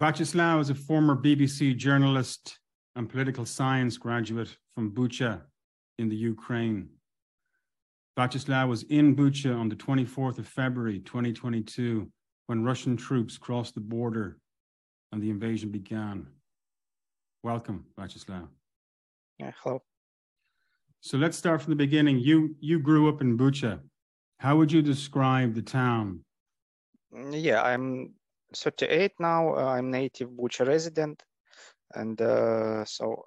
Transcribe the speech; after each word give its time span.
Vacislav 0.00 0.60
is 0.60 0.70
a 0.70 0.74
former 0.74 1.14
BBC 1.14 1.76
journalist 1.76 2.58
and 2.96 3.08
political 3.08 3.46
science 3.46 3.96
graduate 3.96 4.56
from 4.74 4.90
Bucha 4.90 5.42
in 5.98 6.08
the 6.08 6.16
Ukraine. 6.16 6.88
Vacislav 8.18 8.68
was 8.68 8.82
in 8.84 9.14
Bucha 9.14 9.56
on 9.56 9.68
the 9.68 9.76
24th 9.76 10.38
of 10.38 10.48
February 10.48 10.98
2022 11.00 12.08
when 12.46 12.64
Russian 12.64 12.96
troops 12.96 13.38
crossed 13.38 13.74
the 13.74 13.80
border 13.80 14.38
and 15.12 15.22
the 15.22 15.30
invasion 15.30 15.70
began. 15.70 16.26
Welcome, 17.44 17.84
Vacislav. 17.98 18.48
Yeah, 19.38 19.52
hello. 19.62 19.80
So 21.02 21.18
let's 21.18 21.36
start 21.36 21.62
from 21.62 21.70
the 21.70 21.76
beginning. 21.76 22.18
You 22.18 22.56
you 22.60 22.78
grew 22.80 23.08
up 23.08 23.20
in 23.20 23.36
Bucha. 23.36 23.80
How 24.38 24.56
would 24.56 24.72
you 24.72 24.82
describe 24.82 25.54
the 25.54 25.62
town? 25.62 26.24
Mm, 27.14 27.42
yeah, 27.42 27.62
I'm 27.62 28.14
38 28.54 29.12
now. 29.18 29.54
Uh, 29.54 29.64
I'm 29.64 29.90
native 29.90 30.30
Bucha 30.30 30.66
resident, 30.66 31.22
and 31.94 32.20
uh, 32.20 32.84
so 32.84 33.26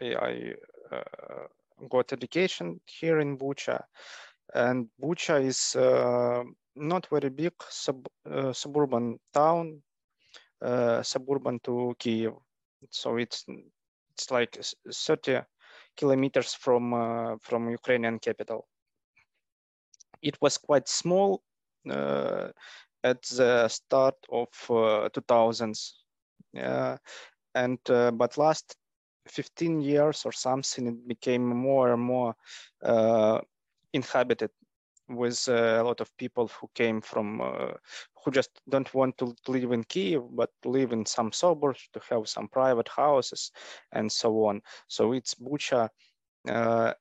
I, 0.00 0.14
I 0.14 0.54
uh, 0.92 1.46
got 1.88 2.12
education 2.12 2.80
here 2.86 3.20
in 3.20 3.36
Bucha. 3.36 3.82
And 4.54 4.88
Bucha 5.00 5.44
is 5.44 5.76
uh, 5.76 6.42
not 6.74 7.06
very 7.10 7.30
big 7.30 7.52
sub, 7.68 8.06
uh, 8.30 8.52
suburban 8.52 9.18
town, 9.32 9.82
uh, 10.62 11.02
suburban 11.02 11.60
to 11.64 11.94
Kiev. 11.98 12.32
So 12.90 13.16
it's 13.16 13.44
it's 14.12 14.30
like 14.30 14.58
30 14.92 15.40
kilometers 15.96 16.54
from 16.54 17.38
from 17.40 17.70
Ukrainian 17.70 18.18
capital. 18.18 18.66
It 20.22 20.36
was 20.40 20.58
quite 20.58 20.88
small 20.88 21.42
at 23.04 23.22
the 23.22 23.68
start 23.68 24.14
of 24.30 24.48
uh, 24.70 25.08
2000s 25.10 25.94
uh, 26.60 26.96
and 27.54 27.78
uh, 27.90 28.10
but 28.10 28.36
last 28.38 28.76
15 29.28 29.80
years 29.80 30.24
or 30.24 30.32
something 30.32 30.86
it 30.86 31.08
became 31.08 31.46
more 31.46 31.92
and 31.92 32.02
more 32.02 32.34
inhabited 33.92 34.50
with 35.08 35.48
a 35.48 35.82
lot 35.82 36.00
of 36.00 36.16
people 36.16 36.48
who 36.48 36.70
came 36.74 37.00
from 37.00 37.40
who 38.24 38.30
just 38.30 38.50
don't 38.68 38.92
want 38.94 39.16
to 39.18 39.34
live 39.48 39.72
in 39.72 39.84
Kiev, 39.84 40.22
but 40.30 40.50
live 40.64 40.92
in 40.92 41.06
some 41.06 41.32
suburbs 41.32 41.88
to 41.92 42.00
have 42.10 42.28
some 42.28 42.48
private 42.48 42.88
houses 42.88 43.50
and 43.92 44.10
so 44.10 44.44
on. 44.44 44.60
So 44.88 45.12
it's 45.12 45.34
Bucha, 45.34 45.88
uh, 46.48 46.92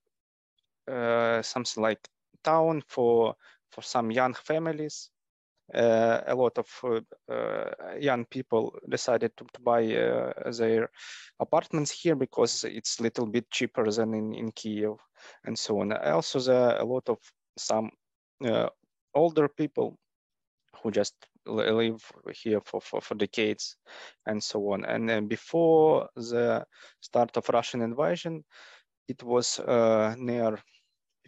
uh, 0.89 1.41
something 1.41 1.83
like 1.83 1.99
town 2.43 2.83
for 2.87 3.35
for 3.71 3.81
some 3.81 4.11
young 4.11 4.33
families 4.33 5.09
uh, 5.73 6.21
a 6.25 6.35
lot 6.35 6.57
of 6.57 6.67
uh, 6.83 7.33
uh, 7.33 7.95
young 7.99 8.25
people 8.25 8.75
decided 8.89 9.31
to, 9.37 9.45
to 9.53 9.61
buy 9.61 9.85
their 9.85 10.89
apartments 11.39 11.91
here 11.91 12.15
because 12.15 12.63
it's 12.63 12.99
a 12.99 13.03
little 13.03 13.25
bit 13.25 13.49
cheaper 13.51 13.89
than 13.91 14.13
in, 14.13 14.33
in 14.33 14.51
Kiev 14.51 14.95
and 15.45 15.57
so 15.57 15.79
on. 15.81 15.93
Also, 15.93 16.39
there 16.39 16.59
are 16.59 16.79
a 16.79 16.85
lot 16.85 17.07
of 17.09 17.17
some 17.57 17.91
older 19.13 19.47
people 19.47 19.97
who 20.81 20.91
just 20.91 21.13
live 21.45 22.03
here 22.33 22.61
for, 22.65 22.81
for, 22.81 23.01
for 23.01 23.15
decades 23.15 23.75
and 24.25 24.41
so 24.41 24.71
on. 24.71 24.85
And 24.85 25.29
before 25.29 26.09
the 26.15 26.65
start 27.01 27.35
of 27.37 27.49
Russian 27.49 27.81
invasion, 27.81 28.43
it 29.07 29.23
was 29.23 29.59
uh, 29.59 30.15
near 30.17 30.59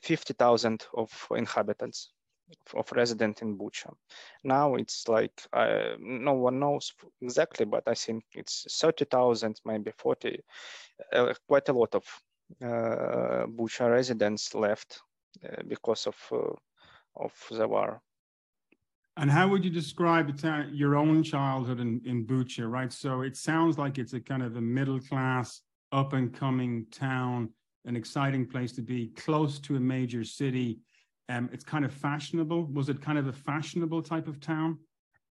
50,000 0.01 0.85
of 0.95 1.11
inhabitants 1.35 2.11
of 2.73 2.91
resident 2.91 3.41
in 3.41 3.57
Bucha. 3.57 3.93
Now 4.43 4.75
it's 4.75 5.07
like 5.07 5.41
uh, 5.53 5.95
no 5.99 6.33
one 6.33 6.59
knows 6.59 6.93
exactly, 7.21 7.65
but 7.65 7.83
I 7.87 7.93
think 7.93 8.23
it's 8.33 8.65
30,000, 8.79 9.61
maybe 9.65 9.91
40, 9.97 10.39
uh, 11.13 11.33
quite 11.47 11.69
a 11.69 11.73
lot 11.73 11.95
of 11.95 12.03
uh, 12.61 13.45
Bucha 13.47 13.89
residents 13.89 14.53
left 14.53 15.01
uh, 15.43 15.63
because 15.67 16.07
of 16.07 16.15
uh, 16.31 16.53
of 17.15 17.33
the 17.49 17.67
war. 17.67 18.01
And 19.17 19.29
how 19.29 19.47
would 19.49 19.63
you 19.63 19.69
describe 19.69 20.39
your 20.71 20.95
own 20.95 21.21
childhood 21.23 21.79
in, 21.79 22.01
in 22.05 22.25
Bucha, 22.25 22.69
right? 22.69 22.91
So 22.91 23.21
it 23.21 23.35
sounds 23.35 23.77
like 23.77 23.97
it's 23.97 24.13
a 24.13 24.21
kind 24.21 24.41
of 24.41 24.55
a 24.55 24.61
middle 24.61 24.99
class, 24.99 25.61
up 25.91 26.13
and 26.13 26.33
coming 26.33 26.85
town, 26.91 27.49
an 27.85 27.95
exciting 27.95 28.47
place 28.47 28.71
to 28.73 28.81
be, 28.81 29.07
close 29.09 29.59
to 29.59 29.75
a 29.75 29.79
major 29.79 30.23
city 30.23 30.79
um, 31.31 31.49
it's 31.53 31.63
kind 31.63 31.85
of 31.85 31.93
fashionable. 31.93 32.65
Was 32.73 32.89
it 32.89 33.01
kind 33.01 33.17
of 33.17 33.27
a 33.27 33.33
fashionable 33.33 34.01
type 34.01 34.27
of 34.27 34.39
town? 34.39 34.79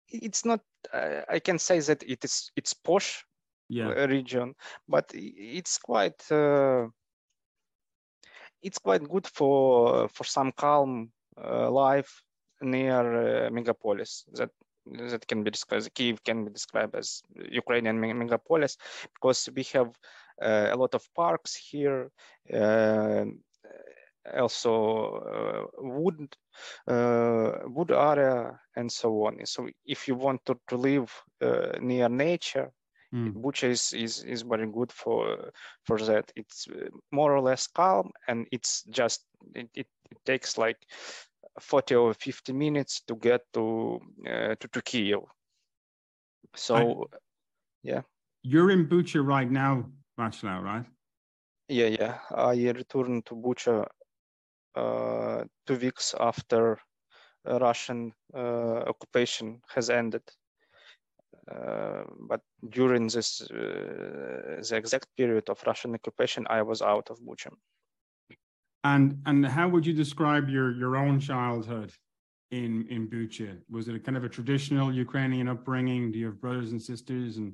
It's 0.09 0.45
not. 0.45 0.61
Uh, 0.93 1.21
I 1.29 1.39
can 1.39 1.59
say 1.59 1.79
that 1.79 2.03
it 2.03 2.23
is. 2.23 2.51
It's 2.55 2.73
posh 2.73 3.23
yeah. 3.69 3.89
Uh, 3.89 4.07
region, 4.07 4.55
but 4.87 5.09
it's 5.13 5.77
quite. 5.77 6.31
Uh, 6.31 6.87
it's 8.61 8.77
quite 8.77 9.07
good 9.09 9.27
for 9.27 10.07
for 10.09 10.23
some 10.23 10.51
calm 10.51 11.11
uh, 11.37 11.69
life 11.71 12.21
near 12.61 13.45
uh, 13.45 13.49
megapolis. 13.49 14.23
That 14.33 14.49
that 14.85 15.27
can 15.27 15.43
be 15.43 15.51
described. 15.51 15.93
Kiev 15.93 16.23
can 16.23 16.45
be 16.45 16.51
described 16.51 16.95
as 16.95 17.21
Ukrainian 17.35 17.99
megapolis 17.99 18.77
because 19.13 19.49
we 19.55 19.63
have 19.73 19.89
uh, 20.41 20.69
a 20.71 20.75
lot 20.75 20.93
of 20.93 21.07
parks 21.15 21.55
here 21.55 22.11
also 24.37 25.69
uh, 25.75 25.81
wood 25.81 26.35
uh, 26.87 27.59
wood 27.65 27.91
area 27.91 28.59
and 28.75 28.91
so 28.91 29.25
on. 29.25 29.45
So 29.45 29.67
if 29.85 30.07
you 30.07 30.15
want 30.15 30.45
to, 30.45 30.57
to 30.69 30.77
live 30.77 31.11
uh, 31.41 31.73
near 31.81 32.09
nature 32.09 32.71
mm. 33.13 33.33
Bucha 33.33 33.69
is, 33.69 33.93
is 33.93 34.23
is 34.23 34.41
very 34.41 34.67
good 34.67 34.91
for 34.91 35.51
for 35.85 35.97
that 35.99 36.31
it's 36.35 36.67
more 37.11 37.35
or 37.35 37.41
less 37.41 37.67
calm 37.67 38.11
and 38.27 38.47
it's 38.51 38.83
just 38.89 39.25
it, 39.55 39.69
it, 39.75 39.87
it 40.11 40.17
takes 40.25 40.57
like 40.57 40.77
40 41.59 41.95
or 41.95 42.13
50 42.13 42.53
minutes 42.53 43.01
to 43.07 43.15
get 43.15 43.41
to 43.53 43.99
uh, 44.27 44.55
to, 44.59 44.67
to 44.67 44.81
Kiev 44.81 45.21
so 46.55 46.75
I, 47.13 47.17
yeah. 47.83 48.01
You're 48.43 48.71
in 48.71 48.87
Bucha 48.87 49.25
right 49.25 49.49
now 49.49 49.85
Vacislav, 50.19 50.63
right? 50.63 50.85
Yeah 51.67 51.87
yeah. 51.87 52.17
I 52.31 52.53
returned 52.53 53.25
to 53.27 53.35
Bucha 53.35 53.81
uh, 53.81 53.85
two 54.75 55.77
weeks 55.79 56.15
after 56.19 56.79
Russian 57.45 58.13
uh, 58.33 58.83
occupation 58.87 59.61
has 59.73 59.89
ended. 59.89 60.23
Uh, 61.51 62.03
but 62.29 62.41
during 62.69 63.07
this 63.07 63.39
the 63.49 64.75
exact 64.75 65.07
period 65.17 65.49
of 65.49 65.61
Russian 65.65 65.93
occupation, 65.93 66.47
I 66.49 66.61
was 66.61 66.81
out 66.81 67.09
of 67.09 67.19
Bucha. 67.19 67.51
And 68.85 69.21
and 69.25 69.45
how 69.45 69.67
would 69.69 69.85
you 69.85 69.93
describe 69.93 70.49
your 70.49 70.71
your 70.71 70.95
own 70.95 71.19
childhood 71.19 71.91
in 72.51 72.87
in 72.89 73.09
Bucha? 73.09 73.59
Was 73.69 73.87
it 73.89 73.95
a 73.95 73.99
kind 73.99 74.17
of 74.17 74.23
a 74.23 74.29
traditional 74.29 74.93
Ukrainian 74.93 75.49
upbringing? 75.49 76.11
Do 76.11 76.19
you 76.19 76.27
have 76.27 76.39
brothers 76.39 76.71
and 76.71 76.81
sisters? 76.81 77.37
And 77.37 77.53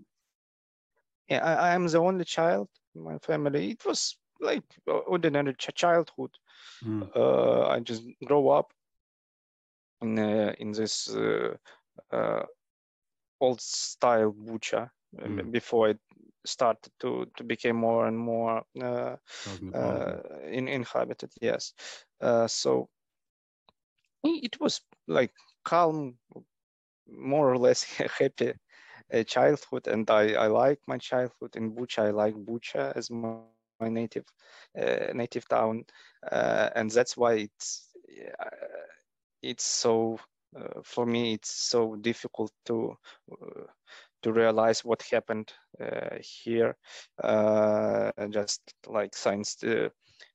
yeah, 1.30 1.44
I, 1.44 1.70
I 1.70 1.76
am 1.76 1.88
the 1.88 2.00
only 2.00 2.26
child 2.26 2.70
in 2.96 3.04
my 3.04 3.18
family. 3.20 3.72
It 3.72 3.86
was 3.86 4.19
like 4.40 4.64
ordinary 4.88 5.54
ch- 5.56 5.76
childhood. 5.76 6.32
Mm. 6.84 7.10
Uh, 7.16 7.68
I 7.68 7.80
just 7.80 8.04
grow 8.26 8.50
up 8.50 8.72
in 10.02 10.18
uh, 10.20 10.54
in 10.60 10.72
this 10.72 11.10
uh, 11.16 11.56
uh 12.12 12.46
old 13.42 13.62
style 13.62 14.34
bucha 14.34 14.90
mm. 15.18 15.52
before 15.52 15.90
it 15.90 16.00
started 16.46 16.92
to 17.00 17.26
to 17.38 17.44
become 17.44 17.78
more 17.78 18.08
and 18.08 18.18
more 18.18 18.64
uh, 18.82 19.16
uh, 19.74 20.16
in, 20.46 20.68
inhabited. 20.68 21.32
Yes, 21.42 21.74
so 22.48 22.90
it 24.24 24.60
was 24.60 24.82
like 25.08 25.32
calm, 25.64 26.16
more 27.08 27.52
or 27.52 27.58
less 27.58 27.84
happy 28.20 28.54
childhood, 29.26 29.88
and 29.88 30.10
I 30.10 30.34
I 30.34 30.48
like 30.48 30.80
my 30.88 30.98
childhood 30.98 31.56
in 31.56 31.72
Bucha. 31.76 32.08
I 32.08 32.12
like 32.12 32.36
Bucha 32.36 32.96
as 32.96 33.10
my 33.10 33.38
my 33.80 33.90
native 33.90 34.26
uh, 34.80 35.14
native 35.14 35.48
town, 35.48 35.84
uh, 36.32 36.70
and 36.76 36.92
that's 36.92 37.18
why 37.18 37.34
it's 37.34 37.90
it's 39.42 39.64
so 39.64 40.20
uh, 40.56 40.82
for 40.84 41.06
me 41.06 41.34
it's 41.34 41.52
so 41.52 41.96
difficult 41.96 42.52
to 42.66 42.96
to 44.22 44.34
realize 44.34 44.84
what 44.84 45.02
happened 45.04 45.54
here 46.22 46.76
just 48.30 48.62
like 48.88 49.16
since 49.16 49.64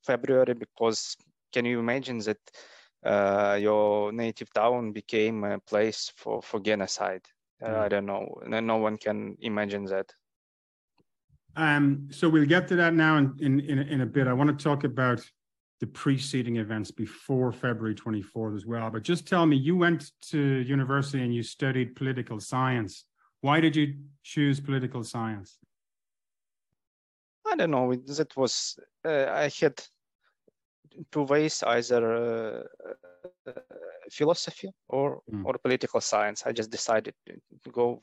February 0.02 0.55
because 0.55 1.17
can 1.52 1.64
you 1.64 1.79
imagine 1.79 2.19
that 2.19 2.38
uh, 3.05 3.58
your 3.61 4.12
native 4.12 4.52
town 4.52 4.93
became 4.93 5.44
a 5.44 5.58
place 5.61 6.12
for, 6.17 6.43
for 6.43 6.61
genocide. 6.61 7.23
Uh, 7.62 7.69
mm. 7.69 7.79
I 7.81 7.88
don't 7.88 8.06
know. 8.06 8.40
No 8.47 8.76
one 8.79 8.97
can 8.97 9.37
imagine 9.40 9.85
that. 9.87 10.12
Um, 11.56 12.09
so 12.11 12.29
we'll 12.29 12.47
get 12.47 12.69
to 12.69 12.77
that 12.77 12.95
now 12.95 13.17
in, 13.19 13.37
in, 13.41 13.61
in, 13.61 13.79
in 13.79 14.01
a 14.01 14.06
bit. 14.06 14.27
I 14.27 14.33
want 14.33 14.56
to 14.56 14.62
talk 14.65 14.85
about 14.85 15.21
the 15.81 15.87
preceding 15.87 16.56
events 16.56 16.91
before 16.91 17.53
February 17.53 17.95
24th 17.95 18.56
as 18.56 18.67
well. 18.67 18.91
But 18.91 19.03
just 19.03 19.27
tell 19.27 19.47
me, 19.47 19.56
you 19.56 19.77
went 19.77 20.11
to 20.31 20.39
university 20.39 21.23
and 21.23 21.35
you 21.35 21.43
studied 21.43 21.95
political 21.97 22.41
science. 22.41 23.05
Why 23.41 23.61
did 23.61 23.77
you 23.77 23.95
choose 24.23 24.61
political 24.61 25.05
science? 25.05 25.59
I 27.47 27.57
don't 27.57 27.71
know. 27.71 27.91
It, 27.93 28.07
that 28.07 28.37
was 28.37 28.79
uh, 29.05 29.27
I 29.31 29.50
had 29.61 29.81
two 31.12 31.23
ways: 31.23 31.62
either 31.67 32.67
uh, 33.47 33.53
philosophy 34.11 34.71
or 34.89 35.21
Mm. 35.31 35.45
or 35.45 35.59
political 35.59 36.00
science. 36.00 36.45
I 36.47 36.53
just 36.53 36.71
decided 36.71 37.15
to 37.65 37.71
go 37.71 38.03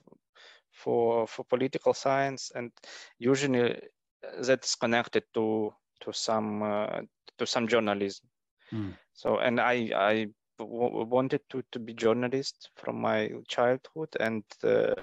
for 0.72 1.28
for 1.28 1.44
political 1.46 1.94
science, 1.94 2.52
and 2.56 2.72
usually 3.20 3.74
uh, 3.74 4.42
that's 4.42 4.76
connected 4.76 5.24
to 5.34 5.74
to 6.02 6.14
some 6.14 6.64
uh, 6.64 7.02
to 7.38 7.46
some 7.46 7.68
journalism. 7.68 8.28
Mm. 8.74 8.94
So, 9.14 9.38
and 9.40 9.60
I 9.60 9.92
I 9.96 10.28
w- 10.60 11.06
wanted 11.06 11.42
to 11.50 11.64
to 11.72 11.80
be 11.80 11.94
journalist 11.94 12.70
from 12.76 13.02
my 13.02 13.32
childhood, 13.48 14.10
and 14.20 14.44
uh, 14.64 14.94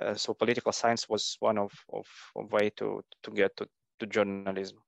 uh, 0.00 0.14
so 0.14 0.34
political 0.34 0.72
science 0.72 1.08
was 1.08 1.36
one 1.40 1.58
of 1.58 1.72
of, 1.92 2.06
of 2.36 2.52
way 2.52 2.70
to 2.76 3.02
to 3.22 3.30
get 3.30 3.56
to, 3.56 3.66
to 3.98 4.06
journalism. 4.06 4.78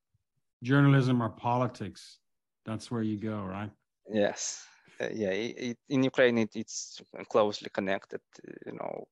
Journalism 0.63 1.21
or 1.21 1.29
politics? 1.29 2.19
That's 2.65 2.91
where 2.91 3.01
you 3.01 3.17
go, 3.17 3.41
right? 3.41 3.71
Yes. 4.13 4.67
Uh, 5.01 5.07
yeah, 5.13 5.31
it, 5.31 5.77
in 5.89 6.03
Ukraine, 6.03 6.37
it, 6.37 6.55
it's 6.55 7.01
closely 7.29 7.69
connected. 7.73 8.21
You 8.65 8.73
know, 8.73 9.07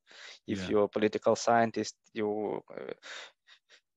if 0.48 0.60
Yeah. 0.60 0.70
you're 0.70 0.84
a 0.84 0.90
political 0.90 1.36
scientist, 1.36 1.96
you 2.14 2.62
uh, 2.78 2.94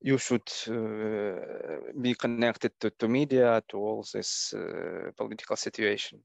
you 0.00 0.18
should 0.18 0.48
uh, 0.68 1.92
be 2.00 2.14
connected 2.14 2.72
to, 2.80 2.90
to 2.90 3.08
media, 3.08 3.62
to 3.68 3.76
all 3.78 4.04
this 4.12 4.52
uh, 4.52 5.10
political 5.16 5.56
situation. 5.56 6.18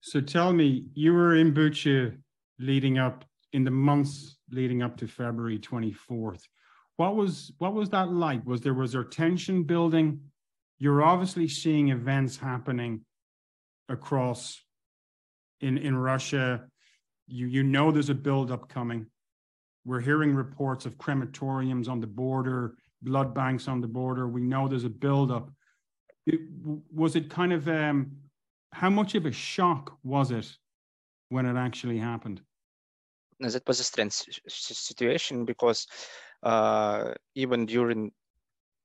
So 0.00 0.20
tell 0.20 0.52
me, 0.52 0.86
you 0.94 1.12
were 1.12 1.36
in 1.36 1.52
Bucha 1.52 2.16
leading 2.58 2.98
up 2.98 3.24
in 3.52 3.64
the 3.64 3.70
months 3.70 4.38
leading 4.50 4.82
up 4.82 4.96
to 4.98 5.06
February 5.06 5.58
24th. 5.58 6.42
What 6.96 7.16
was 7.16 7.52
what 7.58 7.74
was 7.74 7.90
that 7.90 8.10
like? 8.12 8.46
Was 8.46 8.60
there 8.60 8.74
was 8.74 8.92
there 8.92 9.04
tension 9.04 9.64
building? 9.64 10.20
You're 10.78 11.02
obviously 11.02 11.48
seeing 11.48 11.88
events 11.88 12.36
happening 12.36 13.04
across 13.88 14.60
in 15.60 15.78
in 15.78 15.96
Russia. 15.96 16.66
You 17.26 17.46
you 17.46 17.62
know 17.62 17.90
there's 17.90 18.10
a 18.10 18.14
buildup 18.14 18.68
coming. 18.68 19.06
We're 19.84 20.00
hearing 20.00 20.34
reports 20.34 20.86
of 20.86 20.98
crematoriums 20.98 21.88
on 21.88 22.00
the 22.00 22.06
border, 22.06 22.74
blood 23.02 23.34
banks 23.34 23.68
on 23.68 23.80
the 23.80 23.86
border. 23.86 24.26
We 24.26 24.40
know 24.40 24.66
there's 24.66 24.84
a 24.84 24.90
buildup. 24.90 25.50
It, 26.26 26.40
was 26.92 27.14
it 27.14 27.30
kind 27.30 27.52
of 27.52 27.68
um, 27.68 28.10
how 28.72 28.90
much 28.90 29.14
of 29.14 29.26
a 29.26 29.32
shock 29.32 29.96
was 30.02 30.32
it 30.32 30.50
when 31.28 31.46
it 31.46 31.56
actually 31.56 31.98
happened? 31.98 32.40
That 33.38 33.62
was 33.66 33.80
a 33.80 33.84
strange 33.84 34.12
situation 34.48 35.44
because 35.44 35.86
uh, 36.42 37.12
even 37.34 37.66
during 37.66 38.12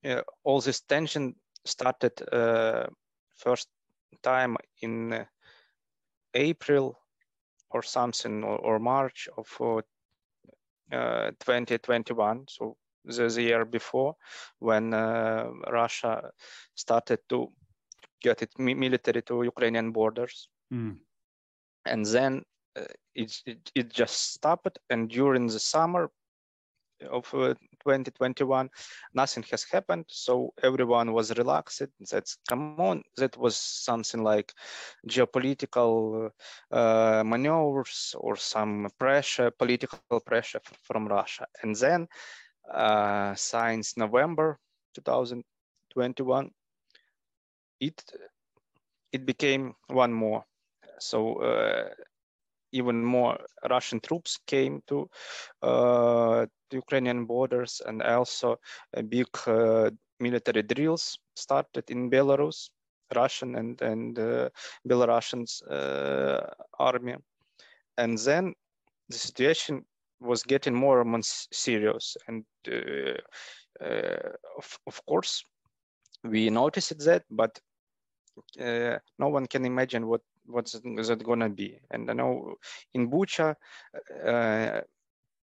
uh, 0.05 0.21
all 0.43 0.61
this 0.61 0.81
tension 0.81 1.35
started 1.65 2.11
uh, 2.31 2.87
first 3.37 3.67
time 4.21 4.57
in 4.81 5.13
uh, 5.13 5.25
April 6.33 6.97
or 7.69 7.83
something 7.83 8.43
or, 8.43 8.57
or 8.57 8.79
March 8.79 9.27
of 9.37 9.47
uh, 9.59 9.81
uh, 10.95 11.31
2021. 11.39 12.45
So 12.49 12.77
the, 13.05 13.27
the 13.29 13.41
year 13.41 13.65
before, 13.65 14.15
when 14.59 14.93
uh, 14.93 15.49
Russia 15.71 16.31
started 16.75 17.19
to 17.29 17.51
get 18.21 18.41
its 18.41 18.57
military 18.57 19.21
to 19.23 19.43
Ukrainian 19.43 19.91
borders, 19.91 20.49
Mm. 20.73 20.99
and 21.85 22.05
then 22.05 22.45
uh, 22.77 22.85
it, 23.13 23.41
it 23.45 23.71
it 23.75 23.89
just 23.89 24.33
stopped. 24.33 24.79
And 24.89 25.09
during 25.09 25.47
the 25.47 25.59
summer 25.59 26.09
of 27.09 27.33
uh, 27.33 27.55
2021, 27.83 28.69
nothing 29.13 29.43
has 29.51 29.63
happened. 29.63 30.05
So 30.07 30.53
everyone 30.63 31.13
was 31.13 31.37
relaxed. 31.37 31.81
That's 32.11 32.37
come 32.47 32.79
on. 32.79 33.03
That 33.17 33.37
was 33.37 33.57
something 33.57 34.23
like 34.23 34.53
geopolitical 35.07 36.31
uh, 36.71 37.23
maneuvers 37.25 38.15
or 38.19 38.35
some 38.37 38.89
pressure, 38.99 39.51
political 39.51 40.01
pressure 40.01 40.43
from 40.83 41.07
Russia. 41.07 41.45
And 41.61 41.75
then, 41.75 42.07
uh, 42.71 43.33
since 43.35 43.97
November 43.97 44.59
2021, 44.95 46.51
it 47.79 48.03
it 49.11 49.25
became 49.25 49.75
one 49.87 50.13
more. 50.13 50.43
So 50.99 51.35
uh, 51.41 51.89
even 52.71 53.03
more 53.03 53.37
Russian 53.69 53.99
troops 53.99 54.39
came 54.47 54.81
to 54.87 55.09
uh, 55.61 56.45
Ukrainian 56.71 57.25
borders, 57.25 57.81
and 57.85 58.01
also 58.01 58.57
big 59.09 59.27
uh, 59.47 59.89
military 60.19 60.63
drills 60.63 61.19
started 61.35 61.89
in 61.89 62.09
Belarus, 62.09 62.69
Russian 63.15 63.55
and 63.55 63.81
and 63.81 64.17
uh, 64.19 64.49
Belarusians 64.87 65.61
uh, 65.69 66.41
army, 66.79 67.15
and 67.97 68.17
then 68.17 68.53
the 69.09 69.17
situation 69.17 69.85
was 70.19 70.43
getting 70.43 70.75
more 70.75 71.01
and 71.01 71.09
more 71.09 71.21
serious, 71.23 72.15
and 72.27 72.45
uh, 72.67 73.17
uh, 73.83 74.31
of 74.57 74.79
of 74.87 75.05
course 75.05 75.43
we 76.23 76.49
noticed 76.49 76.99
that, 77.05 77.23
but 77.29 77.59
no 79.19 79.27
one 79.27 79.45
can 79.47 79.65
imagine 79.65 80.07
what 80.07 80.21
what's 80.45 80.73
that 80.73 81.23
gonna 81.23 81.49
be. 81.49 81.79
And 81.91 82.09
I 82.09 82.13
know 82.13 82.55
in 82.93 83.09
Bucha, 83.09 83.55
uh, 84.25 84.81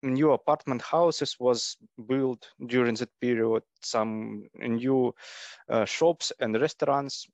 new 0.04 0.32
apartment 0.34 0.82
houses 0.82 1.38
was 1.40 1.78
built 2.08 2.50
during 2.68 2.96
that 2.96 3.10
period. 3.20 3.64
Some 3.82 4.48
new 4.60 5.14
uh, 5.70 5.86
shops 5.86 6.32
and 6.40 6.60
restaurants 6.60 7.28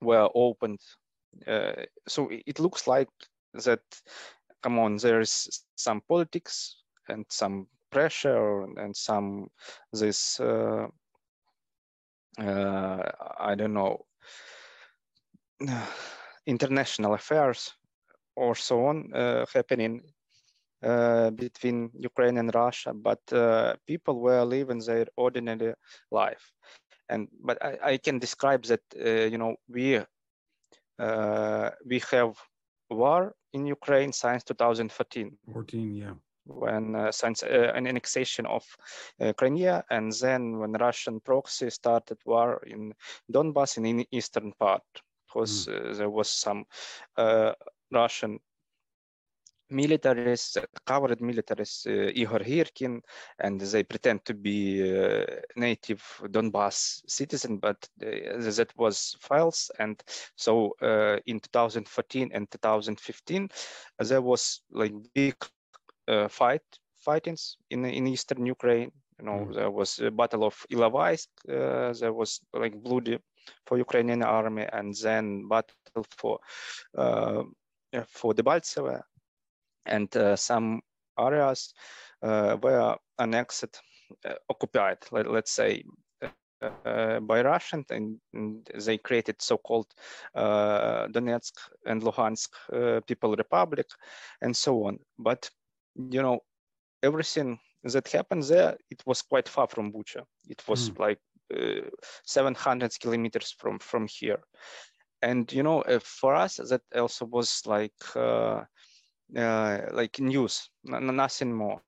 were 0.00 0.28
opened. 0.34 0.80
Uh, 1.46 1.84
so 2.08 2.28
it 2.30 2.58
looks 2.58 2.86
like 2.86 3.08
that. 3.54 3.80
Come 4.62 4.78
on, 4.78 4.96
there 4.96 5.20
is 5.20 5.64
some 5.74 6.02
politics 6.08 6.76
and 7.08 7.24
some 7.28 7.66
pressure 7.90 8.62
and 8.78 8.96
some 8.96 9.48
this. 9.92 10.38
Uh, 10.38 10.86
uh, 12.38 13.02
I 13.38 13.54
don't 13.54 13.74
know 13.74 14.06
international 16.46 17.14
affairs 17.14 17.74
or 18.36 18.54
so 18.54 18.86
on 18.86 19.12
uh, 19.14 19.44
happening 19.52 20.02
uh, 20.82 21.30
between 21.30 21.90
Ukraine 21.94 22.38
and 22.38 22.54
Russia, 22.54 22.92
but 22.92 23.20
uh, 23.32 23.74
people 23.86 24.20
were 24.20 24.44
living 24.44 24.80
their 24.80 25.06
ordinary 25.16 25.74
life. 26.10 26.50
And 27.08 27.28
but 27.40 27.62
I, 27.62 27.78
I 27.92 27.96
can 27.98 28.18
describe 28.18 28.64
that 28.64 28.80
uh, 28.96 29.26
you 29.30 29.38
know 29.38 29.56
we 29.68 30.00
uh, 30.98 31.70
we 31.86 32.00
have 32.10 32.36
war 32.90 33.34
in 33.52 33.66
Ukraine 33.66 34.12
since 34.12 34.44
2014 34.44 35.38
14, 35.52 35.94
yeah. 35.94 36.14
when 36.46 36.94
uh, 36.94 37.12
since 37.12 37.42
uh, 37.42 37.72
an 37.74 37.86
annexation 37.86 38.46
of 38.46 38.64
uh, 39.20 39.32
Crimea, 39.34 39.84
and 39.90 40.12
then 40.12 40.58
when 40.58 40.72
Russian 40.72 41.20
proxy 41.20 41.70
started 41.70 42.18
war 42.24 42.62
in 42.66 42.92
Donbass 43.30 43.76
in 43.76 43.98
the 43.98 44.08
eastern 44.10 44.52
part, 44.58 44.82
because 45.32 45.76
uh, 45.76 45.94
there 45.96 46.10
was 46.10 46.30
some 46.30 46.66
uh, 47.16 47.52
Russian 47.92 48.40
militaries, 49.72 50.56
covered 50.86 51.18
militaries, 51.20 51.86
uh, 51.86 52.10
Igor 52.14 52.40
Girkin, 52.40 53.00
and 53.38 53.60
they 53.60 53.82
pretend 53.84 54.24
to 54.26 54.34
be 54.34 54.82
uh, 54.82 55.24
native 55.56 56.02
Donbass 56.26 57.02
citizen, 57.08 57.58
but 57.58 57.88
uh, 58.02 58.38
that 58.58 58.72
was 58.76 59.16
false. 59.20 59.70
And 59.78 60.02
so 60.36 60.74
uh, 60.82 61.18
in 61.26 61.40
2014 61.40 62.30
and 62.34 62.50
2015, 62.50 63.48
uh, 64.00 64.04
there 64.04 64.22
was 64.22 64.62
like 64.70 64.92
big 65.14 65.36
uh, 66.08 66.28
fight 66.28 66.62
fightings 66.98 67.56
in 67.70 67.84
in 67.84 68.06
eastern 68.06 68.46
Ukraine. 68.46 68.92
You 69.18 69.24
know, 69.26 69.48
Mm. 69.48 69.54
there 69.54 69.70
was 69.70 69.98
a 70.00 70.10
battle 70.10 70.44
of 70.44 70.66
Ilovaisk. 70.70 71.28
Uh, 71.48 71.92
there 72.00 72.12
was 72.12 72.40
like 72.54 72.74
bloody 72.82 73.18
for 73.66 73.78
Ukrainian 73.78 74.22
army, 74.22 74.66
and 74.72 74.94
then 75.02 75.48
battle 75.48 75.78
for 75.84 76.16
uh, 76.76 77.42
yeah, 77.92 78.04
for 78.08 78.34
Debaltseve, 78.34 79.00
and 79.86 80.16
uh, 80.16 80.36
some 80.36 80.80
areas 81.18 81.72
uh, 82.22 82.56
were 82.62 82.96
annexed, 83.18 83.80
uh, 84.24 84.34
occupied. 84.48 84.98
Let, 85.12 85.30
let's 85.30 85.52
say. 85.52 85.84
Uh, 86.22 87.18
by 87.20 87.42
Russian, 87.42 87.84
and, 87.90 88.20
and 88.34 88.68
they 88.84 88.96
created 88.98 89.42
so-called 89.42 89.86
uh, 90.34 91.06
Donetsk 91.08 91.52
and 91.86 92.02
Luhansk 92.02 92.50
uh, 92.72 93.00
People 93.00 93.34
Republic, 93.36 93.86
and 94.40 94.56
so 94.56 94.84
on. 94.84 94.98
But 95.18 95.50
you 95.96 96.22
know, 96.22 96.40
everything 97.02 97.58
that 97.84 98.08
happened 98.08 98.44
there, 98.44 98.76
it 98.90 99.02
was 99.06 99.22
quite 99.22 99.48
far 99.48 99.66
from 99.66 99.92
Bucha. 99.92 100.22
It 100.48 100.62
was 100.68 100.90
Mm. 100.90 100.98
like 100.98 101.18
uh, 101.18 101.31
700 102.24 102.98
kilometers 103.00 103.54
from 103.58 103.78
from 103.78 104.06
here, 104.08 104.42
and 105.22 105.52
you 105.52 105.62
know, 105.62 105.82
uh, 105.82 106.00
for 106.02 106.34
us 106.34 106.56
that 106.56 106.82
also 106.94 107.24
was 107.26 107.62
like 107.66 108.16
uh, 108.16 108.64
uh, 109.36 109.78
like 109.92 110.20
news, 110.20 110.68
nothing 110.84 111.52
more. 111.52 111.80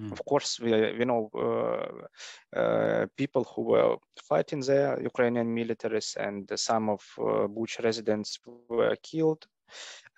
Mm. 0.00 0.12
Of 0.12 0.24
course, 0.24 0.60
we 0.60 0.72
we 0.98 1.04
know 1.04 1.30
uh, 1.34 2.58
uh, 2.58 3.06
people 3.16 3.44
who 3.44 3.62
were 3.62 3.96
fighting 4.22 4.60
there, 4.60 5.00
Ukrainian 5.02 5.54
militaries, 5.54 6.16
and 6.16 6.50
some 6.58 6.88
of 6.88 7.02
uh, 7.18 7.48
Bucha 7.48 7.82
residents 7.82 8.38
were 8.68 8.96
killed. 9.02 9.46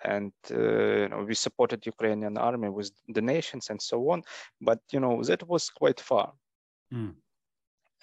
And 0.03 0.33
uh, 0.51 1.01
you 1.03 1.09
know, 1.09 1.23
we 1.27 1.35
supported 1.35 1.85
Ukrainian 1.85 2.37
army 2.37 2.69
with 2.69 2.91
donations 3.13 3.69
and 3.69 3.81
so 3.81 4.09
on. 4.11 4.23
But 4.61 4.79
you 4.91 4.99
know, 4.99 5.23
that 5.23 5.47
was 5.47 5.69
quite 5.69 5.99
far. 5.99 6.33
Mm. 6.93 7.15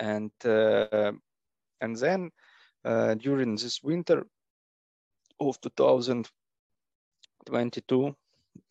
And 0.01 0.33
uh, 0.47 1.13
and 1.81 1.97
then 1.97 2.31
uh, 2.85 3.15
during 3.15 3.57
this 3.57 3.83
winter 3.83 4.27
of 5.41 5.61
2022, 5.61 8.15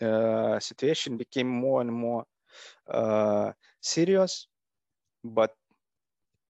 uh, 0.02 0.60
situation 0.60 1.18
became 1.18 1.48
more 1.48 1.82
and 1.82 1.92
more 1.92 2.26
uh, 2.92 3.52
serious, 3.82 4.48
but 5.24 5.52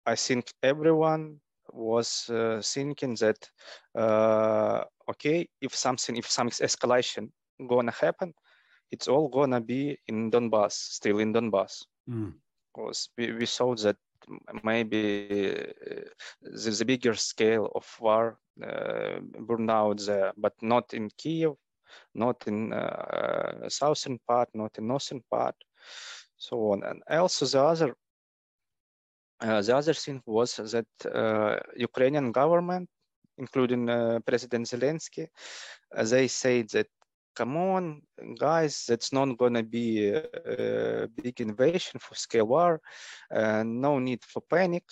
I 0.07 0.17
think 0.17 0.53
everyone 0.63 1.41
was 1.73 2.29
uh, 2.31 2.61
thinking 2.65 3.15
that 3.17 3.51
uh, 3.97 4.85
okay, 5.11 5.49
if 5.61 5.75
something, 5.75 6.17
if 6.17 6.31
some 6.31 6.51
escalation 6.51 7.31
gonna 7.69 7.93
happen, 7.93 8.35
it's 8.91 9.09
all 9.09 9.29
gonna 9.29 9.61
be 9.61 9.99
in 10.09 10.31
Donbass, 10.31 10.73
still 10.73 11.19
in 11.19 11.33
Donbass, 11.33 11.85
Mm. 12.09 12.33
because 12.75 13.09
we, 13.17 13.33
we 13.33 13.47
saw 13.47 13.75
that 13.77 13.97
maybe 14.63 15.51
uh, 15.51 16.01
the, 16.43 16.71
the 16.71 16.85
bigger 16.85 17.15
scale 17.15 17.71
of 17.75 17.87
war 18.01 18.39
uh, 18.63 19.21
burned 19.41 19.71
out 19.71 20.01
there, 20.07 20.33
but 20.37 20.55
not 20.63 20.95
in 20.95 21.11
Kiev, 21.19 21.55
not 22.15 22.43
in 22.47 22.73
uh, 22.73 23.69
southern 23.69 24.19
part, 24.27 24.49
not 24.55 24.77
in 24.79 24.87
northern 24.89 25.23
part 25.31 25.57
so 26.37 26.73
on. 26.73 26.83
And 26.85 27.03
also 27.09 27.47
the 27.47 27.63
other 27.63 27.97
uh, 29.41 29.61
the 29.63 29.77
other 29.77 29.95
thing 29.95 30.23
was 30.27 30.57
that 30.57 30.87
uh, 31.13 31.59
Ukrainian 31.77 32.33
government, 32.33 32.89
including 33.37 33.91
uh, 33.91 34.21
President 34.27 34.67
Zelensky, 34.67 35.27
uh, 35.95 36.05
they 36.05 36.29
said 36.29 36.69
that, 36.71 36.87
come 37.35 37.57
on, 37.57 38.03
guys, 38.39 38.85
that's 38.89 39.13
not 39.13 39.37
gonna 39.39 39.63
be 39.63 40.09
a, 40.09 41.09
big 41.23 41.41
invasion 41.41 42.01
for 42.01 42.15
scale 42.15 42.47
war. 42.47 42.81
Uh, 43.35 43.63
no 43.65 43.99
need 43.99 44.25
for 44.25 44.43
panic. 44.43 44.85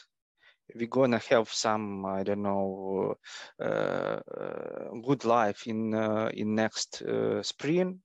We're 0.75 0.87
gonna 0.87 1.21
have 1.31 1.53
some, 1.53 2.05
I 2.07 2.23
don't 2.23 2.43
know, 2.43 3.17
uh, 3.61 3.65
uh, 3.65 4.91
good 5.05 5.25
life 5.25 5.67
in 5.67 5.95
uh, 5.95 6.31
in 6.33 6.55
next 6.55 7.03
uh, 7.03 7.43
spring 7.43 8.01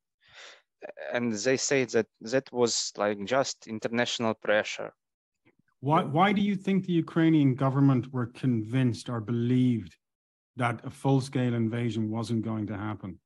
and 1.13 1.34
they 1.34 1.58
say 1.58 1.86
that 1.86 2.06
that 2.22 2.51
was 2.51 2.91
like 2.98 3.24
just 3.25 3.67
international 3.67 4.34
pressure 4.36 4.91
Why, 5.79 6.03
why 6.03 6.34
do 6.34 6.41
you 6.41 6.56
think 6.56 6.86
the 6.86 6.94
Ukrainian 6.94 7.53
government 7.56 8.12
were 8.12 8.27
convinced 8.27 9.10
or 9.10 9.20
believed 9.22 9.96
that 10.56 10.84
a 10.84 10.89
full 10.89 11.22
scale 11.22 11.53
invasion 11.53 12.10
wasn't 12.10 12.44
going 12.44 12.65
to 12.67 12.77
happen? 12.77 13.20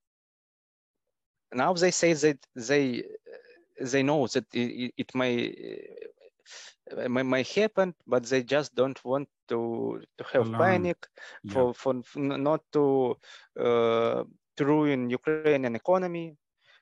Now 1.53 1.73
they 1.73 1.91
say 1.91 2.13
that 2.13 2.37
they 2.55 3.03
they 3.79 4.03
know 4.03 4.27
that 4.27 4.45
it, 4.53 4.93
it 4.97 5.15
may 5.15 5.33
uh, 6.91 7.07
may, 7.09 7.23
may 7.23 7.43
happen 7.43 7.93
but 8.07 8.23
they 8.25 8.43
just 8.43 8.75
don't 8.75 9.03
want 9.05 9.27
to 9.47 10.01
to 10.17 10.23
have 10.33 10.49
Alarm. 10.49 10.57
panic 10.57 10.97
Yeah. 11.43 11.65
for, 11.65 11.73
for 11.73 12.01
for 12.03 12.19
not 12.19 12.61
to 12.73 13.15
uh, 13.59 14.23
to 14.57 14.65
ruin 14.65 15.09
ukrainian 15.09 15.63
economy 15.63 16.25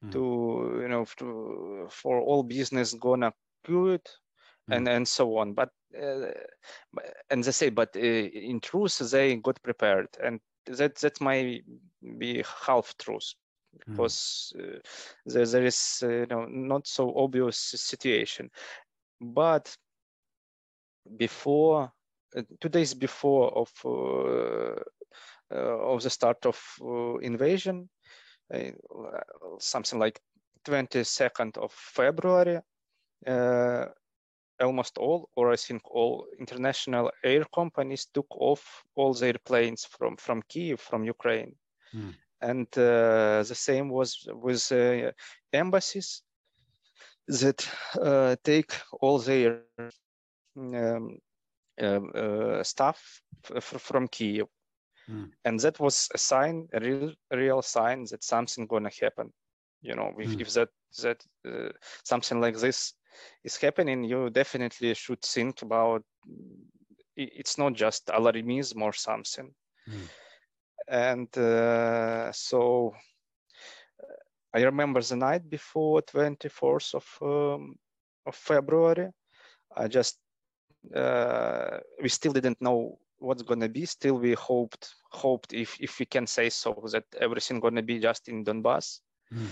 Mm. 0.04 0.12
to 0.12 0.80
you 0.82 0.88
know 0.88 1.06
to, 1.18 1.88
for 1.90 2.20
all 2.20 2.44
business 2.44 2.94
gonna 2.94 3.32
good 3.66 4.02
and 4.70 4.88
and 4.88 5.08
so 5.08 5.38
on 5.38 5.54
but 5.54 5.70
uh, 6.00 6.32
and 7.30 7.44
they 7.44 7.52
say 7.52 7.70
but 7.70 7.96
uh, 7.96 8.00
in 8.00 8.60
truth 8.60 8.98
they 9.12 9.36
got 9.38 9.62
prepared 9.62 10.08
and 10.24 10.40
that 10.66 10.96
that 10.98 11.20
might 11.22 11.64
be 12.20 12.44
half 12.68 12.96
truth 12.98 13.34
Mm. 13.38 13.49
Because 13.78 14.54
uh, 14.60 14.80
there, 15.26 15.46
there 15.46 15.66
is 15.66 16.04
uh, 16.04 16.10
you 16.10 16.26
know 16.28 16.46
not 16.46 16.88
so 16.88 17.14
obvious 17.16 17.58
situation. 17.58 18.50
But 19.22 19.76
before 21.18 21.92
uh, 22.36 22.42
two 22.60 22.70
days 22.70 22.94
before 22.94 23.52
of 23.58 23.72
uh, 23.86 24.80
uh, 25.52 25.94
of 25.94 26.04
the 26.04 26.10
start 26.10 26.46
of 26.46 26.60
uh, 26.82 27.18
invasion 27.18 27.90
uh, 28.54 28.72
something 29.60 30.00
like 30.00 30.20
22nd 30.66 31.58
of 31.58 31.72
february 31.72 32.60
uh, 33.28 33.86
almost 34.60 34.98
all 34.98 35.30
or 35.36 35.52
i 35.52 35.56
think 35.56 35.82
all 35.92 36.28
international 36.40 37.12
air 37.24 37.46
companies 37.54 38.08
took 38.14 38.28
off 38.32 38.84
all 38.96 39.14
their 39.14 39.36
planes 39.46 39.86
from 39.86 40.18
from 40.18 40.42
kiev 40.48 40.80
from 40.80 41.04
ukraine. 41.04 41.56
Mm. 41.96 42.14
And 42.42 42.68
uh, 42.78 43.44
the 43.44 43.56
same 43.56 43.90
was 43.90 44.28
with 44.32 44.72
uh, 44.72 45.12
embassies 45.54 46.24
that 47.28 47.68
uh, 48.02 48.36
take 48.44 48.72
all 49.02 49.20
their 49.20 49.52
um, 50.58 51.20
um, 51.82 52.12
uh, 52.16 52.64
stuff 52.64 53.22
f- 53.46 53.58
f- 53.58 53.82
from 53.82 54.08
Kiev, 54.08 54.48
Mm. 55.10 55.32
and 55.46 55.60
that 55.60 55.80
was 55.80 56.10
a 56.14 56.18
sign, 56.18 56.68
a 56.74 56.80
real, 56.80 57.14
real 57.32 57.62
sign 57.62 58.06
that 58.12 58.24
something 58.24 58.68
gonna 58.68 58.90
happen. 59.02 59.32
You 59.82 59.96
know, 59.96 60.14
if, 60.20 60.36
Mm. 60.36 60.40
if 60.40 60.54
that 60.54 60.70
that 61.04 61.24
uh, 61.48 61.72
something 62.04 62.40
like 62.42 62.58
this 62.58 62.94
is 63.44 63.58
happening, 63.58 64.04
you 64.04 64.30
definitely 64.30 64.94
should 64.94 65.22
think 65.22 65.62
about. 65.62 66.04
It's 67.16 67.58
not 67.58 67.74
just 67.74 68.08
alarmism 68.08 68.82
or 68.82 68.94
something, 68.94 69.54
Mm. 69.88 70.10
And 70.90 71.36
uh, 71.38 72.32
so 72.32 72.94
I 74.54 74.62
remember 74.62 75.02
the 75.02 75.16
night 75.16 75.50
before 75.50 76.02
24th 76.02 76.96
of 76.96 77.06
um, 77.22 77.76
of 78.26 78.36
February. 78.36 79.10
I 79.76 79.88
just 79.88 80.18
uh, 80.96 81.78
we 82.02 82.10
still 82.10 82.34
didn't 82.34 82.62
know 82.62 82.98
what's 83.20 83.44
gonna 83.44 83.70
be. 83.70 83.86
Still, 83.86 84.16
we 84.16 84.34
hoped 84.34 84.96
hoped 85.12 85.54
if 85.54 85.78
if 85.80 86.00
we 86.00 86.06
can 86.06 86.26
say 86.26 86.50
so 86.50 86.74
that 86.92 87.06
everything 87.20 87.60
gonna 87.60 87.84
be 87.84 88.00
just 88.00 88.28
in 88.28 88.44
Donbass. 88.44 89.02
Mm. 89.32 89.48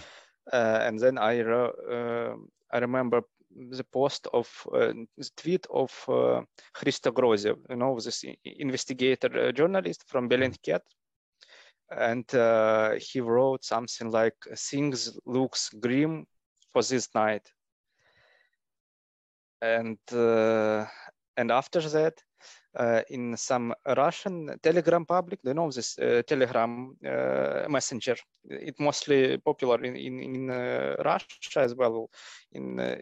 Uh, 0.52 0.80
and 0.88 1.00
then 1.00 1.18
I 1.18 1.40
re- 1.40 1.74
um 1.92 2.50
I 2.74 2.80
remember 2.80 3.22
the 3.70 3.84
post 3.84 4.28
of 4.34 4.48
uh, 4.74 4.94
the 5.18 5.30
tweet 5.36 5.66
of 5.70 5.92
uh, 6.08 6.42
Hristo 6.76 7.12
Grozev, 7.12 7.58
you 7.70 7.76
know, 7.76 8.00
this 8.00 8.24
investigator 8.44 9.48
uh, 9.48 9.52
journalist 9.52 10.04
from 10.08 10.30
Bellingcat. 10.30 10.82
And 11.90 12.34
uh, 12.36 12.96
he 13.00 13.22
wrote 13.22 13.64
something 13.64 14.12
like 14.12 14.36
things 14.56 15.18
looks 15.26 15.70
grim 15.70 16.26
for 16.74 16.84
this 16.84 17.10
night. 17.16 17.52
And 19.62 19.98
uh, 20.12 20.86
and 21.38 21.52
after 21.52 21.82
that, 21.82 22.22
uh, 22.76 23.02
in 23.10 23.38
some 23.38 23.74
Russian 23.86 24.60
Telegram 24.62 25.06
public, 25.06 25.42
they 25.42 25.54
know 25.54 25.72
this 25.72 25.98
uh, 25.98 26.22
Telegram 26.28 26.96
uh, 27.06 27.66
messenger. 27.70 28.16
It 28.50 28.80
mostly 28.80 29.38
popular 29.38 29.84
in 29.84 29.96
in, 29.96 30.20
in 30.20 30.50
uh, 30.50 30.96
Russia 31.04 31.62
as 31.62 31.74
well, 31.74 32.10
in 32.52 32.80
uh, 32.80 32.98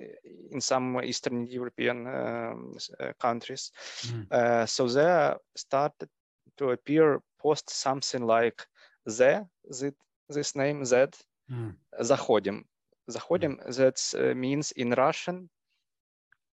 in 0.52 0.62
some 0.62 1.02
Eastern 1.04 1.48
European 1.48 2.08
um, 2.08 2.78
uh, 3.00 3.14
countries. 3.20 3.72
Mm. 4.08 4.32
Uh, 4.32 4.66
so 4.66 4.88
there 4.88 5.38
started 5.56 6.10
to 6.58 6.72
appear 6.72 7.22
post 7.38 7.70
something 7.70 8.26
like 8.26 8.66
the 9.07 9.47
this, 9.65 9.93
this 10.29 10.55
name 10.57 10.85
Z 10.85 11.07
Mm. 11.51 11.77
заходим. 12.01 12.65
Заходим 13.11 13.59
that 13.77 14.01
uh, 14.19 14.35
means 14.35 14.73
in 14.73 14.91
Russian 14.93 15.51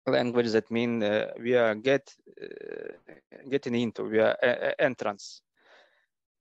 language 0.06 0.50
that 0.52 0.70
mean 0.70 1.02
uh, 1.02 1.32
we 1.40 1.54
are 1.54 1.74
get 1.74 2.14
uh, 2.42 3.12
getting 3.50 3.74
into 3.74 4.04
we 4.04 4.18
are 4.18 4.36
uh, 4.42 4.46
uh, 4.46 4.72
entrance. 4.78 5.42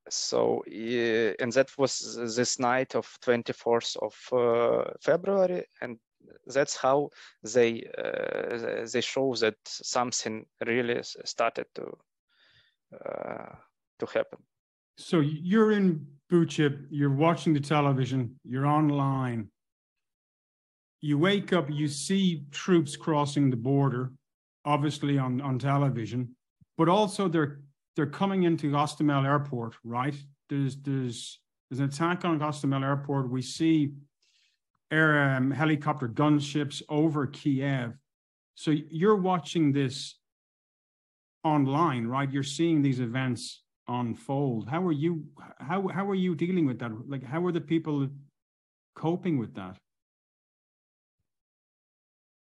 So 0.09 0.63
uh, 0.67 1.33
and 1.39 1.51
that 1.53 1.69
was 1.77 2.15
this 2.35 2.59
night 2.59 2.95
of 2.95 3.07
24th 3.21 3.95
of 4.01 4.15
uh, 4.33 4.91
February, 5.01 5.65
and 5.81 5.97
that's 6.45 6.75
how 6.75 7.09
they 7.43 7.83
uh, 7.97 8.85
they 8.91 9.01
show 9.01 9.33
that 9.35 9.55
something 9.65 10.45
really 10.65 10.97
s- 10.97 11.17
started 11.25 11.65
to 11.75 11.97
uh, 12.93 13.55
to 13.99 14.05
happen. 14.05 14.39
so 15.00 15.20
you're 15.20 15.72
in 15.72 16.06
Bucha, 16.30 16.86
you're 16.90 17.14
watching 17.14 17.54
the 17.54 17.60
television, 17.60 18.38
you're 18.44 18.66
online. 18.66 19.48
You 21.00 21.18
wake 21.18 21.52
up, 21.52 21.70
you 21.70 21.88
see 21.88 22.44
troops 22.50 22.96
crossing 22.96 23.48
the 23.48 23.56
border, 23.56 24.12
obviously 24.66 25.16
on, 25.16 25.40
on 25.40 25.58
television, 25.58 26.36
but 26.76 26.88
also 26.88 27.28
they're 27.28 27.60
they're 27.96 28.06
coming 28.06 28.44
into 28.44 28.70
Gostomel 28.70 29.26
Airport, 29.26 29.74
right? 29.82 30.14
There's 30.48 30.76
there's 30.76 31.40
there's 31.68 31.80
an 31.80 31.86
attack 31.86 32.24
on 32.24 32.38
Gostomel 32.38 32.84
Airport. 32.84 33.30
We 33.30 33.42
see 33.42 33.92
air 34.90 35.34
um, 35.34 35.50
helicopter 35.50 36.08
gunships 36.08 36.82
over 36.88 37.26
Kiev. 37.26 37.94
So 38.54 38.70
you're 38.70 39.16
watching 39.16 39.72
this 39.72 40.18
online, 41.42 42.06
right? 42.06 42.30
You're 42.30 42.42
seeing 42.42 42.82
these 42.82 43.00
events 43.00 43.62
unfold. 43.90 44.68
How 44.68 44.86
are 44.86 44.92
you? 44.92 45.24
How 45.58 45.88
how 45.88 46.08
are 46.08 46.14
you 46.26 46.34
dealing 46.34 46.66
with 46.66 46.78
that? 46.78 46.92
Like, 47.08 47.24
how 47.24 47.44
are 47.44 47.52
the 47.52 47.60
people 47.60 48.08
coping 48.94 49.38
with 49.38 49.54
that? 49.54 49.76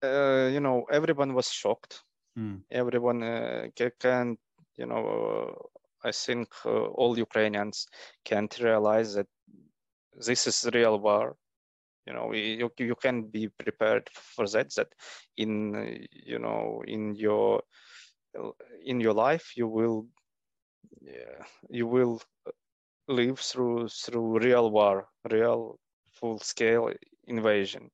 Uh, 0.03 0.49
you 0.53 0.59
know, 0.59 0.85
everyone 0.91 1.33
was 1.33 1.49
shocked. 1.51 2.03
Mm. 2.37 2.61
Everyone 2.71 3.23
uh, 3.23 3.67
can, 3.99 4.37
you 4.77 4.85
know, 4.85 5.55
I 6.03 6.11
think 6.11 6.47
uh, 6.65 6.85
all 6.99 7.17
Ukrainians 7.17 7.87
can't 8.23 8.57
realize 8.59 9.15
that 9.15 9.27
this 10.25 10.47
is 10.47 10.69
real 10.73 10.99
war. 10.99 11.35
You 12.07 12.13
know, 12.13 12.31
you 12.33 12.69
you 12.77 12.95
can 12.95 13.23
be 13.23 13.49
prepared 13.49 14.09
for 14.13 14.47
that. 14.47 14.73
That 14.75 14.87
in 15.37 16.07
you 16.11 16.39
know 16.39 16.81
in 16.87 17.15
your 17.15 17.63
in 18.85 18.99
your 19.01 19.13
life 19.13 19.57
you 19.57 19.67
will 19.67 20.07
yeah, 21.01 21.45
you 21.69 21.87
will 21.87 22.21
live 23.07 23.39
through 23.39 23.89
through 23.89 24.39
real 24.39 24.71
war, 24.71 25.07
real 25.29 25.79
full 26.13 26.39
scale 26.39 26.91
invasion. 27.27 27.89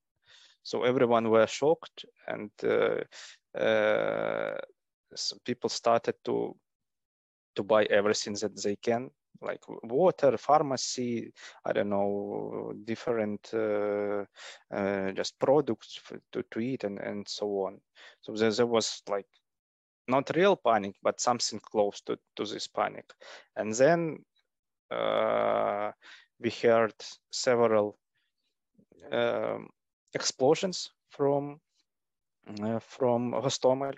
So 0.62 0.82
everyone 0.82 1.30
were 1.30 1.46
shocked, 1.46 2.04
and 2.26 2.50
uh, 2.64 3.58
uh, 3.58 4.58
people 5.44 5.70
started 5.70 6.16
to 6.24 6.56
to 7.54 7.62
buy 7.62 7.84
everything 7.84 8.34
that 8.34 8.62
they 8.62 8.76
can, 8.76 9.10
like 9.40 9.62
water, 9.82 10.36
pharmacy, 10.36 11.32
I 11.64 11.72
don't 11.72 11.88
know, 11.88 12.72
different 12.84 13.50
uh, 13.54 14.24
uh 14.70 15.12
just 15.12 15.38
products 15.38 16.00
to, 16.32 16.42
to 16.50 16.60
eat 16.60 16.84
and, 16.84 16.98
and 16.98 17.26
so 17.28 17.46
on. 17.66 17.80
So 18.20 18.32
there, 18.32 18.50
there 18.50 18.66
was 18.66 19.02
like 19.08 19.26
not 20.08 20.30
real 20.34 20.56
panic, 20.56 20.94
but 21.02 21.20
something 21.20 21.60
close 21.60 22.00
to, 22.02 22.18
to 22.36 22.44
this 22.44 22.66
panic. 22.66 23.12
And 23.56 23.72
then 23.74 24.24
uh, 24.90 25.90
we 26.40 26.50
heard 26.50 26.94
several 27.30 27.98
um, 29.12 29.68
explosions 30.14 30.90
from 31.10 31.60
uh, 32.62 32.78
from 32.78 33.32
Hostomel. 33.32 33.94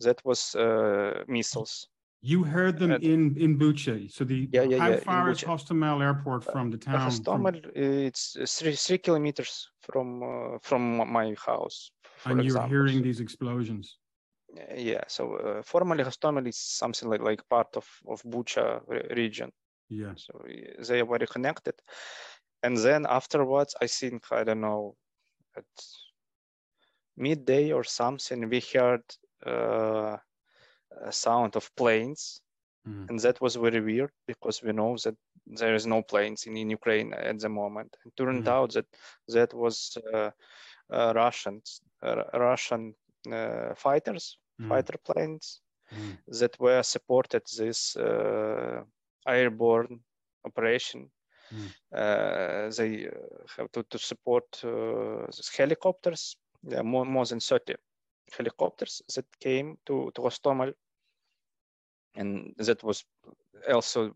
That 0.00 0.24
was 0.24 0.54
uh, 0.54 1.24
missiles. 1.28 1.88
You 2.20 2.44
heard 2.44 2.78
them 2.78 2.92
in 2.92 3.36
in 3.36 3.58
Bucha. 3.58 4.10
So 4.10 4.24
the 4.24 4.48
yeah, 4.52 4.62
yeah, 4.62 4.78
how 4.78 4.90
yeah, 4.90 4.96
far 4.96 5.30
is 5.30 5.42
Hostomel 5.42 6.00
Airport 6.02 6.44
from 6.44 6.70
the 6.70 6.78
town? 6.78 7.10
Hostomel, 7.10 7.56
it's 7.74 8.36
three 8.58 8.76
three 8.76 8.98
kilometers 8.98 9.70
from 9.80 10.22
uh, 10.22 10.58
from 10.62 10.82
my 11.12 11.34
house. 11.46 11.90
and 12.24 12.36
you're 12.36 12.44
example. 12.44 12.70
hearing 12.70 13.02
these 13.02 13.20
explosions. 13.20 13.98
Yeah, 14.76 15.04
so 15.08 15.36
uh, 15.36 15.62
formally 15.62 16.04
Hostomel 16.04 16.46
is 16.48 16.58
something 16.58 17.08
like 17.08 17.20
like 17.22 17.48
part 17.48 17.76
of 17.76 17.86
of 18.06 18.22
Bucha 18.22 18.80
region. 19.16 19.52
Yeah. 19.88 20.14
So 20.16 20.32
they 20.88 21.00
are 21.00 21.06
very 21.06 21.26
connected. 21.26 21.74
And 22.62 22.76
then 22.76 23.06
afterwards, 23.06 23.74
I 23.80 23.86
think 23.88 24.30
I 24.32 24.44
don't 24.44 24.60
know 24.60 24.96
at 25.56 25.64
midday 27.16 27.72
or 27.72 27.84
something, 27.84 28.48
we 28.48 28.60
heard 28.72 29.02
uh, 29.46 30.16
a 31.06 31.12
sound 31.12 31.56
of 31.56 31.74
planes. 31.76 32.40
Mm. 32.86 33.08
And 33.08 33.18
that 33.20 33.40
was 33.40 33.56
very 33.56 33.80
weird 33.80 34.10
because 34.26 34.62
we 34.62 34.72
know 34.72 34.96
that 35.04 35.16
there 35.46 35.74
is 35.74 35.86
no 35.86 36.02
planes 36.02 36.46
in, 36.46 36.56
in 36.56 36.70
Ukraine 36.70 37.12
at 37.14 37.38
the 37.40 37.48
moment. 37.48 37.96
It 38.06 38.16
turned 38.16 38.46
Mhm. 38.46 38.48
out 38.48 38.72
that 38.74 38.86
that 39.28 39.52
was 39.54 39.96
uh, 40.12 40.30
uh, 40.92 41.12
Russians, 41.14 41.80
uh, 42.02 42.24
Russian 42.34 42.94
uh, 43.30 43.74
fighters, 43.74 44.38
mm. 44.62 44.68
fighter 44.68 44.98
planes 45.04 45.60
mm. 45.92 46.18
that 46.40 46.58
were 46.60 46.82
supported 46.82 47.42
this 47.58 47.96
uh, 47.96 48.82
airborne 49.26 50.00
operation. 50.44 51.10
Mm. 51.52 52.76
they 52.76 53.08
have 53.58 53.70
to, 53.72 53.82
to 53.90 53.98
support 53.98 54.44
these 54.62 55.50
helicopters, 55.54 56.36
yeah, 56.62 56.82
more, 56.82 57.04
more 57.04 57.26
than 57.26 57.40
30 57.40 57.74
helicopters 58.36 59.02
that 59.14 59.26
came 59.38 59.76
to, 59.84 60.10
to 60.14 60.22
Hostomel. 60.22 60.72
And 62.14 62.54
that 62.56 62.82
was 62.82 63.04
also 63.70 64.14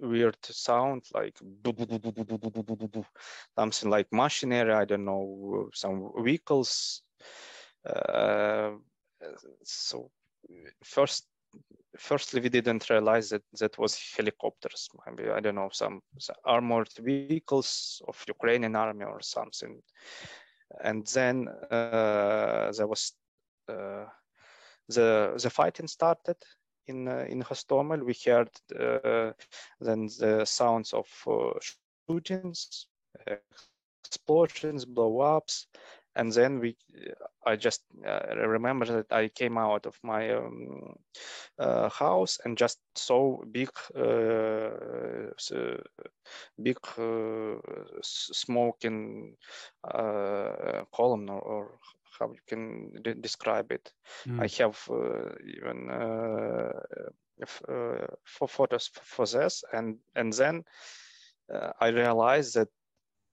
weird 0.00 0.36
sound 0.42 1.02
like 1.14 1.36
something 3.56 3.90
like 3.90 4.06
machinery 4.12 4.72
i 4.72 4.84
don't 4.84 5.04
know 5.04 5.68
some 5.74 6.10
vehicles 6.24 7.02
uh, 7.86 8.70
so 9.64 10.10
first 10.84 11.26
firstly 11.98 12.40
we 12.40 12.48
didn't 12.48 12.88
realize 12.90 13.30
that 13.30 13.42
that 13.58 13.76
was 13.78 13.98
helicopters. 14.16 14.88
Maybe 15.06 15.30
i 15.30 15.40
don't 15.40 15.56
know 15.56 15.70
some, 15.72 16.00
some 16.18 16.36
armored 16.44 16.88
vehicles 16.98 18.02
of 18.06 18.24
ukrainian 18.28 18.76
army 18.76 19.04
or 19.04 19.20
something. 19.20 19.82
And 20.84 21.04
then 21.06 21.48
uh, 21.70 22.72
there 22.76 22.86
was 22.86 23.12
uh, 23.68 24.06
the 24.88 25.38
the 25.42 25.50
fighting 25.50 25.88
started 25.88 26.36
in 26.86 27.08
uh, 27.08 27.26
in 27.28 27.42
Hostomel. 27.42 28.04
We 28.04 28.14
heard 28.24 28.50
uh, 28.78 29.32
then 29.80 30.08
the 30.18 30.44
sounds 30.44 30.92
of 30.92 31.08
uh, 31.26 31.58
shootings, 32.08 32.86
explosions, 34.04 34.84
blow-ups, 34.84 35.66
and 36.20 36.32
then 36.32 36.60
we 36.60 36.76
i 37.46 37.56
just 37.56 37.82
uh, 38.06 38.36
remember 38.46 38.84
that 38.84 39.10
i 39.10 39.28
came 39.28 39.56
out 39.56 39.86
of 39.86 39.98
my 40.02 40.30
um, 40.30 40.94
uh, 41.58 41.88
house 41.88 42.38
and 42.44 42.58
just 42.58 42.78
saw 42.94 43.42
big 43.50 43.70
uh, 43.96 44.70
big 46.62 46.78
smoking 48.02 49.36
column 50.92 51.30
or, 51.30 51.40
or, 51.40 51.78
how 52.18 52.26
you 52.32 52.44
can 52.46 52.90
de 53.02 53.14
describe 53.14 53.72
it 53.72 53.92
Mm. 54.26 54.40
i 54.44 54.48
have 54.58 54.78
even 55.56 55.78
for 58.24 58.48
photos 58.48 58.90
for 58.92 59.26
this 59.26 59.64
and 59.72 59.96
and 60.14 60.32
then 60.34 60.64
i 61.80 61.88
realized 61.88 62.54
that 62.56 62.68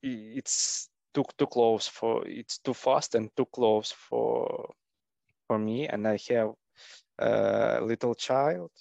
it's 0.02 0.89
too 1.17 1.25
too 1.38 1.47
close 1.47 1.88
for 1.88 2.27
it's 2.27 2.60
too 2.60 2.73
fast 2.73 3.15
and 3.15 3.36
too 3.36 3.47
close 3.58 3.91
for 3.91 4.73
for 5.47 5.58
me 5.58 5.88
and 5.88 6.08
i 6.08 6.17
have 6.30 6.51
a 7.19 7.80
little 7.82 8.13
child. 8.13 8.71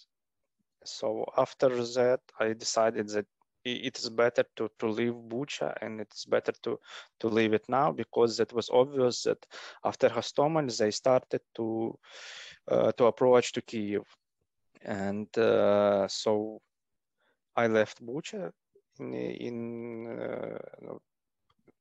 So 0.85 1.25
after 1.37 1.68
that 1.99 2.20
i 2.38 2.53
decided 2.53 3.09
that 3.09 3.27
it 3.64 3.99
is 3.99 4.11
better 4.11 4.44
to 4.57 4.68
to 4.79 4.87
leave 4.87 5.16
bucha 5.33 5.75
and 5.83 6.01
it's 6.01 6.25
better 6.27 6.53
to 6.62 6.79
to 7.20 7.29
leave 7.29 7.55
it 7.55 7.64
now 7.68 7.90
because 7.92 8.38
it 8.38 8.53
was 8.53 8.68
obvious 8.70 9.22
that 9.22 9.40
after 9.83 10.09
hostomel 10.09 10.68
they 10.79 10.90
started 10.90 11.40
to 11.57 11.99
uh, 12.68 12.92
to 12.92 13.07
approach 13.07 13.53
to 13.53 13.62
kiev 13.62 14.05
and 14.85 15.29
uh, 15.38 16.07
so 16.07 16.61
i 17.57 17.66
left 17.66 17.99
bucha 18.07 18.53
in 19.01 19.14
in 19.49 19.59
uh, 20.07 20.99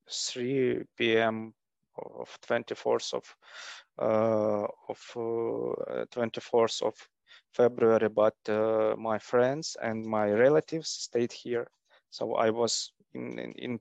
3 0.10 0.84
p.m. 0.98 1.54
of 1.98 2.38
24th 2.48 3.14
of 3.14 3.36
uh, 4.00 4.68
of 4.90 5.00
uh, 5.16 6.06
24th 6.12 6.82
of 6.82 6.96
February, 7.54 8.10
but 8.10 8.36
uh, 8.50 8.96
my 8.98 9.18
friends 9.18 9.78
and 9.82 10.06
my 10.06 10.30
relatives 10.32 10.90
stayed 10.90 11.32
here, 11.32 11.68
so 12.10 12.36
I 12.36 12.50
was 12.50 12.92
in 13.14 13.40
in, 13.40 13.52
in 13.54 13.80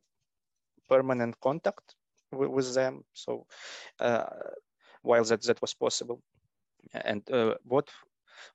permanent 0.88 1.40
contact 1.40 1.96
with, 2.32 2.50
with 2.50 2.74
them. 2.74 3.04
So 3.12 3.46
uh, 4.00 4.26
while 5.02 5.24
that 5.24 5.42
that 5.42 5.60
was 5.60 5.74
possible, 5.74 6.20
and 6.92 7.28
uh, 7.30 7.54
what 7.64 7.90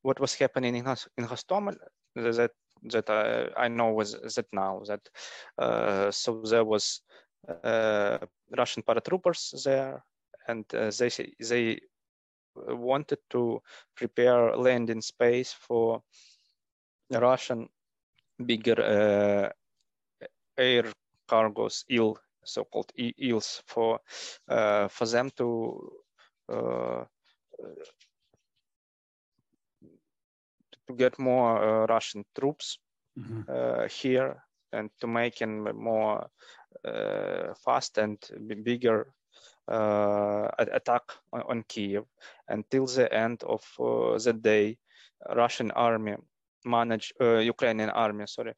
what 0.01 0.19
was 0.19 0.33
happening 0.35 0.75
in 0.75 0.85
in 1.17 1.25
Hostomel 1.25 1.75
that 2.15 2.51
that 2.83 3.09
I, 3.09 3.65
I 3.65 3.67
know 3.67 3.91
was 3.91 4.13
that 4.35 4.47
now 4.53 4.81
that 4.87 5.01
uh, 5.57 6.11
so 6.11 6.41
there 6.41 6.63
was 6.65 7.01
uh, 7.09 7.28
Russian 7.47 8.83
paratroopers 8.83 9.63
there, 9.63 10.03
and 10.47 10.65
uh, 10.73 10.91
they 10.91 11.09
they 11.39 11.79
wanted 12.55 13.19
to 13.29 13.61
prepare 13.95 14.55
landing 14.57 15.01
space 15.01 15.53
for 15.53 16.01
Russian 17.11 17.69
bigger 18.45 18.81
uh, 18.81 19.49
air 20.57 20.83
cargos, 21.27 21.83
Il, 21.89 22.15
so-called 22.43 22.91
Ils, 22.95 23.61
for 23.67 23.99
for 24.89 25.05
them 25.05 25.29
to 25.37 25.91
to 30.87 30.93
get 30.95 31.19
more 31.19 31.85
Russian 31.87 32.25
troops 32.35 32.79
Mhm. 33.17 33.45
uh, 33.47 33.87
here 33.87 34.43
and 34.73 34.89
to 34.99 35.07
making 35.07 35.63
more 35.75 36.29
uh, 36.85 37.53
fast 37.65 37.97
and 37.97 38.17
bigger 38.63 39.13
uh, 39.67 40.47
attack 40.57 41.03
on, 41.33 41.41
on, 41.41 41.63
Kiev 41.67 42.05
until 42.47 42.85
the 42.85 43.11
end 43.13 43.43
of 43.43 43.63
uh, 43.79 44.17
the 44.17 44.33
day. 44.33 44.77
Russian 45.35 45.71
army 45.71 46.15
managed, 46.65 47.13
uh, 47.21 47.39
Ukrainian 47.39 47.89
army, 47.89 48.25
sorry, 48.25 48.53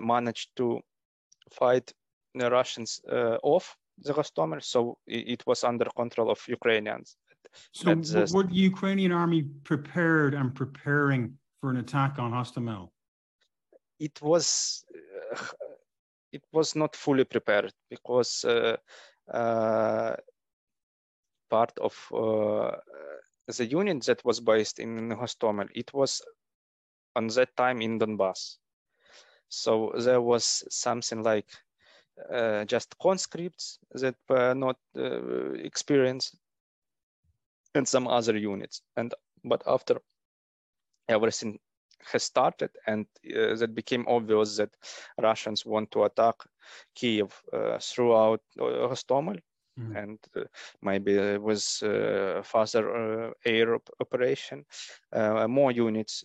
managed 0.00 0.50
to 0.56 0.80
fight 1.50 1.92
the 2.34 2.48
Russians 2.48 3.00
off 3.42 3.76
the 3.98 4.12
Hostomel, 4.14 4.62
so 4.62 4.98
it, 5.06 5.28
it 5.28 5.46
was 5.46 5.64
under 5.64 5.86
control 5.96 6.30
of 6.30 6.40
Ukrainians. 6.48 7.16
So 7.72 7.94
the, 7.94 8.30
were 8.32 8.44
the 8.44 8.54
Ukrainian 8.54 9.12
army 9.12 9.42
prepared 9.42 10.34
and 10.34 10.54
preparing 10.54 11.36
for 11.60 11.70
an 11.70 11.78
attack 11.78 12.18
on 12.18 12.32
Hostomel? 12.32 12.90
It 13.98 14.20
was 14.22 14.84
uh, 14.94 15.09
it 16.32 16.42
was 16.52 16.76
not 16.76 16.96
fully 16.96 17.24
prepared 17.24 17.72
because 17.88 18.44
uh, 18.44 18.76
uh, 19.32 20.16
part 21.50 21.72
of 21.78 21.94
uh, 22.14 22.76
the 23.56 23.66
unit 23.66 24.04
that 24.04 24.24
was 24.24 24.40
based 24.40 24.78
in 24.78 25.10
Hostomel, 25.10 25.68
it 25.74 25.92
was 25.92 26.22
on 27.16 27.26
that 27.28 27.56
time 27.56 27.82
in 27.82 27.98
Donbass. 27.98 28.56
So 29.48 29.92
there 29.98 30.20
was 30.20 30.64
something 30.70 31.22
like 31.22 31.48
uh, 32.32 32.64
just 32.64 32.96
conscripts 32.98 33.78
that 33.92 34.14
were 34.28 34.54
not 34.54 34.76
uh, 34.96 35.52
experienced 35.52 36.36
and 37.74 37.86
some 37.86 38.06
other 38.06 38.36
units. 38.36 38.82
And 38.96 39.12
but 39.44 39.62
after 39.66 40.00
everything 41.08 41.58
has 42.12 42.22
started 42.22 42.70
and 42.86 43.06
uh, 43.36 43.54
that 43.56 43.74
became 43.74 44.04
obvious 44.08 44.56
that 44.56 44.70
Russians 45.18 45.66
want 45.66 45.90
to 45.92 46.04
attack 46.04 46.34
Kiev 46.94 47.42
uh, 47.52 47.78
throughout 47.78 48.40
uh, 48.58 48.88
Hostomel 48.88 49.40
mm. 49.78 49.96
and 49.96 50.18
uh, 50.36 50.44
maybe 50.82 51.38
with 51.38 51.64
further 52.44 53.34
air 53.44 53.74
op 53.74 53.90
operation. 54.00 54.64
more 55.48 55.72
units 55.72 56.24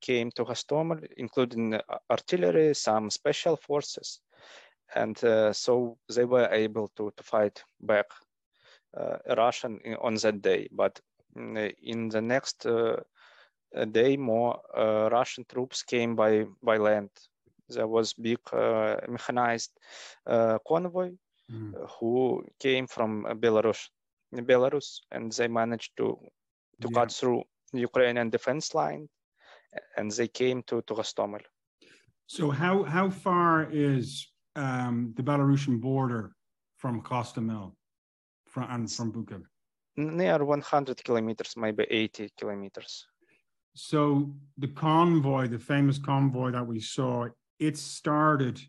came 0.00 0.30
to 0.32 0.44
Hostomel, 0.44 1.06
including 1.16 1.80
artillery, 2.10 2.74
some 2.74 3.10
special 3.10 3.56
forces. 3.56 4.20
And 4.94 5.18
so 5.52 5.98
they 6.14 6.24
were 6.24 6.48
able 6.52 6.88
to, 6.96 7.12
to 7.16 7.22
fight 7.22 7.64
back 7.80 8.06
uh, 8.96 9.18
Russian 9.36 9.80
on 10.00 10.14
that 10.14 10.40
day, 10.40 10.68
but 10.70 11.00
mm, 11.36 11.74
in 11.82 12.08
the 12.08 12.20
next 12.20 12.64
uh, 12.64 12.96
day, 13.86 14.16
more 14.16 14.60
uh, 14.76 15.08
Russian 15.10 15.44
troops 15.44 15.82
came 15.82 16.14
by 16.16 16.46
by 16.62 16.76
land. 16.76 17.10
There 17.68 17.88
was 17.88 18.12
big 18.14 18.38
mechanized 19.08 19.72
convoy 20.68 21.10
mm. 21.50 21.72
who 21.98 22.44
came 22.60 22.86
from 22.86 23.24
Belarus, 23.40 23.88
Belarus, 24.34 25.00
and 25.10 25.32
they 25.32 25.48
managed 25.48 25.92
to 25.96 26.18
to 26.80 26.88
yeah. 26.88 26.94
cut 26.94 27.12
through 27.12 27.42
the 27.72 27.80
Ukrainian 27.80 28.30
defense 28.30 28.74
line, 28.74 29.08
and 29.96 30.10
they 30.10 30.28
came 30.28 30.62
to 30.64 30.82
to 30.82 30.94
Hostomel. 30.94 31.44
So 32.26 32.50
how 32.50 32.84
how 32.84 33.10
far 33.10 33.68
is 33.72 34.32
um, 34.56 35.14
the 35.16 35.22
Belarusian 35.22 35.80
border 35.80 36.32
from 36.76 37.02
Hostomel? 37.02 37.72
from 38.54 38.70
and 38.70 38.90
from? 38.90 39.46
Near 39.96 40.44
100 40.44 41.04
kilometers, 41.04 41.54
maybe 41.56 41.84
80 41.90 42.30
kilometers. 42.38 43.06
So 43.74 44.34
the 44.56 44.68
convoy, 44.68 45.48
the 45.48 45.58
famous 45.58 45.98
convoy 45.98 46.52
that 46.52 46.66
we 46.66 46.80
saw, 46.80 47.28
it 47.58 47.76
started 47.76 48.60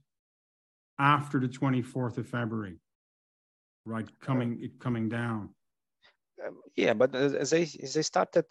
after 0.97 1.39
the 1.39 1.47
24th 1.47 2.17
of 2.17 2.27
February, 2.27 2.79
right? 3.85 4.07
Coming 4.19 4.59
it 4.61 4.79
coming 4.79 5.09
down. 5.09 5.49
Um, 6.45 6.61
yeah, 6.75 6.93
but 6.93 7.11
they 7.11 7.65
they 7.65 8.01
started 8.01 8.45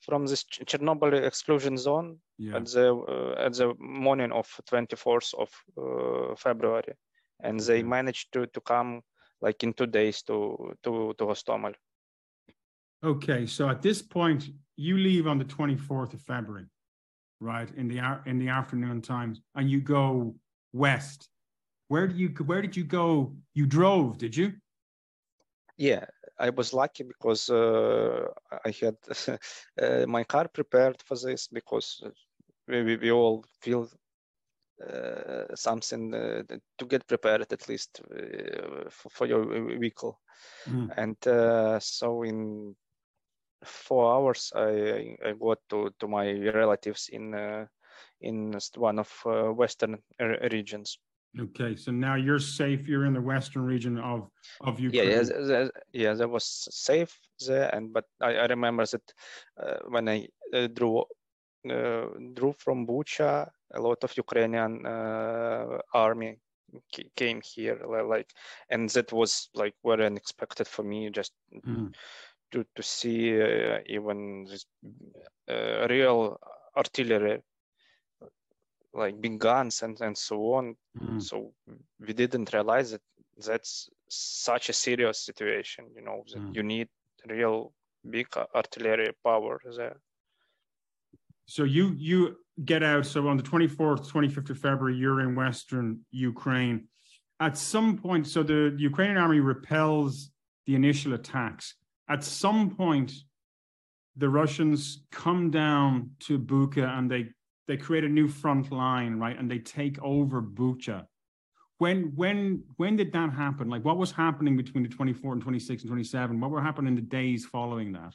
from 0.00 0.26
this 0.26 0.44
Chernobyl 0.44 1.24
exclusion 1.24 1.76
zone 1.76 2.18
yeah. 2.38 2.56
at 2.56 2.66
the 2.66 2.94
uh, 2.94 3.34
at 3.46 3.54
the 3.54 3.74
morning 3.78 4.32
of 4.32 4.48
24th 4.70 5.34
of 5.34 5.50
uh, 5.78 6.34
February, 6.36 6.94
and 7.42 7.60
they 7.60 7.82
managed 7.82 8.32
to 8.32 8.46
to 8.46 8.60
come 8.60 9.02
like 9.42 9.62
in 9.62 9.74
two 9.74 9.86
days 9.86 10.22
to 10.22 10.74
to 10.82 11.14
to 11.18 11.24
Hostomel. 11.24 11.74
Okay, 13.04 13.46
so 13.46 13.68
at 13.68 13.82
this 13.82 14.00
point, 14.00 14.48
you 14.76 14.98
leave 14.98 15.26
on 15.26 15.38
the 15.38 15.44
24th 15.44 16.14
of 16.14 16.20
February, 16.22 16.66
right? 17.40 17.70
In 17.76 17.88
the 17.88 18.20
in 18.26 18.38
the 18.38 18.48
afternoon 18.48 19.02
times, 19.02 19.40
and 19.54 19.70
you 19.70 19.80
go 19.80 20.34
west. 20.72 21.28
Where 21.88 22.06
did 22.06 22.16
you 22.16 22.28
where 22.28 22.62
did 22.62 22.76
you 22.76 22.84
go? 22.84 23.34
You 23.54 23.66
drove, 23.66 24.18
did 24.18 24.36
you? 24.36 24.52
Yeah, 25.78 26.06
I 26.38 26.50
was 26.50 26.72
lucky 26.72 27.04
because 27.04 27.50
uh, 27.50 28.26
I 28.64 28.74
had 28.80 28.96
uh, 29.82 30.06
my 30.06 30.24
car 30.24 30.48
prepared 30.48 31.02
for 31.04 31.16
this 31.16 31.48
because 31.48 32.02
we, 32.66 32.96
we 32.96 33.10
all 33.10 33.44
feel 33.60 33.88
uh, 34.86 35.54
something 35.54 36.14
uh, 36.14 36.42
to 36.78 36.86
get 36.86 37.06
prepared 37.06 37.50
at 37.50 37.68
least 37.68 38.00
uh, 38.10 38.90
for, 38.90 39.10
for, 39.10 39.26
your 39.26 39.78
vehicle. 39.78 40.20
Mm. 40.68 40.92
And 40.96 41.82
so 41.82 42.22
in 42.22 42.74
four 43.64 44.14
hours, 44.14 44.52
I, 44.54 45.16
I 45.24 45.32
got 45.32 45.58
to, 45.70 45.90
to 46.00 46.08
my 46.08 46.32
relatives 46.32 47.08
in 47.12 47.34
uh, 47.34 47.66
in 48.20 48.58
one 48.76 48.98
of 48.98 49.10
western 49.56 49.98
regions. 50.50 50.98
Okay, 51.38 51.76
so 51.76 51.92
now 51.92 52.14
you're 52.14 52.38
safe. 52.38 52.88
You're 52.88 53.04
in 53.04 53.12
the 53.12 53.20
western 53.20 53.62
region 53.62 53.98
of 53.98 54.30
of 54.62 54.80
Ukraine. 54.80 55.10
Yeah, 55.10 55.22
yeah, 55.46 55.68
yeah 55.92 56.14
that 56.14 56.28
was 56.28 56.44
safe 56.70 57.18
there. 57.46 57.74
And 57.74 57.92
but 57.92 58.04
I, 58.20 58.36
I 58.36 58.46
remember 58.46 58.86
that 58.86 59.12
uh, 59.62 59.78
when 59.88 60.08
I 60.08 60.28
uh, 60.54 60.68
drew 60.68 61.04
uh, 61.70 62.06
drew 62.34 62.54
from 62.58 62.86
Bucha 62.86 63.48
a 63.74 63.80
lot 63.80 64.04
of 64.04 64.16
Ukrainian 64.16 64.86
uh, 64.86 65.78
army 65.92 66.38
came 67.16 67.40
here 67.42 67.78
like 67.86 68.30
and 68.70 68.90
that 68.90 69.12
was 69.12 69.48
like 69.54 69.74
very 69.84 70.04
unexpected 70.06 70.66
for 70.66 70.82
me 70.82 71.10
just 71.10 71.32
mm. 71.66 71.92
To 72.52 72.64
to 72.74 72.82
see 72.82 73.40
uh, 73.40 73.78
even 73.86 74.44
this 74.44 74.66
uh, 75.48 75.86
real 75.88 76.38
artillery 76.76 77.40
like 78.94 79.20
big 79.20 79.38
guns 79.38 79.82
and 79.82 80.00
and 80.00 80.16
so 80.16 80.36
on 80.54 80.76
mm. 80.98 81.22
so 81.22 81.52
we 82.00 82.12
didn't 82.12 82.52
realize 82.52 82.90
that 82.92 83.02
that's 83.46 83.90
such 84.08 84.68
a 84.68 84.72
serious 84.72 85.18
situation 85.20 85.84
you 85.94 86.02
know 86.02 86.22
that 86.32 86.40
mm. 86.40 86.54
you 86.56 86.62
need 86.62 86.88
real 87.26 87.72
big 88.08 88.28
artillery 88.54 89.10
power 89.22 89.60
there 89.76 89.98
so 91.46 91.62
you 91.64 91.94
you 91.96 92.36
get 92.64 92.82
out. 92.82 93.06
So 93.06 93.28
on 93.28 93.36
the 93.36 93.42
24th, 93.42 94.10
25th 94.10 94.50
of 94.50 94.58
February, 94.58 94.96
you're 94.96 95.20
in 95.20 95.34
Western 95.34 96.00
Ukraine. 96.10 96.88
At 97.38 97.58
some 97.58 97.98
point, 97.98 98.26
so 98.26 98.42
the 98.42 98.74
Ukrainian 98.78 99.18
army 99.18 99.40
repels 99.40 100.30
the 100.66 100.74
initial 100.74 101.12
attacks. 101.14 101.74
At 102.08 102.22
some 102.22 102.70
point, 102.70 103.12
the 104.16 104.28
Russians 104.28 105.04
come 105.10 105.50
down 105.50 106.10
to 106.20 106.38
Bucha 106.38 106.98
and 106.98 107.10
they 107.10 107.30
they 107.68 107.76
create 107.76 108.04
a 108.04 108.08
new 108.08 108.28
front 108.28 108.70
line, 108.70 109.18
right? 109.18 109.36
And 109.36 109.50
they 109.50 109.58
take 109.58 110.00
over 110.02 110.40
Bucha. 110.40 111.06
When 111.78 112.12
when 112.14 112.62
when 112.76 112.96
did 112.96 113.12
that 113.12 113.32
happen? 113.32 113.68
Like 113.68 113.84
what 113.84 113.98
was 113.98 114.12
happening 114.12 114.56
between 114.56 114.82
the 114.82 114.88
24 114.88 115.34
and 115.34 115.42
26 115.42 115.82
and 115.82 115.90
27? 115.90 116.40
What 116.40 116.50
were 116.50 116.62
happening 116.62 116.88
in 116.88 116.94
the 116.94 117.02
days 117.02 117.44
following 117.44 117.92
that? 117.92 118.14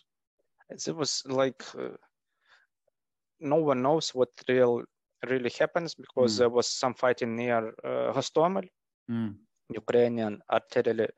It 0.70 0.96
was 0.96 1.22
like 1.26 1.64
uh, 1.78 1.98
no 3.40 3.58
one 3.58 3.82
knows 3.82 4.16
what 4.16 4.30
real 4.48 4.84
really 5.30 5.52
happens 5.60 5.94
because 5.94 6.36
mm. 6.36 6.38
there 6.40 6.50
was 6.50 6.68
some 6.68 6.94
fighting 6.94 7.36
near 7.36 7.74
uh, 7.84 8.14
Hostomel. 8.14 8.68
Mm. 9.10 9.36
Ukrainian 9.74 10.42
artillery 10.52 11.10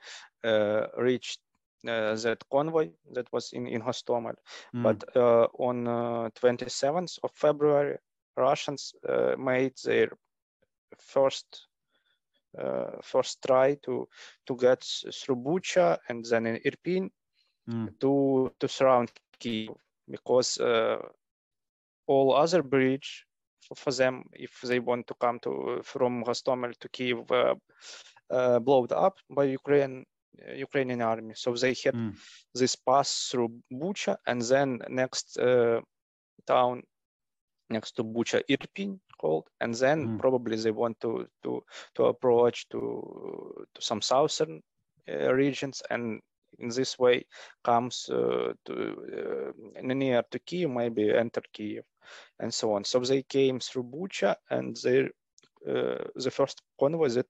uh, 0.44 0.88
reached 0.98 1.40
uh, 1.88 2.16
that 2.16 2.44
convoy 2.52 2.90
that 3.14 3.32
was 3.32 3.52
in, 3.54 3.68
in 3.68 3.82
Hostomel. 3.82 4.36
Mm. 4.76 4.84
But 4.84 5.16
uh, 5.16 5.48
on 5.58 5.86
27th 5.86 7.18
uh, 7.18 7.28
of 7.28 7.32
February, 7.32 7.98
Russians 8.38 8.94
uh, 9.08 9.36
made 9.38 9.74
their 9.84 10.10
first 11.00 11.68
uh, 12.58 13.02
first 13.02 13.40
try 13.46 13.76
to 13.84 14.08
to 14.46 14.56
get 14.56 14.84
through 14.84 15.38
Bucha 15.38 15.98
and 16.08 16.24
then 16.26 16.46
in 16.46 16.58
Irpin 16.58 17.10
mm. 17.68 18.00
to 18.00 18.54
to 18.60 18.68
surround 18.68 19.12
Kiev 19.40 19.70
because 20.08 20.60
all 22.08 22.36
other 22.36 22.62
bridge 22.62 23.26
for, 23.76 23.92
them 23.92 24.24
if 24.34 24.62
they 24.62 24.80
want 24.80 25.08
to 25.08 25.14
come 25.16 25.40
to 25.40 25.80
from 25.84 26.24
Hostomel 26.24 26.78
to 26.80 26.90
Kiev 26.90 27.32
uh, 27.32 27.56
uh, 28.30 28.60
blown 28.60 28.88
up 28.92 29.18
by 29.30 29.46
Ukraine 29.46 30.00
uh, 30.00 30.04
Ukrainian 30.56 31.02
army. 31.02 31.34
So 31.36 31.54
they 31.54 31.76
had 31.84 31.96
mm. 31.96 32.14
this 32.54 32.76
pass 32.76 33.30
through 33.30 33.62
Bucha 33.72 34.18
and 34.28 34.42
then 34.42 34.82
next 34.90 35.38
uh, 35.38 35.82
town 36.48 36.84
next 37.70 37.96
to 37.96 38.04
Bucha, 38.04 38.42
Irpin, 38.50 39.00
called, 39.18 39.48
and 39.60 39.74
then 39.76 40.08
Mm. 40.08 40.20
probably 40.20 40.58
they 40.58 40.72
want 40.72 41.00
to 41.00 41.28
to 41.44 41.64
to 41.96 42.06
approach 42.06 42.68
to 42.70 42.80
to 43.74 43.82
some 43.82 44.02
southern 44.02 44.62
uh, 45.10 45.34
regions, 45.34 45.82
and 45.90 46.22
in 46.60 46.70
this 46.70 47.00
way 47.00 47.26
comes 47.64 48.10
uh, 48.10 48.54
to 48.66 48.74
uh, 49.20 49.82
near 49.82 50.24
to 50.32 50.40
Kiev, 50.40 50.70
maybe 50.70 51.12
enter 51.12 51.44
Kiev, 51.54 51.84
and 52.40 52.54
so 52.54 52.74
on. 52.74 52.84
So 52.84 53.00
they 53.00 53.24
came 53.24 53.60
through 53.60 53.84
Bucha, 53.84 54.36
and 54.50 54.78
they 54.84 55.10
uh, 55.68 56.04
the 56.16 56.32
first 56.32 56.62
convoy 56.80 57.10
that 57.10 57.28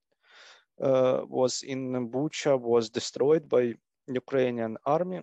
was 1.30 1.64
in 1.64 2.10
Bucha 2.10 2.60
was 2.60 2.90
destroyed 2.90 3.48
by 3.48 3.74
Ukrainian 4.08 4.78
army, 4.86 5.20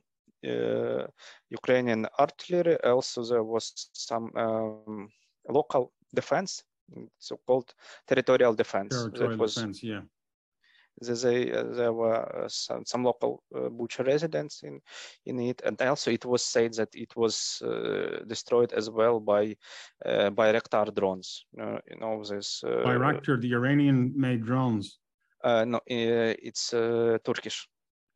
uh, 0.46 1.07
Ukrainian 1.51 2.07
artillery. 2.18 2.77
Also, 2.85 3.25
there 3.25 3.44
was 3.44 3.90
some 3.92 4.31
um, 4.37 5.09
local 5.49 5.92
defense, 6.14 6.64
so-called 7.18 7.75
territorial 8.07 8.55
defense. 8.55 8.94
Territorial 8.94 9.31
that 9.31 9.38
was 9.38 9.55
defense, 9.55 9.83
yeah. 9.83 10.03
there, 11.01 11.16
they, 11.16 11.53
uh, 11.53 11.64
there 11.64 11.92
were 11.92 12.44
uh, 12.44 12.49
some, 12.49 12.85
some 12.85 13.05
local 13.05 13.42
uh, 13.55 13.68
Bucha 13.68 14.07
residents 14.07 14.62
in 14.62 14.81
in 15.27 15.40
it, 15.40 15.62
and 15.64 15.81
also 15.83 16.11
it 16.11 16.25
was 16.25 16.42
said 16.44 16.75
that 16.75 16.94
it 16.94 17.14
was 17.16 17.62
uh, 17.64 18.25
destroyed 18.27 18.73
as 18.73 18.90
well 18.90 19.20
by 19.20 19.57
uh, 20.05 20.31
Bayraktar 20.31 20.94
drones. 20.94 21.44
Uh, 21.61 21.79
you 21.90 21.96
know 22.01 22.23
this. 22.25 22.62
Uh, 22.64 22.83
Bayraktar, 22.85 23.40
the 23.40 23.53
Iranian-made 23.55 24.44
drones, 24.44 24.99
uh, 25.44 25.64
no, 25.64 25.79
uh, 25.79 25.81
it's 25.88 26.72
uh, 26.74 27.18
Turkish. 27.24 27.68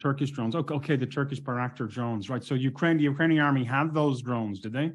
Turkish 0.02 0.30
drones. 0.32 0.54
Okay, 0.54 0.74
okay, 0.74 0.96
the 0.96 1.06
Turkish 1.06 1.40
Bayraktar 1.40 1.88
drones, 1.90 2.28
right? 2.28 2.42
So 2.44 2.54
Ukraine, 2.54 2.96
the 2.96 3.04
Ukrainian 3.04 3.42
army 3.42 3.64
had 3.64 3.94
those 3.94 4.20
drones, 4.22 4.60
did 4.60 4.72
they? 4.72 4.92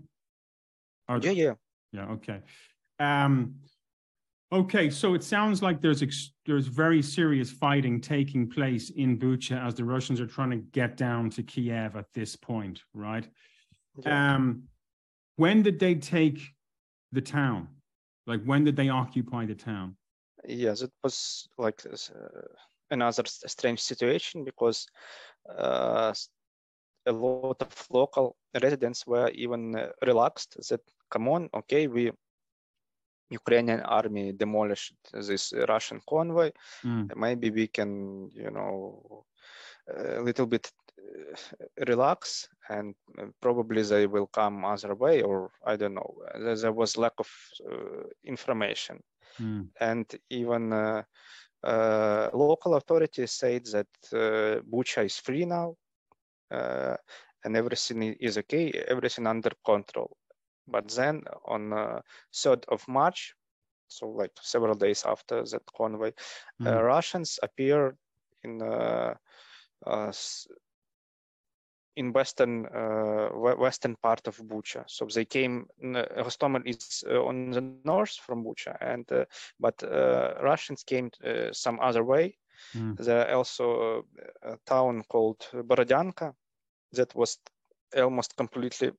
Or- 1.08 1.20
Yeah, 1.20 1.32
yeah. 1.32 1.54
Yeah, 1.92 2.06
okay. 2.12 2.42
Um, 3.00 3.56
okay, 4.52 4.90
so 4.92 5.16
it 5.16 5.24
sounds 5.24 5.64
like 5.64 5.82
there's 5.82 6.04
ex- 6.04 6.34
there's 6.46 6.68
very 6.68 7.02
serious 7.02 7.50
fighting 7.50 8.00
taking 8.00 8.48
place 8.50 8.92
in 8.92 9.18
Bucha 9.18 9.66
as 9.66 9.74
the 9.74 9.86
Russians 9.86 10.22
are 10.22 10.28
trying 10.28 10.52
to 10.52 10.58
get 10.58 10.98
down 10.98 11.32
to 11.32 11.42
Kiev 11.44 11.96
at 11.96 12.06
this 12.14 12.36
point, 12.36 12.82
right? 12.94 13.28
yeah. 14.04 14.36
Um, 14.36 14.64
when 15.38 15.64
did 15.64 15.80
they 15.80 15.96
take 15.96 16.40
the 17.12 17.22
town? 17.22 17.70
Like 18.28 18.44
when 18.44 18.64
did 18.66 18.76
they 18.76 18.90
occupy 18.90 19.46
the 19.46 19.56
town? 19.56 19.96
Yes 20.48 20.82
it 20.82 20.92
was 21.04 21.48
like 21.58 21.82
uh, 21.86 22.42
another 22.92 23.24
strange 23.26 23.82
situation 23.82 24.44
because 24.44 24.88
uh, 25.58 26.14
a 27.06 27.12
lot 27.12 27.62
of 27.62 27.88
local 27.92 28.36
residents 28.62 29.06
were 29.08 29.30
even 29.30 29.76
uh, 29.76 29.88
relaxed 30.06 30.58
that 30.70 30.82
come 31.10 31.28
on 31.28 31.50
okay 31.54 31.88
we 31.88 32.12
ukrainian 33.30 33.82
army 33.82 34.32
demolished 34.34 34.96
this 35.14 35.54
russian 35.68 36.02
convoy. 36.10 36.52
Mm, 36.84 37.16
maybe 37.16 37.52
we 37.52 37.68
can 37.68 38.30
you 38.34 38.52
know 38.52 39.26
a 39.88 40.22
little 40.22 40.46
bit 40.48 40.72
uh, 41.00 41.36
relax 41.88 42.50
and 42.70 42.96
uh, 43.18 43.26
probably 43.42 43.84
they 43.84 44.08
will 44.08 44.28
come 44.28 44.66
other 44.66 44.96
way 44.96 45.22
or 45.22 45.52
i 45.66 45.76
don't 45.76 45.94
know. 45.94 46.12
There, 46.36 46.56
there 46.56 46.74
was 46.74 46.98
lack 46.98 47.14
of 47.20 47.30
uh, 47.72 48.04
information 48.24 49.00
mm, 49.40 49.68
and 49.80 50.06
even 50.30 50.74
uh, 50.74 51.04
uh, 51.64 52.30
local 52.34 52.76
authorities 52.76 53.32
said 53.32 53.66
that 53.66 53.88
uh, 54.14 54.62
Bucha 54.70 55.06
is 55.06 55.18
free 55.18 55.46
now 55.46 55.76
uh, 56.52 56.96
and 57.44 57.56
everything 57.56 58.16
is 58.20 58.38
okay, 58.38 58.72
everything 58.88 59.28
under 59.28 59.52
control. 59.66 60.16
But 60.68 60.90
then 60.90 61.24
on 61.46 61.74
uh, 61.74 62.02
3rd 62.34 62.66
of 62.70 62.88
March, 62.88 63.34
so 63.88 64.08
like 64.10 64.32
several 64.42 64.76
days 64.76 65.04
after 65.06 65.44
that 65.44 65.64
convoy, 65.76 66.12
uh, 66.66 66.70
mm. 66.70 66.84
Russians 66.84 67.40
appeared 67.42 67.98
in 68.44 68.62
uh, 68.62 69.16
uh, 69.86 70.12
in 72.00 72.14
western 72.14 72.66
uh, 72.66 73.28
western 73.58 73.96
part 74.02 74.28
of 74.28 74.38
Bucha. 74.38 74.84
So 74.88 75.06
they 75.06 75.26
came. 75.26 75.68
Hostomel 76.26 76.64
is 76.66 77.04
uh, 77.10 77.22
on 77.26 77.52
the 77.52 77.62
north 77.84 78.16
from 78.26 78.44
Bucha, 78.44 78.78
and 78.82 79.06
uh, 79.12 79.26
but 79.60 79.84
uh, 79.84 80.34
Russians 80.42 80.84
came 80.84 81.12
uh, 81.24 81.52
some 81.52 81.80
other 81.82 82.04
way. 82.04 82.38
Mm. 82.76 82.98
There 82.98 83.28
are 83.28 83.36
also 83.36 84.06
a 84.44 84.58
town 84.66 85.04
called 85.10 85.48
Borodyanka 85.54 86.34
that 86.94 87.16
was 87.16 87.38
almost 87.96 88.36
completely 88.38 88.92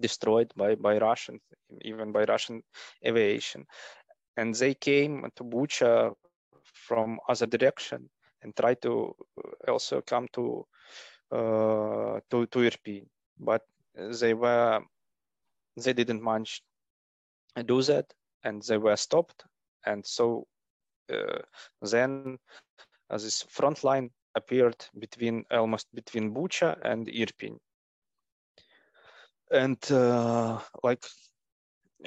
destroyed 0.00 0.52
by 0.56 0.74
by 0.74 0.98
Russian, 0.98 1.40
even 1.82 2.12
by 2.12 2.24
Russian 2.24 2.62
aviation, 3.06 3.66
and 4.36 4.54
they 4.54 4.74
came 4.74 5.30
to 5.36 5.44
Bucha 5.44 6.12
from 6.88 7.18
other 7.28 7.46
direction 7.46 8.10
and 8.42 8.56
tried 8.56 8.82
to 8.82 9.14
also 9.68 10.02
come 10.02 10.26
to 10.32 10.66
to 11.30 12.46
to 12.46 12.58
Irpin, 12.58 13.06
but 13.38 13.62
they 13.94 14.34
were 14.34 14.80
they 15.76 15.92
didn't 15.92 16.22
manage 16.22 16.62
do 17.64 17.82
that, 17.82 18.12
and 18.44 18.62
they 18.62 18.78
were 18.78 18.96
stopped, 18.96 19.44
and 19.84 20.04
so 20.06 20.46
uh, 21.12 21.42
then 21.82 22.38
uh, 23.10 23.18
this 23.18 23.42
front 23.42 23.84
line 23.84 24.10
appeared 24.34 24.76
between 24.98 25.44
almost 25.50 25.86
between 25.94 26.34
Bucha 26.34 26.76
and 26.82 27.06
Irpin, 27.06 27.58
and 29.50 29.78
uh, 29.90 30.60
like 30.82 31.04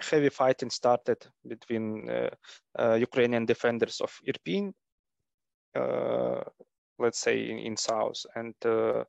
heavy 0.01 0.29
fighting 0.29 0.69
started 0.69 1.25
between 1.47 2.09
uh, 2.09 2.29
uh, 2.77 2.93
Ukrainian 2.93 3.45
defenders 3.45 4.01
of 4.01 4.11
Irpin, 4.27 4.73
uh, 5.75 6.43
let's 6.99 7.19
say 7.19 7.49
in, 7.49 7.57
in 7.59 7.77
south, 7.77 8.25
and 8.35 8.53
uh, 8.65 9.03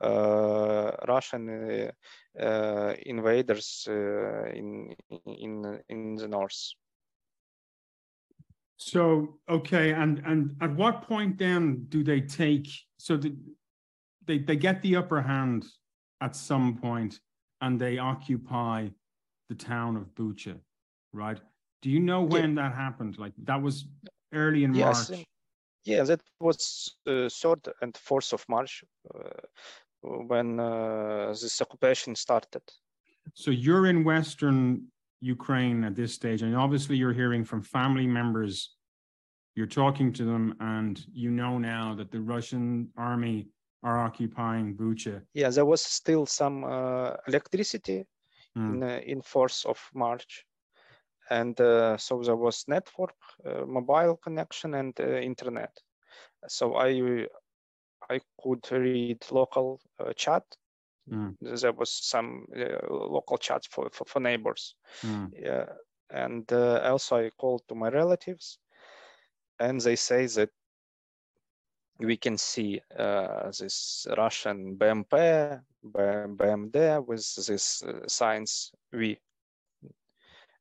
uh, 0.00 0.92
Russian 1.08 1.48
uh, 1.48 2.42
uh, 2.42 2.94
invaders 3.04 3.86
uh, 3.88 4.44
in 4.52 4.94
in 5.26 5.80
in 5.88 6.16
the 6.16 6.28
north. 6.28 6.74
So, 8.78 9.38
okay, 9.48 9.92
and 9.92 10.22
and 10.26 10.54
at 10.60 10.74
what 10.76 11.02
point 11.02 11.38
then 11.38 11.86
do 11.88 12.04
they 12.04 12.20
take, 12.20 12.68
so 12.98 13.16
the, 13.16 13.34
they 14.26 14.38
they 14.38 14.56
get 14.56 14.82
the 14.82 14.96
upper 14.96 15.22
hand 15.22 15.64
at 16.20 16.36
some 16.36 16.76
point 16.76 17.20
and 17.60 17.80
they 17.80 17.98
occupy 17.98 18.88
the 19.48 19.54
town 19.54 19.96
of 19.96 20.14
Bucha, 20.14 20.58
right? 21.12 21.40
Do 21.82 21.90
you 21.90 22.00
know 22.00 22.22
when 22.22 22.54
that 22.56 22.74
happened? 22.74 23.18
Like 23.18 23.32
that 23.44 23.62
was 23.62 23.86
early 24.32 24.64
in 24.64 24.74
Yes, 24.74 25.10
March. 25.10 25.26
Yeah, 25.86 26.02
that 26.04 26.20
was 26.40 26.96
uh, 27.06 27.28
third 27.28 27.68
and 27.80 27.96
fourth 27.96 28.32
of 28.32 28.44
March 28.48 28.84
uh, 29.14 29.40
when 30.02 30.60
uh, 30.60 31.28
this 31.28 31.60
occupation 31.60 32.16
started. 32.16 32.62
So 33.34 33.50
you're 33.50 33.86
in 33.86 34.04
Western 34.04 34.88
Ukraine 35.20 35.84
at 35.84 35.94
this 35.94 36.12
stage, 36.12 36.42
and 36.42 36.56
obviously 36.56 36.96
you're 36.96 37.12
hearing 37.12 37.44
from 37.44 37.62
family 37.62 38.06
members. 38.06 38.74
You're 39.54 39.66
talking 39.66 40.12
to 40.14 40.24
them, 40.24 40.54
and 40.60 41.02
you 41.12 41.30
know 41.30 41.58
now 41.58 41.94
that 41.94 42.10
the 42.10 42.20
Russian 42.20 42.90
army 42.96 43.48
are 43.82 43.98
occupying 43.98 44.76
Bucha. 44.76 45.22
Yeah, 45.34 45.50
there 45.50 45.64
was 45.64 45.80
still 45.80 46.26
some 46.26 46.64
uh, 46.64 47.14
electricity 47.28 48.04
Mm. 48.56 48.74
in 48.74 48.82
uh, 48.82 49.00
in 49.04 49.22
fourth 49.22 49.66
of 49.66 49.78
March, 49.94 50.45
and 51.30 51.60
uh, 51.60 51.96
so 51.96 52.22
there 52.22 52.36
was 52.36 52.64
network, 52.68 53.14
uh, 53.44 53.64
mobile 53.66 54.16
connection, 54.16 54.74
and 54.74 54.98
uh, 55.00 55.18
internet. 55.18 55.76
So 56.48 56.76
I 56.76 57.26
I 58.08 58.20
could 58.40 58.70
read 58.70 59.24
local 59.30 59.80
uh, 59.98 60.12
chat. 60.12 60.44
Mm. 61.10 61.36
There 61.40 61.72
was 61.72 61.90
some 61.92 62.46
uh, 62.56 62.86
local 62.90 63.38
chats 63.38 63.66
for, 63.66 63.88
for, 63.92 64.04
for 64.04 64.20
neighbors. 64.20 64.74
Mm. 65.02 65.30
Yeah, 65.34 65.66
and 66.10 66.50
uh, 66.52 66.80
also 66.84 67.16
I 67.16 67.30
called 67.30 67.62
to 67.68 67.74
my 67.74 67.88
relatives, 67.88 68.58
and 69.58 69.80
they 69.80 69.96
say 69.96 70.26
that 70.26 70.50
we 71.98 72.16
can 72.16 72.36
see 72.36 72.80
uh, 72.98 73.50
this 73.58 74.06
Russian 74.16 74.76
BMP, 74.76 75.60
BMD 75.84 77.06
with 77.06 77.46
this 77.46 77.82
uh, 77.82 78.06
signs 78.06 78.72
V. 78.92 79.18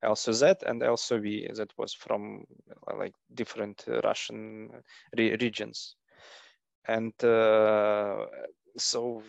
Also 0.05 0.31
Z 0.31 0.55
and 0.65 0.83
also 0.83 1.19
V 1.19 1.47
that 1.55 1.71
was 1.77 1.93
from 1.93 2.45
uh, 2.87 2.97
like 2.97 3.13
different 3.33 3.83
uh, 3.87 4.01
Russian 4.03 4.69
re- 5.17 5.35
regions, 5.41 5.95
and 6.87 7.13
uh, 7.23 8.25
so 8.77 9.21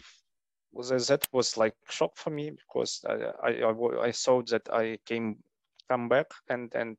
was- 0.73 1.09
that 1.09 1.27
was 1.33 1.57
like 1.57 1.75
shock 1.89 2.17
for 2.17 2.31
me 2.31 2.51
because 2.51 3.05
I 3.09 3.33
I, 3.43 3.51
I, 3.63 4.07
I 4.09 4.11
saw 4.13 4.43
that 4.43 4.69
I 4.73 4.99
came 5.05 5.43
come 5.89 6.09
back 6.09 6.27
and 6.49 6.75
and 6.75 6.97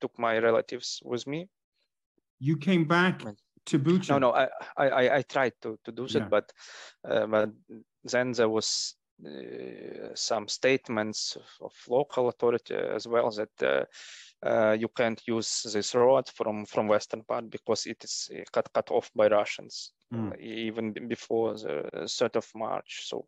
took 0.00 0.18
my 0.18 0.38
relatives 0.38 1.00
with 1.04 1.26
me. 1.26 1.48
You 2.40 2.56
came 2.56 2.84
back 2.86 3.22
to 3.66 3.78
Bucha. 3.78 4.10
No, 4.10 4.18
no, 4.18 4.32
I 4.32 4.48
I 4.76 5.16
I, 5.18 5.22
tried 5.22 5.52
to 5.62 5.78
to 5.84 5.92
do 5.92 6.06
that, 6.08 6.22
Yeah. 6.22 6.28
but 6.28 6.52
uh, 7.04 7.26
but 7.26 7.50
then 8.04 8.32
there 8.32 8.48
was 8.48 8.96
uh, 8.98 9.01
some 10.14 10.48
statements 10.48 11.36
of, 11.60 11.72
local 11.88 12.28
authority 12.28 12.74
as 12.74 13.06
well 13.06 13.30
that 13.30 13.62
uh, 13.62 13.84
uh, 14.46 14.72
you 14.72 14.88
can't 14.88 15.20
use 15.26 15.62
this 15.72 15.94
road 15.94 16.28
from 16.28 16.66
from 16.66 16.88
western 16.88 17.22
part 17.22 17.50
because 17.50 17.86
it 17.86 18.02
is 18.04 18.30
cut 18.52 18.72
cut 18.72 18.90
off 18.90 19.10
by 19.14 19.28
Russians 19.28 19.92
Mm. 20.12 20.32
uh, 20.32 20.36
even 20.38 20.92
before 21.08 21.54
the 21.54 22.06
third 22.06 22.36
of 22.36 22.46
March. 22.54 23.00
So 23.08 23.26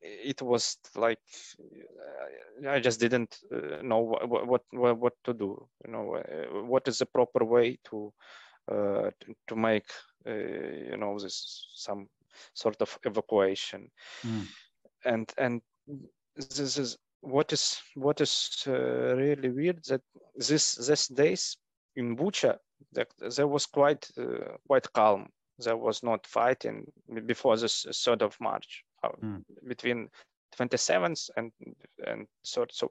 it 0.00 0.42
was 0.42 0.78
like 0.96 1.18
uh, 1.58 2.70
I 2.70 2.80
just 2.80 3.00
didn't 3.00 3.38
uh, 3.52 3.82
know 3.82 3.98
what, 4.00 4.28
what 4.46 4.62
what 4.70 4.98
what 4.98 5.12
to 5.24 5.32
do. 5.34 5.68
You 5.86 5.92
know, 5.92 6.14
uh, 6.14 6.62
what 6.64 6.88
is 6.88 6.98
the 6.98 7.06
proper 7.06 7.44
way 7.44 7.78
to 7.90 8.12
uh, 8.70 9.10
to, 9.20 9.34
to 9.48 9.56
make 9.56 9.86
uh, 10.26 10.32
you 10.90 10.96
know 10.96 11.18
this 11.18 11.66
some 11.74 12.08
sort 12.54 12.80
of 12.82 12.98
evacuation, 13.04 13.90
Mm. 14.24 14.46
And 15.04 15.32
and 15.38 15.62
this 16.36 16.78
is 16.78 16.96
what 17.20 17.52
is 17.52 17.80
what 17.94 18.20
is 18.20 18.64
uh, 18.66 19.16
really 19.16 19.50
weird 19.50 19.84
that 19.84 20.02
this 20.36 20.74
this 20.74 21.08
days 21.08 21.56
in 21.96 22.16
Bucha 22.16 22.58
that 22.92 23.08
there 23.36 23.46
was 23.48 23.66
quite 23.66 24.08
uh, 24.18 24.56
quite 24.66 24.92
calm. 24.92 25.28
There 25.58 25.76
was 25.76 26.02
not 26.02 26.26
fighting 26.26 26.86
before 27.26 27.56
the 27.56 27.68
third 27.68 28.22
of 28.22 28.36
March 28.40 28.84
uh, 29.04 29.12
Mm. 29.22 29.44
between 29.68 30.08
27th 30.56 31.30
and 31.36 31.52
and 32.06 32.26
third. 32.46 32.72
So 32.72 32.90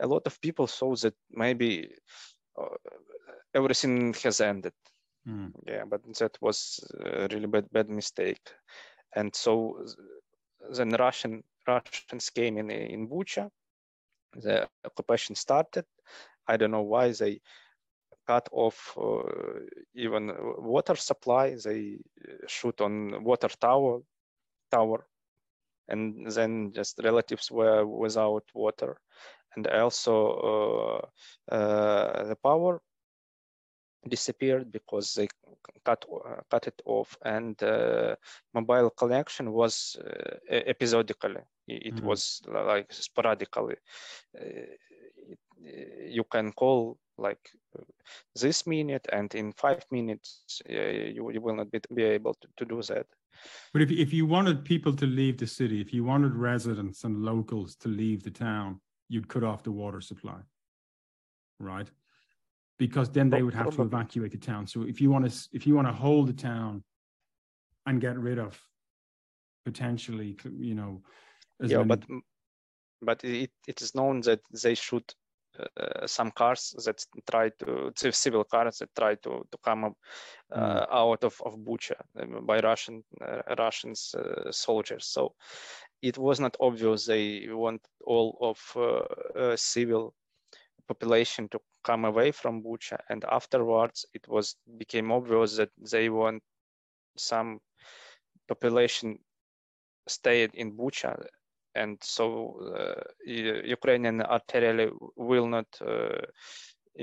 a 0.00 0.06
lot 0.06 0.26
of 0.26 0.40
people 0.40 0.66
thought 0.66 1.00
that 1.02 1.14
maybe 1.30 1.90
uh, 2.58 2.76
everything 3.54 4.14
has 4.24 4.40
ended. 4.40 4.72
Mm. 5.28 5.52
Yeah, 5.66 5.84
but 5.84 6.00
that 6.18 6.38
was 6.40 6.80
a 7.04 7.28
really 7.30 7.46
bad 7.46 7.66
bad 7.72 7.88
mistake. 7.88 8.40
And 9.16 9.34
so 9.34 9.84
then 10.68 10.90
Russian 10.90 11.42
Russians 11.66 12.30
came 12.30 12.58
in 12.58 12.70
in 12.70 13.08
Bucha. 13.08 13.50
The 14.34 14.68
occupation 14.84 15.34
started. 15.34 15.84
I 16.46 16.56
don't 16.56 16.70
know 16.70 16.82
why 16.82 17.12
they 17.12 17.40
cut 18.26 18.48
off 18.52 18.96
uh, 18.96 19.22
even 19.94 20.32
water 20.58 20.96
supply. 20.96 21.56
They 21.64 21.98
shoot 22.46 22.80
on 22.80 23.24
water 23.24 23.48
tower 23.48 24.00
tower, 24.70 25.06
and 25.88 26.26
then 26.30 26.72
just 26.72 27.00
relatives 27.02 27.50
were 27.50 27.84
without 27.86 28.44
water, 28.54 29.00
and 29.56 29.66
also 29.66 30.14
uh, 31.50 31.54
uh, 31.54 32.24
the 32.24 32.36
power 32.36 32.80
disappeared 34.08 34.70
because 34.72 35.14
they 35.14 35.28
cut 35.84 36.04
uh, 36.12 36.40
cut 36.50 36.66
it 36.66 36.82
off 36.84 37.16
and 37.24 37.62
uh, 37.62 38.14
mobile 38.54 38.90
collection 38.90 39.52
was 39.52 39.96
uh, 40.04 40.36
episodically 40.50 41.42
it, 41.68 41.94
Mhm. 41.94 42.04
was 42.04 42.42
like 42.48 42.92
sporadically 42.92 43.76
Uh, 44.40 44.66
it, 45.30 45.38
you 46.16 46.24
can 46.24 46.52
call 46.52 46.96
like 47.18 47.50
uh, 47.78 47.84
this 48.42 48.66
minute 48.66 49.06
and 49.12 49.34
in 49.34 49.52
five 49.52 49.84
minutes 49.90 50.62
uh, 50.70 50.72
you, 51.16 51.30
you 51.30 51.40
will 51.40 51.56
not 51.56 51.70
be, 51.70 51.80
be 51.94 52.04
able 52.04 52.34
to, 52.34 52.48
to 52.56 52.64
do 52.64 52.82
that 52.82 53.06
But 53.72 53.82
if, 53.82 53.90
if 53.90 54.12
you 54.12 54.26
wanted 54.26 54.64
people 54.64 54.94
to 54.96 55.06
leave 55.06 55.36
the 55.38 55.46
city, 55.46 55.80
if 55.80 55.92
you 55.92 56.04
wanted 56.04 56.34
residents 56.34 57.04
and 57.04 57.22
locals 57.24 57.76
to 57.76 57.88
leave 57.88 58.22
the 58.22 58.30
town, 58.30 58.80
you'd 59.08 59.28
cut 59.28 59.44
off 59.44 59.62
the 59.62 59.72
water 59.72 60.00
supply, 60.00 60.40
right? 61.58 61.90
Because 62.80 63.10
then 63.10 63.28
they 63.28 63.42
would 63.42 63.54
have 63.54 63.70
to 63.76 63.82
evacuate 63.82 64.32
the 64.32 64.38
town. 64.38 64.66
So 64.66 64.78
if 64.92 65.00
you 65.02 65.10
want 65.10 65.30
to, 65.30 65.48
if 65.52 65.66
you 65.66 65.74
want 65.74 65.86
to 65.86 65.92
hold 65.92 66.28
the 66.28 66.32
town 66.32 66.82
and 67.86 68.00
get 68.00 68.16
rid 68.18 68.38
of 68.38 68.58
potentially, 69.66 70.30
you 70.68 70.74
know, 70.74 71.02
as 71.62 71.70
yeah 71.70 71.84
many- 71.84 71.88
but 71.88 72.02
but 73.02 73.24
it, 73.24 73.52
it 73.68 73.82
is 73.82 73.94
known 73.94 74.22
that 74.22 74.40
they 74.62 74.74
shoot 74.74 75.14
uh, 75.76 76.06
some 76.06 76.30
cars 76.30 76.74
that 76.86 77.04
try 77.30 77.50
to 77.58 77.92
ci- 77.96 78.12
civil 78.12 78.44
cars 78.44 78.78
that 78.78 78.88
try 78.94 79.14
to 79.16 79.30
to 79.50 79.58
come 79.62 79.84
up, 79.84 79.96
uh, 80.52 80.86
out 80.90 81.22
of 81.24 81.34
of 81.44 81.58
Bucha 81.58 81.96
um, 82.20 82.46
by 82.46 82.60
Russian 82.60 83.04
uh, 83.20 83.42
Russians 83.58 84.14
uh, 84.14 84.50
soldiers. 84.52 85.04
So 85.06 85.34
it 86.02 86.16
was 86.16 86.40
not 86.40 86.56
obvious 86.60 87.04
they 87.04 87.46
want 87.50 87.82
all 88.06 88.38
of 88.40 88.58
uh, 88.76 89.04
uh, 89.38 89.56
civil 89.56 90.14
population 90.90 91.48
to 91.52 91.58
come 91.88 92.04
away 92.10 92.30
from 92.40 92.62
Bucha, 92.64 92.98
and 93.10 93.24
afterwards 93.38 94.06
it 94.18 94.28
was 94.28 94.56
became 94.82 95.12
obvious 95.18 95.56
that 95.58 95.70
they 95.92 96.08
want 96.10 96.42
some 97.16 97.60
population 98.48 99.18
stayed 100.08 100.52
in 100.54 100.76
Bucha 100.76 101.12
and 101.74 101.98
so 102.02 102.24
uh, 102.76 103.02
Ukrainian 103.76 104.22
artillery 104.22 104.90
will 105.16 105.46
not, 105.56 105.68
uh, 105.80 106.22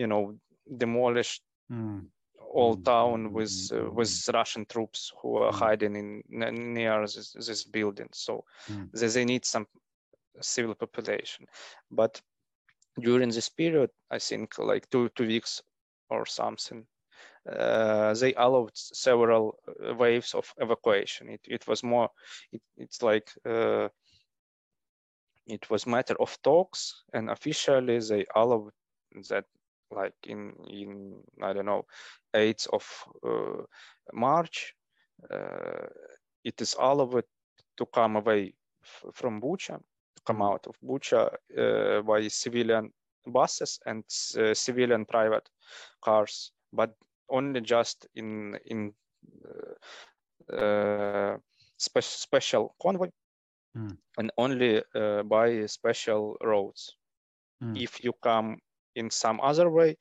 you 0.02 0.08
know, 0.08 0.23
demolish 0.84 1.41
Mm, 1.71 2.10
all 2.54 2.76
Mm, 2.76 2.84
town 2.86 3.32
mm, 3.32 3.38
with 3.38 3.56
uh, 3.73 3.91
mm, 3.93 4.00
with 4.00 4.30
Russian 4.34 4.65
troops 4.65 5.12
who 5.21 5.38
are 5.38 5.52
Mm. 5.52 5.65
hiding 5.65 5.95
in 5.95 6.23
near 6.73 7.02
this, 7.02 7.34
this 7.47 7.63
building. 7.63 8.10
So 8.13 8.43
Mm. 8.69 8.91
they, 8.93 9.08
they 9.08 9.26
need 9.26 9.45
some 9.45 9.67
civil 10.41 10.76
population, 10.76 11.47
but 11.91 12.21
during 13.00 13.30
this 13.30 13.50
period, 13.50 13.90
I 14.12 14.20
think 14.20 14.58
like 14.58 14.90
two 14.90 15.10
two 15.10 15.28
weeks 15.28 15.62
or 16.10 16.26
something. 16.26 16.86
Uh, 17.48 18.14
they 18.14 18.34
allowed 18.34 18.76
several 18.76 19.58
uh, 19.68 19.96
waves 19.96 20.34
of 20.34 20.54
evacuation. 20.58 21.30
It, 21.30 21.42
it 21.48 21.68
was 21.68 21.82
more, 21.82 22.10
it, 22.52 22.62
it's 22.78 23.02
like 23.02 23.32
uh, 23.46 23.88
it 25.48 25.70
was 25.70 25.88
matter 25.88 26.16
of 26.20 26.38
talks 26.44 27.04
and 27.14 27.30
officially 27.30 28.00
they 28.00 28.26
allowed 28.36 28.72
that 29.30 29.46
like 29.92 30.14
in 30.26 30.54
in 30.70 31.16
i 31.42 31.54
don't 31.54 31.66
know 31.66 31.86
8th 32.36 32.68
of 32.74 32.86
uh, 33.26 33.64
march 34.14 34.74
uh, 35.32 35.88
it 36.44 36.62
is 36.62 36.76
allowed 36.80 37.24
to 37.78 37.86
come 37.86 38.18
away 38.18 38.54
from 39.14 39.42
bucha 39.42 39.80
come 40.28 40.44
out 40.44 40.68
of 40.68 40.76
bucha 40.82 41.22
uh, 41.58 42.02
by 42.04 42.28
civilian 42.28 42.92
buses 43.28 43.80
and 43.86 44.04
uh, 44.38 44.54
civilian 44.54 45.06
private 45.06 45.50
cars 46.04 46.52
but 46.74 46.92
only 47.30 47.62
just 47.62 48.08
in 48.16 48.58
in 48.66 48.94
uh, 49.46 50.56
uh, 50.56 51.38
spe- 51.78 52.02
special 52.02 52.76
convoy 52.82 53.10
Mm. 53.76 53.98
and 54.18 54.32
only 54.38 54.82
uh, 54.96 55.24
by 55.24 55.66
special 55.66 56.38
roads. 56.44 56.96
Mm. 57.62 57.84
If 57.84 58.04
you 58.04 58.13
come 58.24 58.58
in 58.96 59.10
some 59.12 59.40
other 59.42 59.70
way, 59.70 59.98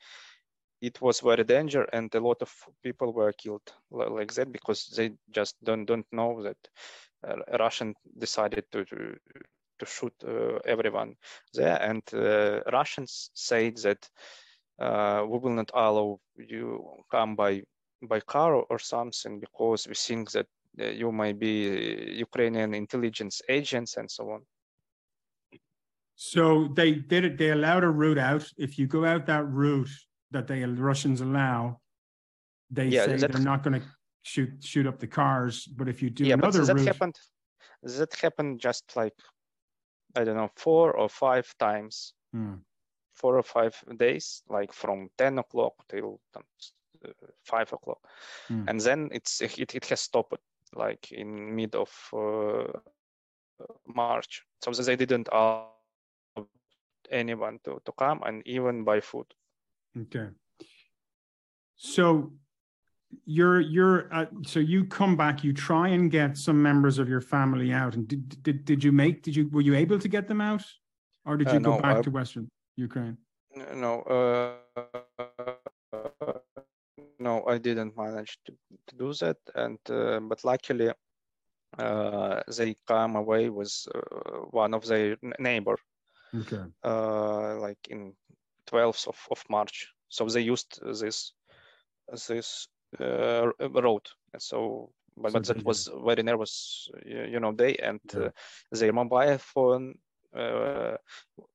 it 0.81 1.01
was 1.01 1.21
very 1.21 1.45
danger, 1.45 1.85
and 1.93 2.15
a 2.15 2.21
lot 2.21 2.43
of 2.43 2.51
people 2.83 3.13
were 3.13 3.33
killed 3.33 3.73
like 3.91 4.33
that 4.35 4.53
because 4.53 4.87
they 4.97 5.13
just 5.31 5.57
don't 5.65 5.87
don't 5.87 6.07
know 6.13 6.43
that 6.43 6.59
uh, 7.27 7.59
Russian 7.59 7.95
decided 8.19 8.65
to 8.73 8.85
to, 8.85 9.17
to 9.79 9.87
shoot 9.87 10.13
uh, 10.25 10.59
everyone 10.65 11.15
there, 11.55 11.81
and 11.83 12.03
uh, 12.15 12.61
Russians 12.73 13.31
said 13.35 13.77
that 13.79 14.09
uh, 14.79 15.25
we 15.29 15.39
will 15.39 15.55
not 15.55 15.71
allow 15.75 16.21
you 16.37 16.85
come 17.11 17.37
by 17.37 17.63
by 18.03 18.21
car 18.21 18.55
or, 18.55 18.79
something 18.79 19.41
because 19.41 19.89
we 19.89 19.95
think 19.95 20.31
that 20.33 20.47
uh, 20.81 20.85
you 20.85 21.11
might 21.11 21.39
be 21.39 22.15
Ukrainian 22.19 22.75
intelligence 22.75 23.41
agents 23.49 23.97
and 23.97 24.11
so 24.11 24.31
on. 24.31 24.43
So 26.15 26.69
they 26.75 26.93
did 26.93 27.25
it, 27.25 27.39
they 27.39 27.51
allowed 27.51 27.85
a 27.85 27.89
route 27.91 28.19
out. 28.19 28.45
If 28.57 28.79
you 28.79 28.87
go 28.87 29.05
out 29.05 29.27
that 29.27 29.47
route 29.49 29.91
that 30.31 30.47
they 30.47 30.65
Russians 30.65 31.21
allow, 31.21 31.81
they 32.71 32.91
Yeah, 32.91 33.07
say 33.07 33.17
they're 33.17 33.39
not 33.39 33.63
going 33.63 33.81
to 33.81 33.87
shoot 34.23 34.51
shoot 34.63 34.87
up 34.87 34.99
the 34.99 35.07
cars. 35.07 35.65
But 35.67 35.89
if 35.89 36.03
you 36.03 36.11
do 36.11 36.25
yeah, 36.25 36.35
another 36.35 36.65
that 36.65 36.75
route, 36.75 36.87
happened. 36.87 37.19
That 37.83 38.15
happened 38.15 38.61
just 38.61 38.85
like 38.97 39.15
I 40.17 40.25
don't 40.25 40.37
know 40.37 40.51
four 40.57 40.97
or 40.97 41.09
five 41.09 41.47
times, 41.59 42.15
Hmm, 42.33 42.55
four 43.15 43.37
or 43.37 43.43
five 43.43 43.75
days, 43.97 44.43
like 44.49 44.73
from 44.73 45.11
ten 45.17 45.39
o'clock 45.39 45.75
till 45.89 46.21
uh, 46.35 46.41
five 47.45 47.73
o'clock, 47.73 47.99
Hmm. 48.49 48.69
and 48.69 48.81
then 48.81 49.09
it's 49.13 49.41
it, 49.41 49.75
it 49.75 49.85
has 49.87 50.01
stopped 50.01 50.41
like 50.75 51.13
in 51.13 51.55
mid 51.55 51.75
of 51.75 51.91
uh, 52.13 52.65
March, 53.87 54.43
so 54.61 54.71
they 54.73 54.97
didn't 54.97 55.29
allow 55.33 55.71
anyone 57.11 57.59
to, 57.65 57.81
to 57.85 57.93
come 57.93 58.23
and 58.27 58.43
even 58.47 58.85
buy 58.85 59.01
food. 59.01 59.27
okay. 59.97 60.29
So 61.77 62.33
you're 63.25 63.61
you're 63.61 64.13
uh, 64.13 64.27
so 64.45 64.59
you 64.61 64.85
come 64.85 65.17
back, 65.17 65.45
you 65.45 65.53
try 65.53 65.89
and 65.89 66.11
get 66.11 66.37
some 66.37 66.61
members 66.63 66.99
of 66.99 67.09
your 67.09 67.21
family 67.21 67.73
out, 67.73 67.95
and 67.95 68.07
did 68.09 68.43
did 68.43 68.65
did 68.65 68.85
you 68.85 68.93
make 68.93 69.23
did 69.23 69.37
you 69.37 69.49
were 69.49 69.61
you 69.61 69.75
able 69.75 69.99
to 69.99 70.09
get 70.09 70.27
them 70.29 70.41
out, 70.41 70.65
or 71.25 71.37
did 71.37 71.49
Uh, 71.49 71.55
you 71.55 71.61
go 71.61 71.77
no, 71.77 71.81
back 71.81 71.97
I- 71.99 72.03
to 72.03 72.11
Western 72.11 72.51
Ukraine? 72.77 73.17
No, 73.75 74.03
uh, 74.03 74.57
no, 77.19 77.45
I 77.47 77.57
didn't 77.59 77.97
manage 77.97 78.39
to, 78.45 78.53
to 78.89 78.97
do 78.97 79.13
that, 79.15 79.39
and 79.55 79.79
uh, 79.89 80.21
but 80.21 80.45
luckily, 80.45 80.91
uh, 81.79 82.43
they 82.59 82.75
come 82.87 83.17
away 83.17 83.49
with 83.49 83.73
uh, 83.95 84.01
one 84.51 84.75
of 84.75 84.85
their 84.87 85.17
neighbor, 85.39 85.77
Okay. 86.35 86.65
uh, 86.85 87.57
like 87.61 87.79
in 87.89 88.13
12th 88.71 89.09
of, 89.09 89.19
of 89.31 89.43
March. 89.49 89.89
So 90.09 90.27
they 90.27 90.43
used 90.43 90.79
this 91.01 91.33
this 92.29 92.69
uh, 93.01 93.51
road. 93.81 94.03
And 94.33 94.43
so, 94.43 94.91
but, 95.17 95.33
but 95.33 95.47
that 95.47 95.65
was 95.65 95.89
very 96.05 96.23
nervous, 96.23 96.89
you 97.05 97.41
know, 97.41 97.53
day 97.53 97.77
and 97.83 98.01
yeah. 98.13 98.27
uh, 98.27 98.31
their 98.73 98.93
mobile 98.93 99.39
phone 99.39 99.95
uh, 100.37 100.97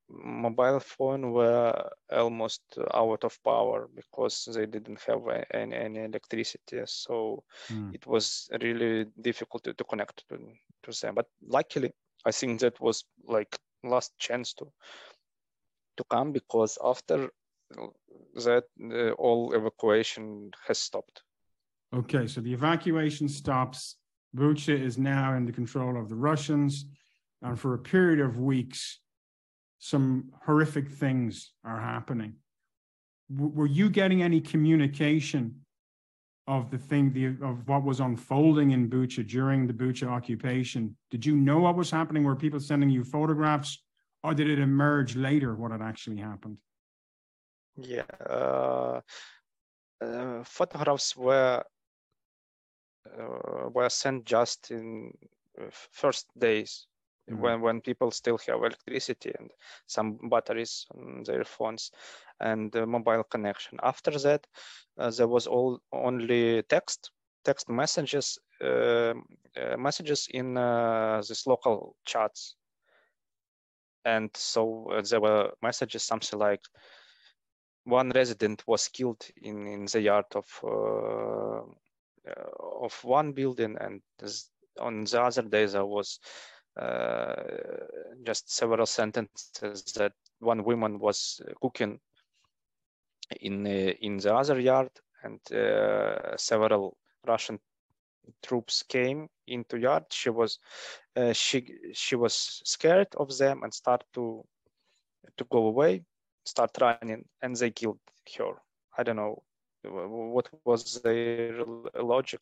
mobile 0.09 0.79
phone 0.79 1.31
were 1.31 1.89
almost 2.11 2.61
out 2.93 3.23
of 3.23 3.37
power 3.43 3.89
because 3.95 4.49
they 4.53 4.65
didn't 4.65 4.99
have 5.01 5.21
any, 5.53 5.75
any 5.75 5.99
electricity 5.99 6.81
so 6.85 7.43
mm. 7.69 7.93
it 7.93 8.05
was 8.07 8.49
really 8.61 9.05
difficult 9.21 9.63
to, 9.63 9.73
to 9.73 9.83
connect 9.83 10.23
to, 10.27 10.37
to 10.83 10.99
them 10.99 11.15
but 11.15 11.27
luckily 11.47 11.91
i 12.25 12.31
think 12.31 12.59
that 12.59 12.79
was 12.81 13.03
like 13.27 13.57
last 13.83 14.11
chance 14.17 14.53
to 14.53 14.65
to 15.97 16.03
come 16.09 16.31
because 16.31 16.77
after 16.83 17.29
that 18.35 18.63
uh, 18.83 19.11
all 19.11 19.53
evacuation 19.53 20.51
has 20.67 20.77
stopped 20.77 21.23
okay 21.93 22.27
so 22.27 22.41
the 22.41 22.53
evacuation 22.53 23.27
stops 23.27 23.97
bucha 24.35 24.79
is 24.79 24.97
now 24.97 25.33
in 25.35 25.45
the 25.45 25.51
control 25.51 25.99
of 25.99 26.09
the 26.09 26.15
russians 26.15 26.85
and 27.41 27.59
for 27.59 27.73
a 27.73 27.79
period 27.79 28.19
of 28.19 28.39
weeks, 28.39 28.99
some 29.79 30.31
horrific 30.45 30.89
things 30.89 31.53
are 31.63 31.79
happening. 31.79 32.35
W- 33.35 33.51
were 33.51 33.65
you 33.65 33.89
getting 33.89 34.21
any 34.21 34.39
communication 34.39 35.61
of 36.47 36.69
the 36.69 36.77
thing, 36.77 37.13
the, 37.13 37.27
of 37.43 37.67
what 37.67 37.83
was 37.83 37.99
unfolding 37.99 38.71
in 38.71 38.89
Bucha 38.89 39.27
during 39.27 39.65
the 39.65 39.73
Bucha 39.73 40.07
occupation? 40.07 40.95
Did 41.09 41.25
you 41.25 41.35
know 41.35 41.59
what 41.59 41.75
was 41.75 41.89
happening? 41.89 42.23
Were 42.23 42.35
people 42.35 42.59
sending 42.59 42.89
you 42.89 43.03
photographs, 43.03 43.81
or 44.23 44.33
did 44.33 44.49
it 44.49 44.59
emerge 44.59 45.15
later 45.15 45.55
what 45.55 45.71
had 45.71 45.81
actually 45.81 46.17
happened? 46.17 46.57
Yeah, 47.77 48.03
uh, 48.29 49.01
uh, 49.99 50.43
photographs 50.43 51.15
were 51.15 51.63
were 53.73 53.89
sent 53.89 54.25
just 54.25 54.71
in 54.71 55.11
uh, 55.59 55.65
first 55.91 56.27
days 56.37 56.87
mm-hmm. 57.29 57.41
when 57.41 57.61
when 57.61 57.81
people 57.81 58.11
still 58.11 58.37
have 58.47 58.59
electricity 58.59 59.31
and 59.39 59.51
some 59.87 60.17
batteries 60.29 60.85
on 60.95 61.23
their 61.25 61.43
phones 61.43 61.91
and 62.39 62.73
mobile 62.87 63.23
connection. 63.23 63.79
After 63.83 64.11
that, 64.11 64.47
uh, 64.97 65.11
there 65.11 65.27
was 65.27 65.47
all 65.47 65.79
only 65.91 66.63
text 66.63 67.11
text 67.43 67.69
messages 67.69 68.37
uh, 68.63 69.13
uh, 69.57 69.77
messages 69.77 70.27
in 70.31 70.57
uh, 70.57 71.21
this 71.27 71.47
local 71.47 71.95
chats 72.05 72.55
and 74.05 74.29
so 74.35 74.89
uh, 74.91 75.01
there 75.01 75.21
were 75.21 75.51
messages 75.61 76.03
something 76.03 76.39
like 76.39 76.61
one 77.83 78.11
resident 78.11 78.63
was 78.67 78.87
killed 78.87 79.25
in 79.41 79.67
in 79.67 79.85
the 79.85 80.01
yard 80.01 80.25
of 80.35 80.45
uh, 80.63 81.63
of 82.81 83.03
one 83.03 83.31
building 83.33 83.77
and 83.79 84.01
on 84.79 85.03
the 85.03 85.21
other 85.21 85.43
day 85.43 85.65
there 85.65 85.85
was 85.85 86.19
uh, 86.79 87.35
just 88.25 88.51
several 88.53 88.85
sentences 88.85 89.63
that 89.63 90.13
one 90.39 90.63
woman 90.63 90.99
was 90.99 91.41
cooking 91.61 91.99
in 93.39 93.65
uh, 93.65 93.93
in 94.01 94.17
the 94.17 94.33
other 94.33 94.59
yard 94.59 94.89
and 95.23 95.39
uh, 95.51 96.35
several 96.37 96.97
Russian 97.27 97.59
troops 98.43 98.83
came 98.83 99.29
into 99.47 99.77
yard. 99.77 100.05
She 100.11 100.29
was 100.29 100.59
uh, 101.15 101.33
she 101.33 101.65
she 101.93 102.15
was 102.15 102.61
scared 102.65 103.09
of 103.17 103.37
them 103.37 103.63
and 103.63 103.73
start 103.73 104.03
to 104.13 104.43
to 105.37 105.43
go 105.45 105.67
away 105.67 106.03
start 106.45 106.71
running 106.81 107.25
and 107.41 107.55
they 107.55 107.71
killed 107.71 107.99
her. 108.37 108.55
I 108.97 109.03
don't 109.03 109.17
know 109.17 109.43
what 109.83 110.49
was 110.65 111.01
their 111.01 111.63
logic. 111.95 112.41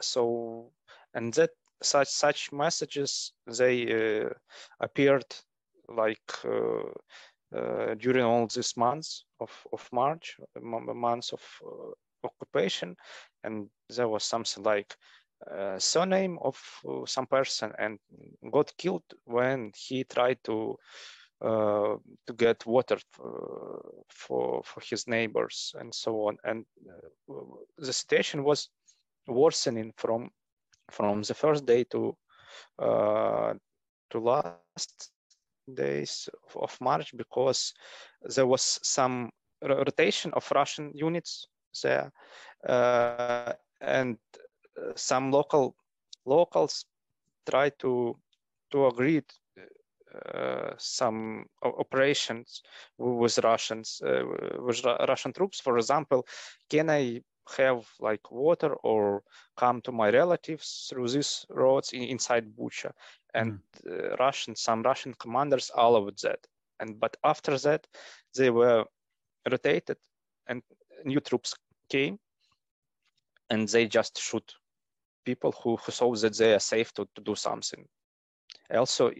So 0.00 0.72
and 1.14 1.32
that 1.34 1.50
such 1.82 2.08
such 2.08 2.52
messages 2.52 3.32
they 3.46 4.24
uh, 4.24 4.30
appeared 4.80 5.24
like 5.88 6.32
uh, 6.44 6.90
uh, 7.56 7.94
during 7.94 8.24
all 8.24 8.46
these 8.46 8.76
months 8.76 9.24
of, 9.40 9.50
of 9.72 9.88
March, 9.92 10.36
months 10.60 11.32
of 11.32 11.42
occupation, 12.22 12.96
and 13.44 13.68
there 13.88 14.08
was 14.08 14.24
something 14.24 14.62
like 14.62 14.94
uh, 15.50 15.78
surname 15.78 16.38
of 16.42 16.60
uh, 16.86 17.06
some 17.06 17.26
person 17.26 17.72
and 17.78 17.98
got 18.52 18.72
killed 18.76 19.02
when 19.24 19.72
he 19.74 20.04
tried 20.04 20.38
to 20.44 20.76
uh, 21.42 21.96
to 22.26 22.32
get 22.36 22.66
water 22.66 22.98
for 24.08 24.62
for 24.64 24.80
his 24.82 25.06
neighbors 25.06 25.74
and 25.78 25.94
so 25.94 26.26
on. 26.28 26.36
And 26.44 26.66
the 27.78 27.92
situation 27.92 28.44
was 28.44 28.68
worsening 29.26 29.92
from 29.96 30.30
from 30.90 31.22
the 31.22 31.34
first 31.34 31.66
day 31.66 31.84
to 31.84 32.16
uh, 32.78 33.54
to 34.10 34.18
last 34.18 35.12
days 35.74 36.28
of, 36.54 36.76
March 36.80 37.16
because 37.16 37.72
there 38.22 38.46
was 38.46 38.78
some 38.82 39.30
rotation 39.62 40.32
of 40.34 40.50
Russian 40.52 40.90
units 40.94 41.46
there 41.82 42.10
uh, 42.68 43.52
and 43.80 44.18
uh, 44.76 44.92
some 44.96 45.30
local 45.30 45.74
locals 46.26 46.84
tried 47.48 47.78
to 47.78 48.16
to 48.72 48.86
agree 48.86 49.22
uh, 50.34 50.72
some 50.78 51.46
operations 51.62 52.62
with 52.98 53.38
Russians 53.38 54.00
uh, 54.04 54.22
with 54.58 54.84
Russian 54.84 55.32
troops. 55.32 55.60
For 55.60 55.78
example, 55.78 56.26
can 56.68 56.90
I 56.90 57.22
have 57.56 57.88
like 58.00 58.30
water 58.30 58.74
or 58.74 59.22
come 59.56 59.80
to 59.82 59.92
my 59.92 60.10
relatives 60.10 60.86
through 60.88 61.08
these 61.08 61.44
roads 61.48 61.92
in, 61.92 62.02
inside 62.02 62.56
Bucha. 62.56 62.92
And 63.34 63.60
mm. 63.84 64.12
uh, 64.12 64.16
Russian, 64.16 64.56
some 64.56 64.82
Russian 64.82 65.14
commanders 65.14 65.70
allowed 65.74 66.18
that. 66.22 66.46
And 66.78 66.98
but 66.98 67.16
after 67.24 67.58
that, 67.58 67.86
they 68.36 68.50
were 68.50 68.84
rotated, 69.50 69.98
and 70.46 70.62
new 71.04 71.20
troops 71.20 71.54
came, 71.88 72.18
and 73.50 73.68
they 73.68 73.86
just 73.86 74.18
shoot 74.18 74.54
people 75.24 75.52
who, 75.52 75.76
who 75.76 75.92
saw 75.92 76.14
that 76.14 76.36
they 76.36 76.54
are 76.54 76.60
safe 76.60 76.92
to, 76.94 77.06
to 77.14 77.20
do 77.20 77.34
something. 77.34 77.86
Also, 78.74 79.10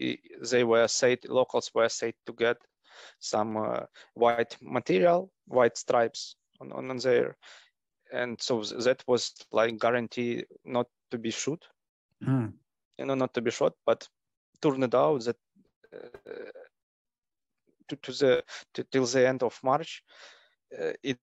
they 0.49 0.63
were 0.63 0.87
said 0.87 1.19
locals 1.27 1.71
were 1.73 1.89
said 1.89 2.13
to 2.25 2.33
get 2.33 2.57
some 3.19 3.57
uh, 3.57 3.81
white 4.13 4.55
material, 4.61 5.31
white 5.47 5.77
stripes 5.77 6.35
on, 6.59 6.71
on, 6.71 6.89
on 6.89 6.97
their 6.97 7.35
and 8.11 8.41
so 8.41 8.61
that 8.61 9.03
was 9.07 9.33
like 9.51 9.79
guarantee 9.79 10.43
not 10.65 10.87
to 11.09 11.17
be 11.17 11.31
shot 11.31 11.63
mm. 12.23 12.51
you 12.97 13.05
know 13.05 13.15
not 13.15 13.33
to 13.33 13.41
be 13.41 13.51
shot 13.51 13.73
but 13.85 14.07
turned 14.61 14.93
out 14.95 15.23
that 15.23 15.37
uh, 15.93 16.51
to, 17.87 17.95
to 17.97 18.11
the 18.11 18.43
to, 18.73 18.83
till 18.91 19.05
the 19.05 19.27
end 19.27 19.43
of 19.43 19.59
march 19.63 20.03
uh, 20.79 20.93
it 21.03 21.19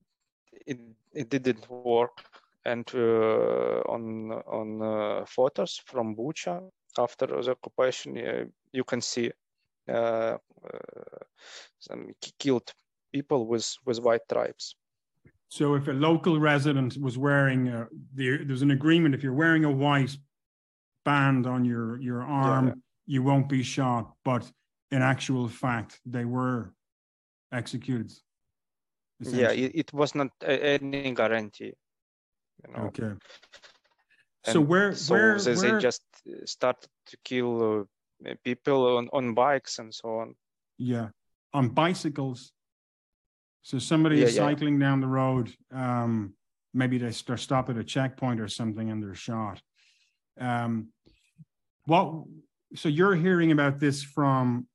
it 0.66 0.78
it 1.12 1.28
didn't 1.28 1.68
work 1.70 2.24
and 2.64 2.90
uh, 2.94 3.80
on 3.88 4.32
on 4.46 4.82
uh, 4.82 5.24
photos 5.26 5.80
from 5.86 6.16
bucha 6.16 6.60
after 6.96 7.26
the 7.26 7.50
occupation 7.50 8.18
uh, 8.18 8.44
you 8.72 8.84
can 8.84 9.00
see 9.00 9.30
uh, 9.88 10.36
some 11.78 12.12
killed 12.38 12.72
people 13.12 13.46
with 13.46 13.76
with 13.84 14.00
white 14.00 14.22
stripes 14.28 14.74
so 15.48 15.74
if 15.74 15.88
a 15.88 15.92
local 15.92 16.38
resident 16.38 16.98
was 16.98 17.16
wearing, 17.16 17.68
a, 17.68 17.88
the, 18.14 18.44
there's 18.44 18.62
an 18.62 18.70
agreement. 18.70 19.14
If 19.14 19.22
you're 19.22 19.32
wearing 19.32 19.64
a 19.64 19.70
white 19.70 20.14
band 21.04 21.46
on 21.46 21.64
your 21.64 21.98
your 22.00 22.22
arm, 22.22 22.66
yeah. 22.66 22.74
you 23.06 23.22
won't 23.22 23.48
be 23.48 23.62
shot. 23.62 24.12
But 24.24 24.50
in 24.90 25.00
actual 25.00 25.48
fact, 25.48 26.00
they 26.04 26.26
were 26.26 26.74
executed. 27.50 28.12
Yeah, 29.20 29.50
it, 29.50 29.72
it, 29.74 29.92
was 29.92 30.14
not 30.14 30.28
any 30.44 31.12
guarantee. 31.12 31.72
You 32.62 32.72
know? 32.72 32.84
Okay. 32.88 33.12
So 34.52 34.60
where 34.60 34.94
so 34.94 35.14
where, 35.14 35.38
they, 35.38 35.54
where... 35.54 35.80
just 35.80 36.02
started 36.44 36.88
to 37.06 37.16
kill 37.24 37.86
uh, 38.26 38.34
people 38.44 38.96
on, 38.96 39.08
on 39.12 39.34
bikes 39.34 39.78
and 39.78 39.94
so 39.94 40.18
on. 40.20 40.34
Yeah, 40.78 41.08
on 41.52 41.70
bicycles 41.70 42.52
so 43.68 43.78
somebody 43.78 44.16
yeah, 44.16 44.24
is 44.24 44.36
cycling 44.36 44.80
yeah. 44.80 44.86
down 44.86 45.00
the 45.02 45.06
road. 45.08 45.52
Um, 45.70 46.32
maybe 46.72 46.96
they 46.96 47.10
stop 47.10 47.68
at 47.68 47.76
a 47.76 47.84
checkpoint 47.84 48.40
or 48.40 48.48
something 48.48 48.90
and 48.90 49.02
they're 49.02 49.14
shot. 49.14 49.60
Um, 50.40 50.88
what? 51.84 52.24
So 52.74 52.88
you're 52.88 53.14
hearing 53.14 53.52
about 53.52 53.78
this 53.78 54.02
from 54.02 54.66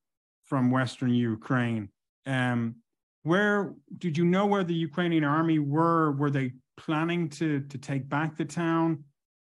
from 0.46 0.70
Western 0.70 1.12
Ukraine. 1.12 1.90
Um, 2.28 2.76
where 3.24 3.74
did 3.98 4.16
you 4.16 4.26
know 4.26 4.46
where 4.46 4.64
the 4.64 4.76
Ukrainian 4.76 5.24
army 5.24 5.58
were? 5.58 6.12
Were 6.12 6.30
they 6.30 6.52
planning 6.78 7.30
to 7.30 7.62
to 7.62 7.78
take 7.80 8.08
back 8.08 8.38
the 8.38 8.46
town? 8.46 9.06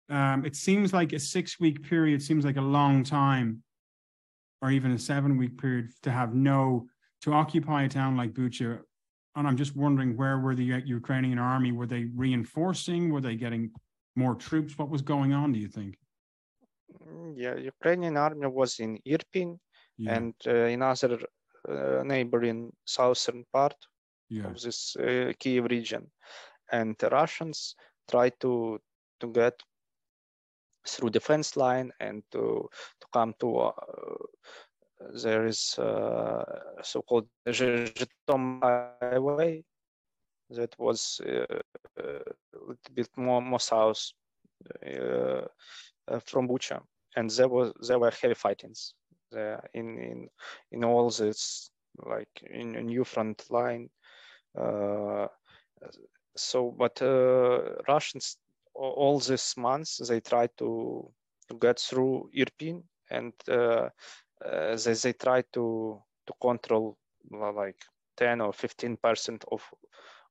Um, 0.09 0.45
it 0.45 0.55
seems 0.55 0.93
like 0.93 1.13
a 1.13 1.19
six 1.19 1.59
week 1.59 1.83
period 1.83 2.21
seems 2.21 2.45
like 2.45 2.57
a 2.57 2.61
long 2.61 3.03
time, 3.03 3.63
or 4.61 4.71
even 4.71 4.91
a 4.91 4.99
seven 4.99 5.37
week 5.37 5.57
period 5.57 5.91
to 6.03 6.11
have 6.11 6.33
no 6.33 6.87
to 7.21 7.33
occupy 7.33 7.83
a 7.83 7.89
town 7.89 8.15
like 8.15 8.33
Bucha 8.33 8.79
And 9.35 9.47
I'm 9.47 9.57
just 9.57 9.75
wondering, 9.75 10.15
where 10.17 10.39
were 10.39 10.55
the 10.55 10.63
Ukrainian 10.85 11.39
army? 11.39 11.71
Were 11.71 11.87
they 11.87 12.05
reinforcing? 12.15 13.11
Were 13.11 13.21
they 13.21 13.35
getting 13.35 13.71
more 14.15 14.35
troops? 14.35 14.77
What 14.77 14.89
was 14.89 15.01
going 15.01 15.33
on, 15.33 15.51
do 15.53 15.59
you 15.59 15.67
think? 15.67 15.97
Mm, 17.05 17.33
Yeah, 17.37 17.55
Ukrainian 17.55 18.17
army 18.17 18.47
was 18.47 18.79
in 18.79 18.99
Irpin 19.05 19.59
Yeah, 19.97 20.13
and 20.15 20.33
uh, 20.47 20.67
in 20.73 20.81
other 20.81 21.19
uh, 21.67 22.03
neighboring 22.03 22.71
southern 22.85 23.45
part 23.53 23.75
yeah, 24.29 24.47
of 24.47 24.61
this 24.61 24.95
uh, 24.95 25.33
Kiev 25.39 25.65
region, 25.65 26.11
and 26.71 26.95
the 26.99 27.09
Russians 27.09 27.75
tried 28.11 28.35
to 28.41 28.79
to 29.19 29.27
get 29.39 29.55
through 30.88 31.11
the 31.11 31.19
fence 31.19 31.55
line 31.57 31.91
and 31.99 32.23
to 32.31 32.69
to 33.01 33.07
come 33.13 33.33
to 33.39 33.57
uh, 33.57 33.71
there 35.23 35.45
is 35.45 35.77
uh, 35.79 36.43
so-called 36.81 37.27
Zh- 37.51 37.93
Zhytomyr 37.93 38.88
highway 39.01 39.63
that 40.49 40.73
was 40.79 41.21
uh, 41.25 41.45
a 41.99 42.21
little 42.59 42.93
bit 42.93 43.09
more 43.17 43.41
more 43.41 43.59
south 43.59 44.11
uh, 44.85 45.45
uh, 46.07 46.19
from 46.19 46.47
Bucha, 46.47 46.81
and 47.15 47.29
there 47.29 47.47
was 47.47 47.73
there 47.88 47.99
were 47.99 48.11
heavy 48.11 48.33
fightings 48.33 48.93
there 49.31 49.61
in 49.73 49.97
in 49.99 50.29
in 50.71 50.83
all 50.83 51.09
this 51.09 51.69
like 52.05 52.43
in 52.49 52.75
a 52.75 52.81
new 52.81 53.03
front 53.03 53.43
line. 53.49 53.89
Uh, 54.57 55.27
so, 56.35 56.71
but 56.77 56.99
Russians 57.88 58.38
all 58.78 59.19
these 59.19 59.55
months 59.57 59.97
they 60.07 60.19
tried 60.19 60.51
to 60.57 61.11
to 61.49 61.55
get 61.55 61.80
through 61.80 62.30
Irpin 62.36 62.84
and 63.09 63.34
uh, 63.49 63.89
uh, 64.45 64.75
they 64.75 64.93
they 64.93 65.13
tried 65.13 65.45
to 65.53 66.01
to 66.28 66.34
control 66.41 66.97
like 67.32 67.82
10 68.17 68.41
or 68.41 68.53
15 68.53 68.97
percent 68.97 69.45
of 69.51 69.63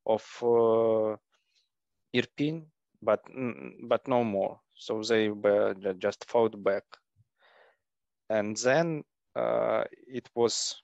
of 0.07 0.23
uh, 0.43 1.17
Irpin, 2.15 2.67
but 3.03 3.21
but 3.89 4.07
no 4.09 4.25
more. 4.25 4.61
So 4.75 5.03
they 5.03 5.31
just 5.99 6.25
fought 6.29 6.63
back, 6.63 6.85
and 8.29 8.57
then 8.57 9.05
uh, 9.35 9.85
it 10.07 10.29
was 10.35 10.83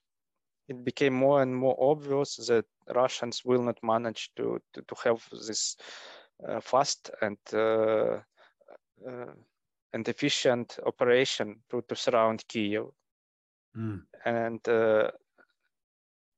it 0.69 0.85
became 0.85 1.15
more 1.15 1.43
and 1.43 1.55
more 1.55 1.77
obvious 1.79 2.37
that 2.49 2.65
Russians 2.95 3.45
will 3.45 3.63
not 3.63 3.79
manage 3.83 4.31
to 4.37 4.61
to, 4.73 4.83
to 4.83 4.95
have 5.05 5.23
this 5.47 5.77
fast 6.61 7.11
and 7.21 7.39
uh, 7.53 8.21
uh, 9.07 9.33
and 9.95 10.09
efficient 10.09 10.79
operation 10.87 11.63
to, 11.71 11.83
to 11.83 11.95
surround 11.95 12.45
Kiev 12.49 12.87
Mm, 13.77 14.03
and 14.25 14.69
uh, 14.69 15.11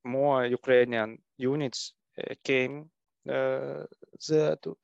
more 0.04 0.46
Ukrainian 0.46 1.18
units 1.36 1.92
uh, 2.18 2.34
came 2.44 2.90
uh, 3.28 3.84
there 4.28 4.56
to, 4.62 4.76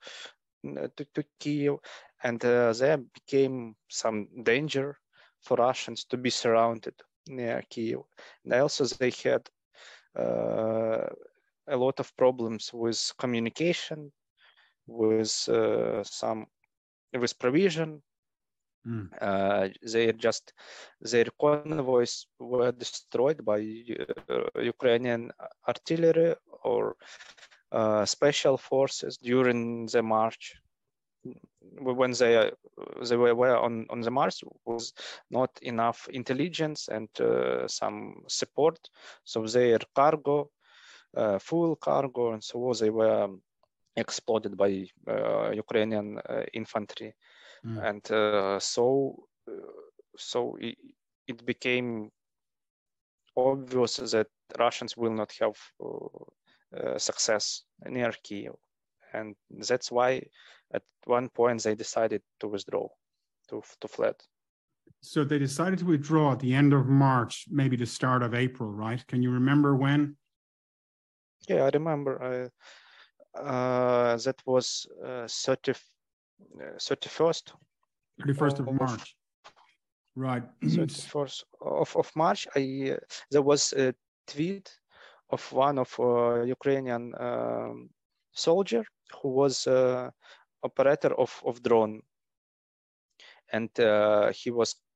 to, 0.96 1.04
to 1.14 1.24
Kiev, 1.38 1.78
and 2.24 2.44
uh, 2.44 2.72
there 2.72 2.98
became 2.98 3.76
some 3.88 4.28
danger 4.42 4.98
for 5.42 5.56
Russians 5.58 6.04
to 6.06 6.16
be 6.16 6.30
surrounded 6.30 6.94
near 7.28 7.62
Kiev. 7.70 8.00
And 8.44 8.54
also 8.54 8.84
they 8.84 9.12
had 9.22 9.48
uh, 10.18 11.06
a 11.68 11.76
lot 11.76 12.00
of 12.00 12.16
problems 12.16 12.72
with 12.72 13.12
communication, 13.16 14.10
with 14.90 15.48
uh, 15.48 16.02
some 16.04 16.46
with 17.12 17.38
provision. 17.38 18.02
Mm, 18.86 19.10
uh, 19.20 19.68
they 19.92 20.10
just 20.12 20.54
their 21.02 21.26
convoys 21.38 22.26
were 22.38 22.72
destroyed 22.72 23.44
by 23.44 23.58
uh, 23.60 24.60
Ukrainian 24.62 25.30
artillery 25.68 26.34
or 26.64 26.96
uh, 27.72 28.04
special 28.06 28.56
forces 28.56 29.18
during 29.18 29.86
the 29.86 30.02
march. 30.02 30.54
When 31.78 32.12
they 32.12 32.36
uh, 32.38 32.50
they 33.08 33.16
were, 33.16 33.58
on 33.58 33.86
on 33.90 34.00
the 34.00 34.10
march 34.10 34.42
was 34.64 34.94
not 35.30 35.50
enough 35.60 36.08
intelligence 36.08 36.88
and 36.88 37.08
uh, 37.20 37.68
some 37.68 38.24
support, 38.28 38.78
so 39.24 39.46
their 39.46 39.80
cargo, 39.94 40.50
uh, 41.14 41.38
full 41.38 41.76
cargo, 41.76 42.32
and 42.32 42.42
so 42.42 42.72
they 42.72 42.88
were 42.88 43.28
exploded 43.96 44.56
by 44.56 44.86
uh, 45.08 45.50
Ukrainian 45.50 46.18
uh, 46.18 46.44
infantry 46.52 47.14
mm. 47.64 47.78
and 47.88 48.10
uh, 48.10 48.58
so 48.58 49.16
uh, 49.48 49.52
so 50.16 50.56
it, 50.60 50.76
it 51.26 51.44
became 51.44 52.10
obvious 53.36 53.96
that 53.96 54.26
Russians 54.58 54.96
will 54.96 55.12
not 55.12 55.32
have 55.40 55.56
uh, 55.82 56.76
uh, 56.76 56.98
success 56.98 57.62
near 57.86 58.12
Kiev, 58.22 58.54
and 59.12 59.34
that's 59.68 59.90
why 59.90 60.22
at 60.74 60.82
one 61.04 61.28
point 61.28 61.62
they 61.62 61.74
decided 61.74 62.22
to 62.40 62.48
withdraw, 62.48 62.88
to 63.48 63.62
to 63.80 63.88
fled. 63.88 64.16
So 65.02 65.24
they 65.24 65.38
decided 65.38 65.78
to 65.78 65.86
withdraw 65.86 66.32
at 66.32 66.40
the 66.40 66.54
end 66.54 66.72
of 66.72 66.86
March, 66.86 67.46
maybe 67.48 67.76
the 67.76 67.86
start 67.86 68.22
of 68.22 68.34
April, 68.34 68.70
right? 68.70 69.04
Can 69.06 69.22
you 69.22 69.30
remember 69.30 69.76
when? 69.76 70.16
Yeah, 71.48 71.64
I 71.64 71.70
remember 71.72 72.50
that 73.34 74.36
was 74.46 74.86
uh, 75.04 75.26
30, 75.28 75.72
uh, 75.72 75.74
31st 76.78 77.52
31st 78.20 78.60
of 78.60 78.68
Of- 78.68 78.74
March. 78.74 79.16
Right. 80.16 80.42
31st 80.64 81.44
of, 81.60 81.96
of 81.96 82.10
March, 82.16 82.46
I 82.56 82.92
uh, 82.92 82.96
there 83.30 83.42
was 83.42 83.72
a 83.72 83.94
tweet 84.26 84.70
of 85.30 85.52
one 85.52 85.78
of 85.78 85.94
uh, 85.98 86.42
Ukrainian 86.42 87.14
um, 87.18 87.90
soldier 88.32 88.84
who 89.22 89.28
was 89.28 89.66
uh, 89.66 90.10
operator 90.62 91.14
of, 91.14 91.40
of 91.44 91.62
drone, 91.62 92.02
and 93.52 93.70
uh, 93.80 94.32
he 94.32 94.50
was 94.50 94.74
uh, 94.74 94.89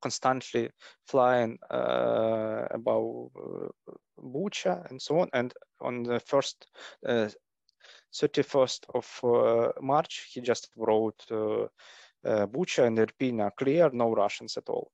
constantly 0.00 0.70
flying 1.06 1.58
uh, 1.70 2.66
above 2.70 3.30
uh, 3.36 3.92
Bucha 4.20 4.88
and 4.90 5.00
so 5.00 5.20
on. 5.20 5.28
And 5.32 5.52
on 5.80 6.02
the 6.02 6.20
first 6.20 6.66
uh, 7.06 7.28
31st 8.14 8.80
of 8.94 9.20
uh, 9.24 9.72
March, 9.80 10.28
he 10.32 10.40
just 10.40 10.68
wrote. 10.76 11.24
Uh, 11.30 11.66
uh, 12.24 12.46
Bucha 12.46 12.84
and 12.84 12.98
Irpin 12.98 13.40
are 13.40 13.52
clear, 13.52 13.90
no 13.92 14.12
Russians 14.12 14.56
at 14.56 14.68
all. 14.68 14.90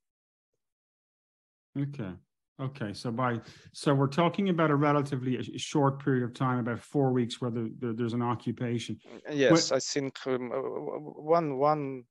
Okay. 1.79 2.13
Okay. 2.61 2.93
So 2.93 3.11
by, 3.11 3.41
so 3.73 3.95
we're 3.95 4.07
talking 4.07 4.49
about 4.51 4.71
a 4.71 4.77
relatively 4.77 5.37
a 5.39 5.59
short 5.59 6.05
period 6.05 6.23
of 6.25 6.35
time, 6.35 6.59
about 6.61 6.81
four 6.81 7.13
weeks 7.13 7.41
where 7.41 7.51
there, 7.51 7.69
there- 7.79 7.93
there's 7.95 8.13
an 8.13 8.23
occupation. 8.23 8.99
Yes, 9.31 9.73
I 9.73 9.81
think 9.81 10.19
um, 10.27 10.53
uh, 10.53 10.61
one 10.61 11.57
one 11.59 12.05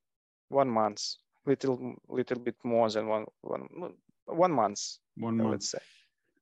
one 0.48 0.68
month, 0.68 1.02
little 1.46 1.94
little 2.08 2.38
bit 2.38 2.56
more 2.64 2.88
than 2.90 3.06
one 3.08 3.24
one 3.40 3.66
one 4.26 4.52
month, 4.52 4.80
One 5.16 5.36
month. 5.36 5.50
would 5.50 5.62
say. 5.62 5.78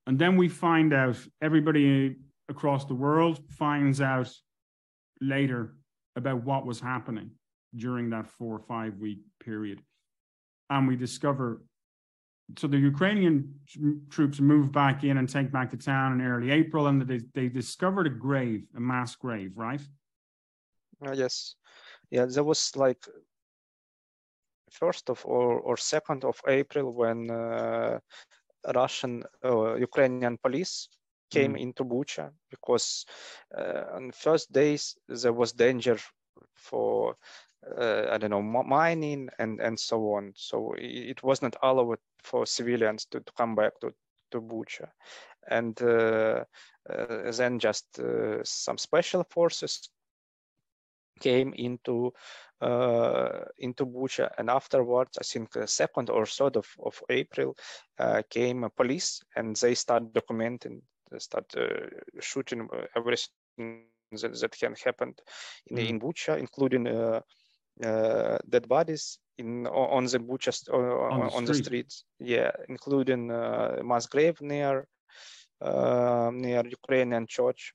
And 0.06 0.18
then 0.18 0.36
we 0.36 0.48
find 0.48 0.92
out, 0.92 1.16
everybody 1.40 2.16
across 2.48 2.84
the 2.84 2.94
world 2.94 3.40
finds 3.50 4.00
out 4.00 4.30
later 5.20 5.74
about 6.16 6.44
what 6.44 6.66
was 6.66 6.80
happening 6.80 7.30
during 7.76 8.10
that 8.10 8.26
four 8.26 8.56
or 8.56 8.60
five 8.60 8.98
week 8.98 9.20
period. 9.42 9.80
And 10.70 10.88
we 10.88 10.96
discover, 10.96 11.62
so 12.58 12.66
the 12.66 12.78
Ukrainian 12.78 13.54
troops 14.10 14.40
move 14.40 14.72
back 14.72 15.04
in 15.04 15.18
and 15.18 15.28
take 15.28 15.50
back 15.52 15.70
the 15.70 15.76
town 15.76 16.20
in 16.20 16.26
early 16.26 16.50
April, 16.50 16.86
and 16.88 17.00
they, 17.02 17.20
they 17.34 17.48
discovered 17.48 18.06
a 18.06 18.10
grave, 18.10 18.64
a 18.76 18.80
mass 18.80 19.14
grave, 19.16 19.52
right? 19.56 19.80
Uh, 21.04 21.12
yes, 21.12 21.54
yeah, 22.10 22.26
there 22.26 22.44
was 22.44 22.72
like 22.76 23.02
first 24.80 25.10
of 25.10 25.24
or 25.26 25.60
or 25.60 25.76
second 25.76 26.24
of 26.24 26.40
April 26.48 26.92
when 26.92 27.30
uh, 27.30 27.98
Russian 28.74 29.24
uh, 29.44 29.74
Ukrainian 29.76 30.30
police 30.38 30.88
came 31.30 31.56
into 31.56 31.84
Bucha 31.84 32.30
because 32.50 33.04
uh, 33.56 33.84
on 33.96 34.12
first 34.12 34.52
days 34.52 34.96
there 35.08 35.32
was 35.32 35.52
danger 35.52 35.96
for 36.54 37.16
uh, 37.78 38.06
I 38.10 38.18
don't 38.18 38.30
know 38.30 38.42
mi- 38.42 38.68
mining 38.68 39.28
and 39.38 39.60
and 39.60 39.78
so 39.78 39.98
on. 40.14 40.32
So 40.36 40.74
it 40.78 41.22
was 41.22 41.42
not 41.42 41.56
allowed 41.62 41.98
for 42.22 42.46
civilians 42.46 43.06
to, 43.06 43.20
to 43.20 43.32
come 43.32 43.54
back 43.56 43.72
to 43.80 43.92
to 44.32 44.40
Bucha, 44.40 44.88
and 45.48 45.80
uh, 45.82 46.44
uh, 46.90 47.30
then 47.32 47.58
just 47.58 47.98
uh, 48.00 48.42
some 48.44 48.78
special 48.78 49.24
forces 49.24 49.90
came 51.20 51.52
into 51.54 52.12
uh, 52.62 53.44
into 53.58 53.86
Bucha, 53.86 54.30
and 54.38 54.50
afterwards, 54.50 55.18
I 55.18 55.24
think 55.24 55.56
uh, 55.56 55.66
second 55.66 56.10
or 56.10 56.26
third 56.26 56.56
of, 56.56 56.68
of 56.84 57.02
April, 57.10 57.56
uh, 57.98 58.22
came 58.30 58.68
police, 58.76 59.22
and 59.36 59.56
they 59.56 59.74
start 59.74 60.12
documenting, 60.12 60.82
they 61.10 61.18
start 61.18 61.46
uh, 61.56 61.86
shooting 62.20 62.68
uh, 62.72 62.86
everything 62.96 63.40
that, 63.68 63.78
that 63.90 64.00
can 64.00 64.24
happen 64.84 65.14
in, 65.22 65.40
Mm. 65.76 65.78
in 65.78 66.00
Bucha, 66.00 66.38
including 66.38 66.88
uh, 66.88 67.20
uh, 67.84 68.38
dead 68.48 68.68
bodies 68.68 69.18
in 69.38 69.66
on 69.66 70.04
the 70.04 70.18
Bucha 70.18 70.52
On 71.10 71.20
on, 71.20 71.20
the 71.20 71.30
on 71.36 71.44
the 71.44 71.54
street. 71.54 71.54
streets. 71.54 72.04
Yeah, 72.20 72.50
including 72.68 73.30
uh, 73.30 73.80
mass 73.82 74.06
grave 74.06 74.40
near 74.40 74.86
uh, 75.60 76.30
near 76.32 76.62
Ukrainian 76.66 77.26
church. 77.26 77.74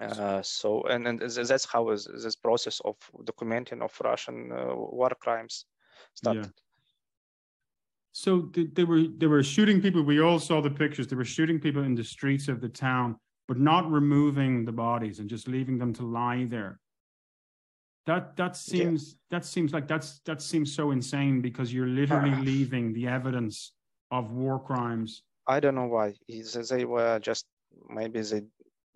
Uh, 0.00 0.42
so 0.42 0.82
and, 0.84 1.06
and 1.06 1.20
that's 1.20 1.64
how 1.64 1.90
is 1.90 2.08
this 2.22 2.36
process 2.36 2.80
of 2.84 2.96
documenting 3.22 3.80
of 3.80 3.92
Russian 4.02 4.50
uh, 4.52 4.74
war 4.74 5.12
crimes 5.20 5.66
started. 6.14 6.46
Yeah. 6.46 6.50
So 8.12 8.50
they 8.54 8.84
were 8.84 9.04
they 9.16 9.26
were 9.26 9.42
shooting 9.42 9.80
people. 9.80 10.02
We 10.02 10.20
all 10.20 10.38
saw 10.38 10.60
the 10.60 10.70
pictures. 10.70 11.06
They 11.06 11.16
were 11.16 11.24
shooting 11.24 11.58
people 11.60 11.82
in 11.82 11.94
the 11.94 12.04
streets 12.04 12.48
of 12.48 12.60
the 12.60 12.68
town, 12.68 13.16
but 13.48 13.58
not 13.58 13.90
removing 13.90 14.64
the 14.64 14.72
bodies 14.72 15.18
and 15.18 15.28
just 15.28 15.48
leaving 15.48 15.78
them 15.78 15.92
to 15.94 16.02
lie 16.02 16.46
there. 16.48 16.78
That 18.06 18.36
that 18.36 18.56
seems 18.56 19.08
yeah. 19.08 19.38
that 19.38 19.44
seems 19.44 19.72
like 19.72 19.88
that's 19.88 20.20
that 20.26 20.42
seems 20.42 20.72
so 20.72 20.90
insane 20.90 21.40
because 21.40 21.72
you're 21.72 21.88
literally 21.88 22.34
leaving 22.52 22.92
the 22.92 23.08
evidence 23.08 23.72
of 24.10 24.30
war 24.30 24.58
crimes. 24.58 25.22
I 25.46 25.60
don't 25.60 25.74
know 25.74 25.86
why. 25.86 26.14
They 26.28 26.84
were 26.84 27.18
just 27.20 27.46
maybe 27.88 28.20
they 28.20 28.42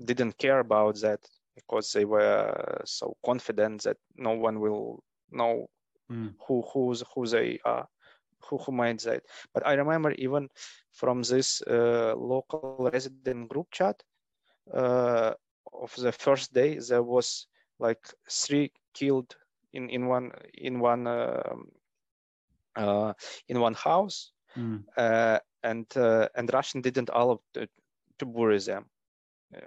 didn't 0.05 0.38
care 0.38 0.61
about 0.61 1.01
that 1.01 1.20
because 1.55 1.92
they 1.92 2.05
were 2.05 2.82
so 2.84 3.16
confident 3.24 3.82
that 3.82 3.96
no 4.16 4.32
one 4.32 4.61
will 4.61 5.03
know 5.30 5.68
mm. 6.11 6.34
who 6.46 6.62
who's 6.72 7.03
who 7.14 7.26
they 7.26 7.59
are 7.64 7.88
who, 8.44 8.59
who 8.59 8.72
made 8.72 9.01
that. 9.01 9.22
But 9.53 9.66
I 9.66 9.74
remember 9.74 10.12
even 10.12 10.49
from 10.92 11.22
this 11.22 11.62
uh, 11.62 12.14
local 12.16 12.90
resident 12.92 13.49
group 13.49 13.68
chat 13.72 14.03
uh, 14.72 15.34
of 15.72 15.94
the 15.96 16.12
first 16.12 16.53
day, 16.53 16.78
there 16.78 17.03
was 17.03 17.46
like 17.78 18.01
three 18.30 18.72
killed 18.94 19.34
in 19.72 19.88
in 19.90 20.07
one 20.07 20.32
in 20.55 20.80
one 20.80 21.07
um, 21.07 21.68
uh, 22.76 23.12
in 23.49 23.61
one 23.61 23.74
house, 23.74 24.32
mm. 24.57 24.82
and 25.62 25.86
uh, 25.96 26.28
and 26.34 26.53
Russian 26.53 26.80
didn't 26.80 27.11
allow 27.12 27.40
to, 27.55 27.68
to 28.18 28.26
bury 28.26 28.59
them, 28.59 28.86
uh, 29.55 29.61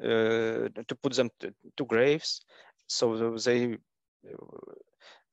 to 0.00 0.94
put 1.02 1.14
them 1.14 1.30
to, 1.40 1.52
to 1.76 1.84
graves, 1.84 2.40
so 2.86 3.36
they 3.36 3.78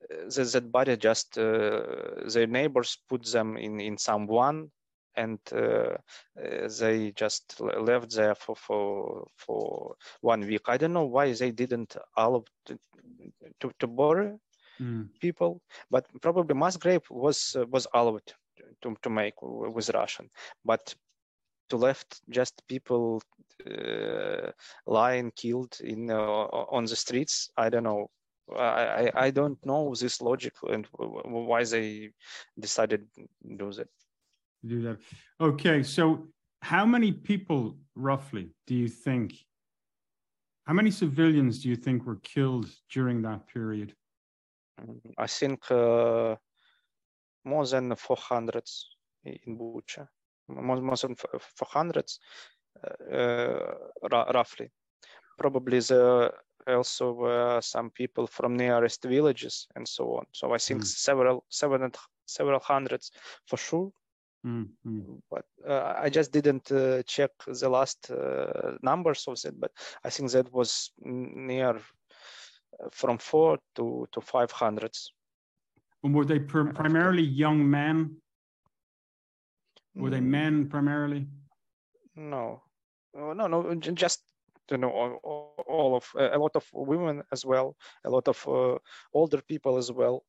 that, 0.10 0.50
that 0.54 0.72
body 0.72 0.98
just 0.98 1.38
uh, 1.38 1.82
their 2.28 2.48
neighbors 2.48 2.98
put 3.10 3.26
them 3.26 3.58
in 3.58 3.80
in 3.80 3.98
some 3.98 4.28
one 4.28 4.72
and 5.16 5.40
uh, 5.54 5.96
they 6.80 7.12
just 7.16 7.60
left 7.60 8.14
there 8.14 8.36
for, 8.36 8.56
for 8.56 9.28
for 9.38 9.96
one 10.22 10.42
week. 10.42 10.64
I 10.68 10.78
don't 10.78 10.94
know 10.94 11.06
why 11.06 11.32
they 11.34 11.52
didn't 11.52 11.96
allow 12.18 12.44
to 12.66 12.78
to, 13.60 13.72
to 13.80 13.88
bury 13.88 14.34
mm. 14.82 15.08
people, 15.20 15.62
but 15.90 16.06
probably 16.22 16.56
mass 16.56 16.78
grave 16.78 17.04
was 17.10 17.56
uh, 17.58 17.66
was 17.70 17.88
allowed 17.94 18.34
to 18.82 18.96
to 19.02 19.10
make 19.10 19.36
with 19.42 19.90
Russian, 19.90 20.30
but 20.64 20.94
to 21.70 21.78
left 21.78 22.22
just 22.30 22.61
people 22.68 23.22
uh, 23.70 24.51
lying 24.86 25.32
killed 25.36 25.78
in 25.84 26.11
uh, 26.11 26.18
on 26.18 26.86
the 26.86 26.95
streets. 26.95 27.49
I 27.57 27.70
don't 27.70 27.84
know 27.84 28.09
I, 28.53 29.11
I 29.16 29.32
don't 29.32 29.63
know 29.66 29.95
this 29.95 30.22
logic 30.22 30.53
and 30.70 30.88
why 30.93 31.63
they 31.63 32.11
decided 32.59 33.07
to 33.16 33.28
do 33.57 33.72
that. 33.74 33.88
Do 34.66 34.82
that. 34.84 34.97
Okay, 35.41 35.84
so 35.84 36.28
how 36.61 36.86
many 36.86 37.11
people 37.11 37.78
roughly 37.95 38.51
do 38.68 38.76
you 38.76 38.88
think? 38.88 39.34
How 40.66 40.74
many 40.74 40.91
civilians 40.91 41.61
do 41.61 41.70
you 41.70 41.76
think 41.76 42.05
were 42.05 42.20
killed 42.24 42.68
during 42.91 43.22
that 43.24 43.47
period? 43.47 43.95
Mm, 44.82 45.13
I 45.18 45.28
think 45.28 45.70
uh, 45.72 46.36
more 47.43 47.66
than 47.68 47.95
400 47.95 48.63
in 49.24 49.57
Bucha, 49.57 50.07
more, 50.48 50.82
more 50.82 50.96
than 50.96 51.16
400 51.39 52.12
uh, 52.84 53.16
uh, 53.16 54.32
roughly. 54.34 54.72
Probably 55.38 55.80
there 55.80 56.32
also 56.68 57.12
were 57.12 57.62
some 57.62 57.89
people 57.91 58.28
from 58.28 58.56
nearest 58.56 59.04
villages 59.04 59.68
and 59.76 59.88
so 59.88 60.18
on. 60.18 60.26
So 60.32 60.54
I 60.54 60.58
think 60.58 60.82
mm. 60.82 60.86
several, 60.86 61.46
several, 61.50 61.89
several 62.26 62.60
hundreds 62.60 63.12
for 63.48 63.58
sure. 63.58 63.91
Mm-hmm. 64.46 65.16
But 65.32 65.46
uh, 65.68 65.96
I 65.98 66.10
just 66.10 66.32
didn't 66.32 66.72
uh, 66.72 67.02
check 67.04 67.32
the 67.48 67.70
last 67.70 68.12
uh, 68.12 68.78
numbers 68.84 69.26
of 69.28 69.39
it, 69.43 69.60
but 69.60 69.72
I 70.04 70.10
think 70.12 70.32
that 70.32 70.54
was 70.54 70.91
near 71.04 71.78
uh, 71.78 72.89
from 72.91 73.18
four 73.18 73.58
to 73.76 74.08
to 74.12 74.22
five 74.22 74.52
hundreds. 74.52 75.12
And 76.04 76.14
were 76.14 76.26
they 76.26 76.39
pr- 76.39 76.70
primarily 76.76 77.24
young 77.24 77.68
men? 77.68 78.18
Were 79.96 80.10
they 80.10 80.20
mm. 80.20 80.24
men 80.24 80.70
primarily? 80.70 81.28
No, 82.16 82.62
no, 83.14 83.48
no, 83.48 83.76
just 83.76 84.22
you 84.72 84.78
know 84.78 84.89
all, 84.89 85.54
all 85.68 85.96
of 85.96 86.06
a 86.18 86.38
lot 86.38 86.56
of 86.56 86.66
women 86.74 87.24
as 87.32 87.46
well 87.46 87.76
a 88.04 88.10
lot 88.10 88.28
of 88.28 88.48
uh, 88.48 88.78
older 89.14 89.41
people 89.48 89.78
as 89.78 89.91
well 89.91 90.24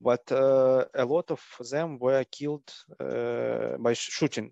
but 0.00 0.30
uh, 0.32 0.84
a 0.94 1.04
lot 1.04 1.30
of 1.30 1.42
them 1.70 1.98
were 1.98 2.24
killed 2.30 2.70
uh, 3.00 3.76
by 3.78 3.92
shooting 3.92 4.50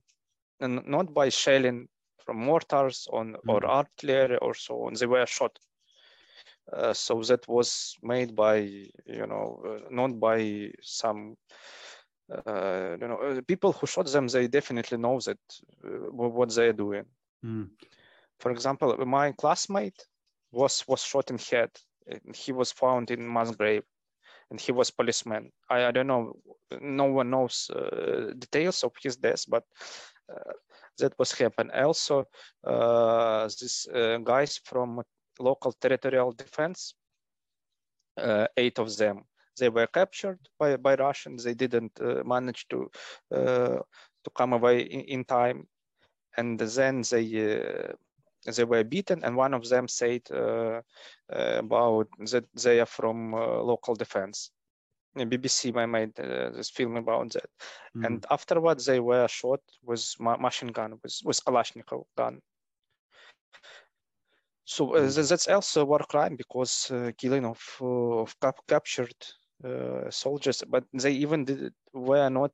and 0.61 0.87
not 0.87 1.13
by 1.13 1.29
shelling 1.29 1.89
from 2.25 2.39
mortars 2.39 3.07
on 3.13 3.33
mm-hmm. 3.33 3.51
or 3.51 3.65
artillery 3.67 4.39
or 4.39 4.55
so 4.55 4.85
on 4.85 4.95
they 4.95 5.07
were 5.07 5.27
shot 5.27 5.59
uh, 6.73 6.93
so 6.93 7.21
that 7.23 7.47
was 7.49 7.97
made 8.03 8.35
by 8.35 8.57
you 8.57 9.27
know 9.27 9.63
uh, 9.67 9.89
not 9.91 10.19
by 10.19 10.71
some 10.81 11.37
uh, 12.47 12.97
you 13.01 13.09
know 13.09 13.41
people 13.47 13.73
who 13.73 13.87
shot 13.87 14.07
them 14.07 14.29
they 14.29 14.47
definitely 14.49 14.99
know 14.99 15.21
that 15.21 15.39
what 16.11 16.55
they're 16.55 16.73
doing 16.73 17.05
mm. 17.45 17.69
For 18.43 18.51
example, 18.51 18.97
my 19.07 19.31
classmate 19.33 20.05
was 20.51 20.85
was 20.89 21.03
shot 21.05 21.31
in 21.31 21.39
head. 21.39 21.71
He 22.35 22.51
was 22.51 22.73
found 22.73 23.13
in 23.13 23.33
mass 23.33 23.53
grave, 23.55 23.85
and 24.51 24.61
he 24.61 24.73
was 24.73 24.91
policeman. 24.91 25.53
I, 25.71 25.87
I 25.87 25.91
don't 25.93 26.09
know. 26.09 26.33
No 26.81 27.05
one 27.05 27.31
knows 27.31 27.71
uh, 27.71 28.33
details 28.37 28.83
of 28.83 28.93
his 29.01 29.17
death, 29.17 29.45
but 29.49 29.63
uh, 30.29 30.53
that 30.99 31.17
was 31.21 31.31
happened. 31.31 31.71
Also, 31.71 32.27
uh, 32.65 33.45
these 33.61 33.87
uh, 33.95 34.19
guys 34.19 34.59
from 34.65 35.03
local 35.39 35.73
territorial 35.73 36.33
defense, 36.33 36.95
uh, 38.17 38.49
eight 38.57 38.81
of 38.81 38.97
them, 38.97 39.23
they 39.59 39.69
were 39.69 39.87
captured 39.87 40.39
by 40.59 40.77
by 40.77 40.95
Russians. 40.95 41.45
They 41.45 41.55
didn't 41.55 41.93
uh, 42.01 42.23
manage 42.25 42.67
to 42.69 42.91
to 43.31 44.31
come 44.37 44.53
away 44.53 44.83
in, 44.83 45.01
in 45.01 45.25
time, 45.25 45.67
and 46.37 46.59
then 46.59 47.03
they 47.11 47.95
they 48.45 48.65
were 48.65 48.85
beaten, 48.85 49.23
and 49.25 49.37
one 49.37 49.55
of 49.55 49.69
them 49.69 49.89
said 49.89 50.23
uh, 50.31 50.81
uh, 51.33 51.59
about 51.59 52.09
that 52.31 52.45
they 52.55 52.81
are 52.81 52.87
from 52.87 53.35
uh, 53.35 53.63
local 53.63 53.95
defense. 53.95 54.51
BBC 55.17 55.75
made 55.89 56.15
this 56.15 56.71
film 56.71 56.97
about 56.97 57.33
that, 57.33 57.51
mm. 57.95 58.07
and 58.07 58.25
afterwards 58.31 58.87
they 58.87 58.99
were 58.99 59.29
shot 59.29 59.61
with 59.83 60.15
ma- 60.19 60.39
machine 60.39 60.73
gun, 60.73 60.99
with 61.03 61.21
with 61.25 61.45
Kalashnikov 61.45 62.05
gun. 62.17 62.41
So 64.65 64.95
uh, 64.95 65.01
mm. 65.01 65.29
that's 65.29 65.49
also 65.49 65.85
war 65.85 66.01
crime 66.09 66.37
because 66.37 66.91
uh, 66.91 67.13
killing 67.19 67.45
of 67.45 67.61
of 67.81 68.35
cap- 68.41 68.67
captured 68.67 69.15
uh, 69.65 70.11
soldiers, 70.11 70.63
but 70.69 70.85
they 70.93 71.13
even 71.13 71.45
did, 71.45 71.73
were 71.93 72.29
not 72.29 72.53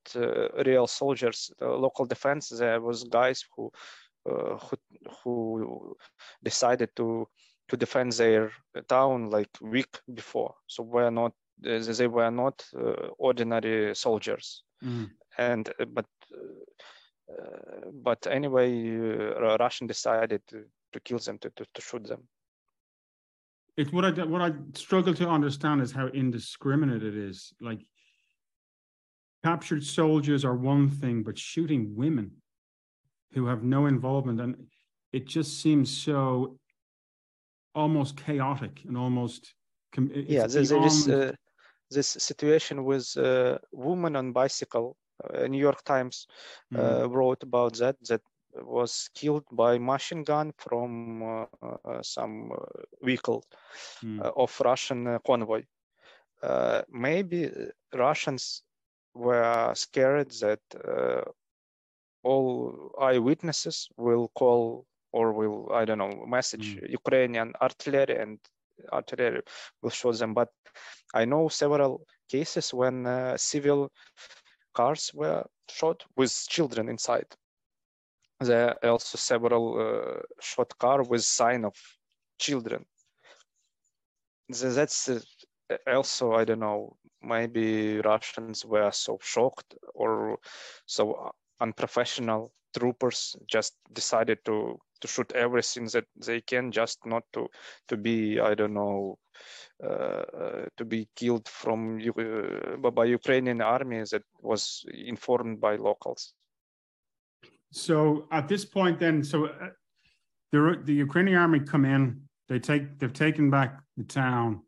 real 0.66 0.86
soldiers. 0.86 1.50
local 1.60 2.06
defense. 2.06 2.48
There 2.48 2.80
was 2.80 3.04
guys 3.04 3.44
who 3.54 3.72
uh, 4.28 4.58
who, 4.58 4.76
who 5.22 5.96
decided 6.42 6.90
to 6.96 7.26
to 7.68 7.76
defend 7.76 8.12
their 8.12 8.50
town 8.88 9.30
like 9.30 9.50
week 9.60 10.00
before. 10.12 10.54
So 10.66 10.82
were 10.82 11.10
not 11.10 11.32
they 11.60 12.06
were 12.06 12.30
not 12.30 12.64
uh, 12.76 13.08
ordinary 13.18 13.94
soldiers. 13.94 14.64
Mm. 14.84 15.10
And 15.38 15.68
uh, 15.80 15.84
but 15.84 16.06
but 18.02 18.26
anyway, 18.26 18.70
Russian 19.60 19.86
decided 19.86 20.42
to, 20.48 20.64
to 20.92 21.00
kill 21.00 21.18
them 21.18 21.38
to, 21.38 21.50
to, 21.50 21.64
to 21.74 21.80
shoot 21.82 22.04
them. 22.04 22.28
It's 23.78 23.92
what 23.92 24.04
I 24.04 24.10
what 24.24 24.42
I 24.42 24.50
struggle 24.74 25.14
to 25.14 25.28
understand 25.28 25.80
is 25.80 25.92
how 25.92 26.08
indiscriminate 26.08 27.04
it 27.04 27.16
is. 27.16 27.52
Like 27.60 27.78
captured 29.44 29.84
soldiers 29.84 30.44
are 30.44 30.56
one 30.56 30.90
thing, 30.90 31.22
but 31.22 31.38
shooting 31.38 31.94
women 31.94 32.32
who 33.34 33.46
have 33.46 33.62
no 33.62 33.86
involvement. 33.86 34.40
And 34.40 34.56
it 35.12 35.28
just 35.28 35.62
seems 35.62 35.96
so 35.96 36.58
almost 37.72 38.16
chaotic 38.16 38.82
and 38.84 38.96
almost. 38.96 39.54
yeah, 39.96 40.48
there's 40.48 40.70
this, 40.70 41.08
uh, 41.08 41.32
this 41.88 42.08
situation 42.08 42.84
with 42.84 43.06
a 43.16 43.60
woman 43.70 44.16
on 44.16 44.32
bicycle. 44.32 44.96
Uh, 45.22 45.46
New 45.46 45.58
York 45.58 45.84
Times 45.84 46.26
mm. 46.74 46.78
uh, 46.78 47.08
wrote 47.08 47.44
about 47.44 47.74
that, 47.74 47.96
that 48.08 48.22
was 48.62 49.10
killed 49.14 49.44
by 49.52 49.78
machine 49.78 50.24
gun 50.24 50.52
from 50.58 51.22
uh, 51.22 51.46
uh, 51.62 52.02
some 52.02 52.52
uh, 52.52 52.56
vehicle 53.02 53.44
mm. 54.02 54.20
of 54.20 54.60
Russian 54.64 55.18
convoy. 55.26 55.62
maybe 56.88 57.50
Russians 57.94 58.62
were 59.14 59.72
scared 59.74 60.30
that 60.40 60.60
all 62.22 62.92
eyewitnesses 63.00 63.88
will 63.96 64.28
call 64.34 64.86
or 65.12 65.32
will 65.32 65.70
I 65.72 65.84
don't 65.84 65.98
know 65.98 66.24
message 66.26 66.76
mm. 66.76 66.90
Ukrainian 66.90 67.52
artillery 67.62 68.16
and 68.22 68.38
artillery 68.92 69.42
will 69.82 69.90
show 69.90 70.12
them. 70.12 70.34
But 70.34 70.48
I 71.14 71.24
know 71.24 71.48
several 71.48 72.02
cases 72.28 72.74
when 72.74 73.06
uh, 73.06 73.36
civil 73.36 73.90
cars 74.74 75.10
were 75.14 75.44
shot 75.70 76.04
with 76.16 76.32
children 76.48 76.88
inside. 76.88 77.26
There 78.40 78.70
are 78.84 78.90
also 78.90 79.18
several 79.18 79.64
uh, 79.80 80.22
shot 80.40 80.76
car 80.78 81.02
with 81.02 81.24
sign 81.24 81.64
of 81.64 81.74
children. 82.38 82.84
That's 84.48 85.08
uh, 85.08 85.20
also 85.86 86.32
I 86.34 86.44
don't 86.44 86.60
know. 86.60 86.96
Maybe 87.22 88.00
Russians 88.00 88.64
were 88.64 88.92
so 88.92 89.18
shocked 89.20 89.74
or 89.94 90.38
so 90.86 91.32
unprofessional 91.60 92.52
troopers 92.76 93.36
just 93.46 93.74
decided 93.92 94.38
to 94.44 94.78
to 95.00 95.08
shoot 95.08 95.32
everything 95.32 95.86
that 95.86 96.06
they 96.26 96.40
can 96.40 96.70
just 96.72 96.98
not 97.06 97.22
to 97.32 97.48
to 97.88 97.96
be 97.96 98.40
i 98.40 98.54
don't 98.54 98.74
know 98.74 99.18
uh, 99.82 100.24
uh, 100.42 100.66
to 100.76 100.84
be 100.84 101.08
killed 101.14 101.48
from 101.48 101.98
uh, 102.00 102.90
by 102.90 103.04
ukrainian 103.04 103.60
army 103.60 104.02
that 104.10 104.22
was 104.42 104.84
informed 104.92 105.60
by 105.60 105.76
locals 105.76 106.34
so 107.70 108.26
at 108.30 108.48
this 108.48 108.64
point 108.64 108.98
then 108.98 109.22
so 109.22 109.46
uh, 109.46 109.68
the, 110.52 110.80
the 110.84 110.94
ukrainian 110.94 111.38
army 111.38 111.60
come 111.60 111.84
in 111.84 112.20
they 112.48 112.58
take 112.58 112.98
they've 112.98 113.12
taken 113.12 113.50
back 113.50 113.80
the 113.96 114.04
town 114.04 114.60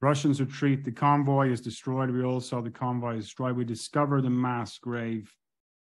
russians 0.00 0.40
retreat 0.40 0.84
the 0.84 0.92
convoy 0.92 1.50
is 1.50 1.60
destroyed 1.60 2.10
we 2.10 2.22
all 2.22 2.40
saw 2.40 2.60
the 2.60 2.70
convoy 2.70 3.16
is 3.16 3.24
destroyed 3.24 3.56
we 3.56 3.64
discover 3.64 4.20
the 4.20 4.30
mass 4.30 4.78
grave 4.78 5.32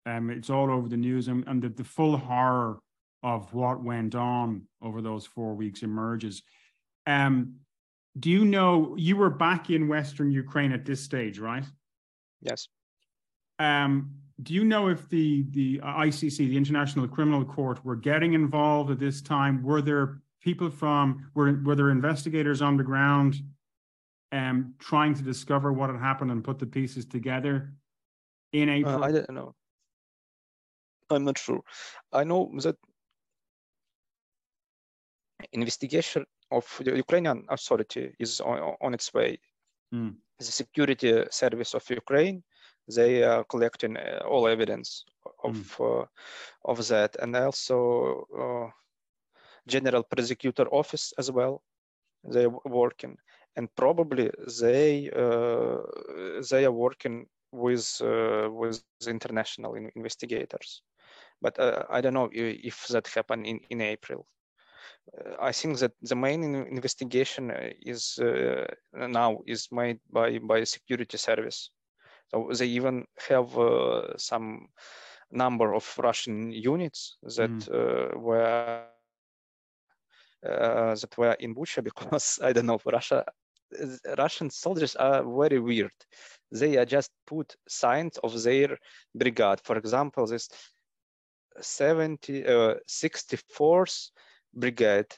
um, 0.07 0.29
it's 0.29 0.49
all 0.49 0.71
over 0.71 0.87
the 0.87 0.97
news, 0.97 1.27
and, 1.27 1.43
and 1.47 1.61
the, 1.61 1.67
the 1.67 1.83
full 1.83 2.15
horror 2.15 2.79
of 3.23 3.53
what 3.53 3.83
went 3.83 4.15
on 4.15 4.61
over 4.81 5.01
those 5.01 5.25
four 5.25 5.53
weeks 5.53 5.83
emerges. 5.83 6.43
Um, 7.05 7.55
do 8.17 8.29
you 8.29 8.45
know 8.45 8.95
you 8.97 9.17
were 9.17 9.29
back 9.29 9.69
in 9.69 9.89
Western 9.89 10.31
Ukraine 10.31 10.71
at 10.71 10.85
this 10.85 11.03
stage, 11.03 11.39
right? 11.39 11.65
Yes. 12.41 12.69
Um, 13.59 14.11
do 14.43 14.53
you 14.53 14.63
know 14.63 14.87
if 14.87 15.09
the 15.09 15.45
the 15.51 15.79
ICC, 15.79 16.37
the 16.37 16.57
International 16.57 17.07
Criminal 17.07 17.43
Court, 17.43 17.83
were 17.83 17.95
getting 17.95 18.33
involved 18.33 18.91
at 18.91 18.99
this 18.99 19.21
time? 19.21 19.63
Were 19.63 19.81
there 19.81 20.21
people 20.41 20.69
from 20.69 21.29
were 21.33 21.59
were 21.63 21.75
there 21.75 21.89
investigators 21.89 22.61
on 22.61 22.77
the 22.77 22.83
ground, 22.83 23.41
um, 24.31 24.75
trying 24.79 25.15
to 25.15 25.23
discover 25.23 25.73
what 25.73 25.89
had 25.89 25.99
happened 25.99 26.31
and 26.31 26.43
put 26.43 26.59
the 26.59 26.67
pieces 26.67 27.05
together 27.05 27.73
in 28.53 28.69
April? 28.69 29.03
Uh, 29.03 29.07
I 29.07 29.11
don't 29.11 29.33
know. 29.33 29.55
I'm 31.09 31.23
not 31.23 31.37
sure. 31.37 31.61
I 32.11 32.23
know 32.23 32.51
that 32.61 32.75
investigation 35.53 36.25
of 36.51 36.65
the 36.83 36.95
Ukrainian 36.95 37.45
authority 37.49 38.13
is 38.19 38.41
on, 38.41 38.75
on 38.81 38.93
its 38.93 39.13
way. 39.13 39.39
Mm. 39.93 40.15
The 40.39 40.45
security 40.45 41.23
service 41.31 41.73
of 41.73 41.89
Ukraine, 41.89 42.43
they 42.87 43.23
are 43.23 43.43
collecting 43.43 43.97
uh, 43.97 44.19
all 44.25 44.47
evidence 44.47 45.05
of 45.43 45.55
mm. 45.55 46.01
uh, 46.01 46.05
of 46.65 46.87
that, 46.87 47.15
and 47.21 47.35
also 47.35 48.27
uh, 48.37 48.69
General 49.67 50.03
Prosecutor 50.03 50.67
Office 50.71 51.13
as 51.17 51.31
well. 51.31 51.61
They're 52.23 52.53
working, 52.65 53.17
and 53.55 53.73
probably 53.75 54.31
they 54.61 55.09
uh, 55.15 55.77
they 56.49 56.65
are 56.65 56.71
working 56.71 57.27
with 57.51 58.01
uh, 58.01 58.49
with 58.51 58.83
international 59.07 59.75
investigators 59.95 60.81
but 61.41 61.59
uh, 61.59 61.83
I 61.89 62.01
don't 62.01 62.13
know 62.13 62.29
if 62.33 62.87
that 62.87 63.07
happened 63.07 63.45
in, 63.45 63.59
in 63.69 63.81
April. 63.81 64.25
Uh, 65.13 65.35
I 65.41 65.51
think 65.51 65.77
that 65.79 65.93
the 66.01 66.15
main 66.15 66.43
investigation 66.43 67.51
uh, 67.51 67.69
is 67.81 68.19
now 68.93 69.39
is 69.45 69.67
made 69.71 69.99
by 70.11 70.39
by 70.39 70.63
security 70.63 71.17
service. 71.17 71.71
So 72.31 72.49
they 72.53 72.67
even 72.67 73.05
have 73.29 73.49
some 74.17 74.67
number 75.31 75.73
of 75.73 75.95
Russian 75.97 76.51
units 76.51 77.17
that 77.23 77.51
mm. 77.51 78.15
were 78.17 78.85
uh, 80.45 80.95
that 80.95 81.17
were 81.17 81.33
in 81.39 81.55
Bucha 81.55 81.83
because 81.83 82.39
I 82.41 82.53
don't 82.53 82.67
know 82.67 82.79
Russia 82.85 83.25
Russian 84.17 84.49
soldiers 84.49 84.95
are 84.95 85.23
very 85.23 85.59
weird. 85.59 85.91
They 86.51 86.77
are 86.77 86.85
just 86.85 87.11
put 87.25 87.55
signs 87.67 88.17
of 88.19 88.41
their 88.43 88.77
brigade. 89.13 89.59
For 89.63 89.77
example, 89.77 90.25
this 90.25 90.47
70, 91.59 92.45
uh, 92.45 92.75
64th 92.87 94.11
Brigade 94.53 95.13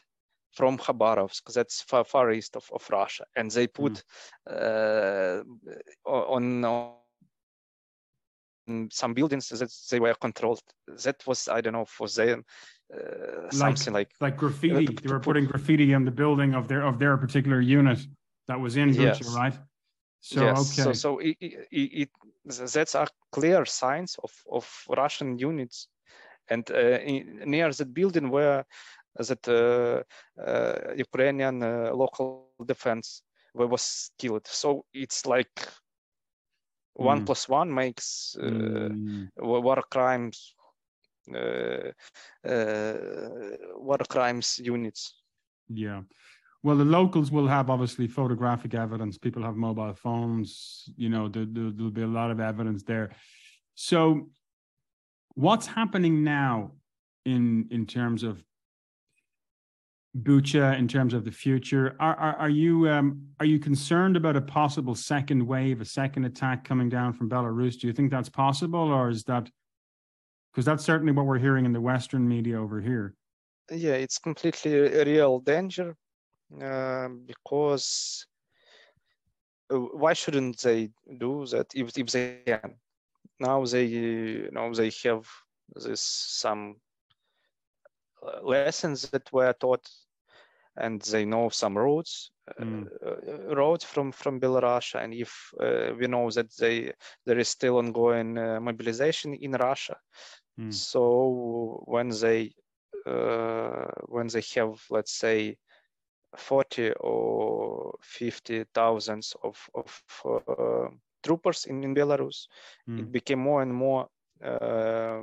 from 0.54 0.78
Khabarovsk, 0.78 1.54
that's 1.54 1.82
far, 1.84 2.04
far 2.04 2.32
east 2.32 2.56
of, 2.56 2.68
of 2.74 2.90
Russia, 2.90 3.26
and 3.36 3.52
they 3.52 3.68
put 3.68 4.04
mm. 4.48 5.44
uh, 5.44 5.44
on, 6.10 6.66
on 6.66 6.94
some 8.92 9.14
buildings 9.14 9.50
that 9.50 9.72
they 9.92 10.00
were 10.00 10.16
controlled. 10.16 10.62
That 11.04 11.18
was 11.28 11.48
I 11.48 11.62
don't 11.62 11.74
know 11.74 11.86
for 11.86 12.08
them 12.08 12.44
uh, 12.94 13.50
something 13.52 13.94
like 13.94 14.12
like 14.20 14.38
graffiti. 14.38 14.88
Uh, 14.88 14.92
they 15.04 15.12
were 15.14 15.20
putting 15.20 15.46
graffiti 15.46 15.94
on 15.94 16.06
the 16.06 16.12
building 16.12 16.56
of 16.56 16.68
their 16.68 16.84
of 16.84 16.98
their 17.00 17.18
particular 17.18 17.62
unit 17.62 18.00
that 18.48 18.60
was 18.60 18.76
in 18.76 18.90
Bucha, 18.90 19.22
yes. 19.22 19.36
right? 19.36 19.58
So 20.22 20.42
yes. 20.42 20.58
okay. 20.60 20.84
So 20.84 20.94
so 20.94 21.20
it, 21.20 21.38
it, 21.40 21.68
it, 21.72 22.10
that's 22.46 22.96
a 22.96 23.08
clear 23.32 23.66
signs 23.66 24.18
of 24.24 24.32
of 24.52 24.66
Russian 24.90 25.38
units 25.38 25.88
and 26.50 26.70
uh, 26.72 27.00
in, 27.12 27.42
near 27.46 27.72
that 27.72 27.94
building 27.94 28.30
where 28.30 28.66
that 29.16 29.48
uh, 29.48 30.04
uh, 30.42 30.94
Ukrainian 30.96 31.60
local 31.94 32.50
defense 32.66 33.24
was 33.54 34.12
killed. 34.18 34.48
So 34.48 34.86
it's 34.94 35.26
like 35.26 35.68
one 37.00 37.22
mm. 37.22 37.26
plus 37.26 37.48
one 37.50 37.74
makes 37.74 38.36
mm. 38.40 39.28
war 39.38 39.82
crimes 39.90 40.56
uh, 41.34 41.92
uh, 42.48 42.94
war 43.76 44.00
crimes 44.10 44.60
units. 44.64 45.14
Yeah. 45.68 46.02
Well, 46.62 46.76
the 46.76 46.86
locals 46.86 47.32
will 47.32 47.48
have 47.48 47.70
obviously 47.70 48.08
photographic 48.08 48.74
evidence. 48.74 49.18
People 49.18 49.44
have 49.44 49.56
mobile 49.56 49.94
phones. 49.94 50.90
You 50.98 51.10
know, 51.10 51.30
there, 51.30 51.46
will 51.46 51.92
be 51.92 52.02
a 52.02 52.08
lot 52.08 52.32
of 52.32 52.40
evidence 52.40 52.84
there. 52.84 53.12
So, 53.76 54.30
What's 55.40 55.68
happening 55.68 56.24
now 56.26 56.72
in 57.26 57.68
in 57.72 57.86
terms 57.86 58.24
of 58.24 58.44
Bucha, 60.18 60.78
in 60.78 60.88
terms 60.88 61.14
of 61.14 61.24
the 61.24 61.32
future? 61.32 61.96
Are 62.00 62.16
are, 62.16 62.36
are 62.36 62.50
you 62.50 62.90
um, 62.90 63.22
are 63.40 63.46
you 63.46 63.60
concerned 63.60 64.18
about 64.18 64.36
a 64.36 64.42
possible 64.42 64.96
second 64.96 65.46
wave, 65.46 65.82
a 65.82 65.86
second 65.86 66.26
attack 66.26 66.64
coming 66.64 66.90
down 66.90 67.14
from 67.14 67.30
Belarus? 67.30 67.80
Do 67.80 67.88
you 67.88 67.94
think 67.94 68.10
that's 68.10 68.30
possible, 68.30 68.80
or 68.80 69.10
is 69.10 69.24
that 69.26 69.50
because 70.52 70.66
that's 70.66 70.84
certainly 70.84 71.14
what 71.14 71.26
we're 71.26 71.38
hearing 71.38 71.66
in 71.66 71.74
the 71.74 71.82
Western 71.82 72.28
media 72.28 72.60
over 72.60 72.82
here? 72.82 73.16
Yeah, 73.70 73.94
it's 73.94 74.18
completely 74.18 74.74
a 74.74 75.06
real 75.06 75.40
danger 75.40 75.96
uh, 76.60 77.10
because 77.28 78.26
why 79.70 80.14
shouldn't 80.14 80.60
they 80.62 80.90
do 81.20 81.46
that 81.48 81.68
if 81.76 81.96
if 81.96 82.08
they 82.08 82.40
can? 82.48 82.76
now 83.40 83.66
they 83.66 83.86
you 83.86 84.50
know 84.52 84.74
they 84.74 84.92
have 85.04 85.26
this 85.76 86.02
some 86.02 86.76
lessons 88.44 89.10
that 89.10 89.32
were 89.32 89.54
taught 89.54 89.88
and 90.78 91.02
they 91.02 91.26
know 91.26 91.50
some 91.50 91.78
roads 91.78 92.32
mm. 92.60 92.88
uh, 93.06 93.56
roads 93.56 93.84
from 93.84 94.12
from 94.12 94.40
belarus 94.40 94.96
and 94.96 95.14
if 95.14 95.52
uh, 95.60 95.94
we 96.00 96.08
know 96.08 96.30
that 96.32 96.56
they 96.58 96.92
there 97.26 97.40
is 97.40 97.50
still 97.50 97.78
ongoing 97.78 98.38
uh, 98.38 98.60
mobilization 98.60 99.34
in 99.34 99.52
russia 99.52 99.98
mm. 100.60 100.74
so 100.74 101.84
when 101.86 102.10
they 102.10 102.54
uh, 103.06 103.86
when 104.08 104.28
they 104.28 104.44
have 104.56 104.82
let's 104.90 105.14
say 105.14 105.58
40 106.38 106.94
or 107.00 107.98
50 108.02 108.66
thousands 108.74 109.36
of 109.44 109.58
of 109.74 110.04
uh, 110.26 110.90
troopers 111.24 111.66
in, 111.66 111.84
in 111.84 111.94
Belarus, 111.94 112.48
mm. 112.88 113.00
it 113.00 113.12
became 113.12 113.40
more 113.40 113.62
and 113.62 113.74
more 113.74 114.08
uh, 114.44 115.22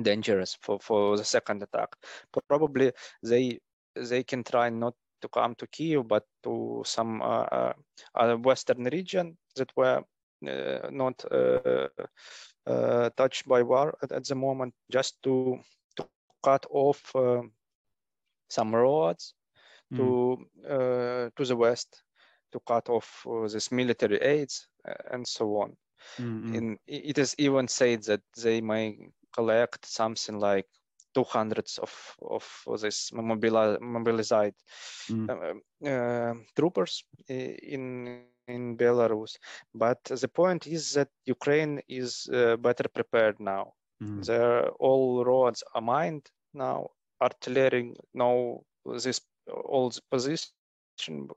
dangerous 0.00 0.56
for, 0.60 0.78
for 0.80 1.16
the 1.16 1.24
second 1.24 1.62
attack. 1.62 1.88
Probably 2.48 2.92
they 3.22 3.60
they 3.94 4.22
can 4.22 4.44
try 4.44 4.68
not 4.70 4.94
to 5.22 5.28
come 5.28 5.54
to 5.56 5.66
Kiev, 5.66 6.06
but 6.06 6.24
to 6.42 6.82
some 6.84 7.22
uh, 7.22 7.72
uh, 8.14 8.36
western 8.36 8.84
region 8.84 9.36
that 9.56 9.70
were 9.76 10.02
uh, 10.46 10.88
not 10.90 11.24
uh, 11.30 11.88
uh, 12.66 13.10
touched 13.16 13.48
by 13.48 13.62
war 13.62 13.96
at, 14.02 14.12
at, 14.12 14.24
the 14.24 14.34
moment, 14.34 14.74
just 14.90 15.22
to 15.22 15.58
to 15.96 16.06
cut 16.42 16.66
off 16.70 17.12
some 18.48 18.74
roads 18.74 19.34
mm. 19.92 19.96
to 19.96 21.30
to 21.36 21.44
the 21.44 21.56
west 21.56 22.02
to 22.52 22.60
cut 22.66 22.88
off 22.88 23.26
this 23.50 23.72
military 23.72 24.18
aids 24.18 24.68
and 25.10 25.26
so 25.26 25.56
on. 25.56 25.76
Mm-hmm. 26.18 26.54
And 26.54 26.78
it 26.86 27.18
is 27.18 27.34
even 27.38 27.66
said 27.66 28.02
that 28.04 28.20
they 28.36 28.60
may 28.60 29.10
collect 29.36 29.86
something 29.86 30.38
like 30.40 30.66
200 31.14 31.68
of 31.82 31.94
of 32.36 32.44
this 32.82 33.10
mobili- 33.12 33.80
mobilized 33.80 34.56
Mm. 35.10 35.28
uh, 35.28 35.54
uh, 35.88 36.34
troopers 36.56 37.04
in 37.28 37.84
in 38.08 38.76
Belarus. 38.76 39.02
But 39.74 40.02
the 40.04 40.28
point 40.28 40.66
is 40.66 40.92
that 40.94 41.08
Ukraine 41.26 41.80
is 41.88 42.28
uh, 42.32 42.56
better 42.56 42.88
prepared 42.88 43.36
now. 43.40 43.74
Mm. 44.02 44.28
The 44.28 44.70
all 44.78 45.24
roads 45.24 45.62
are 45.74 45.82
mined 45.82 46.26
now. 46.54 46.90
Artillery 47.20 47.94
know 48.14 48.64
this 49.04 49.20
all 49.72 49.90
the 49.90 50.02
position 50.10 51.28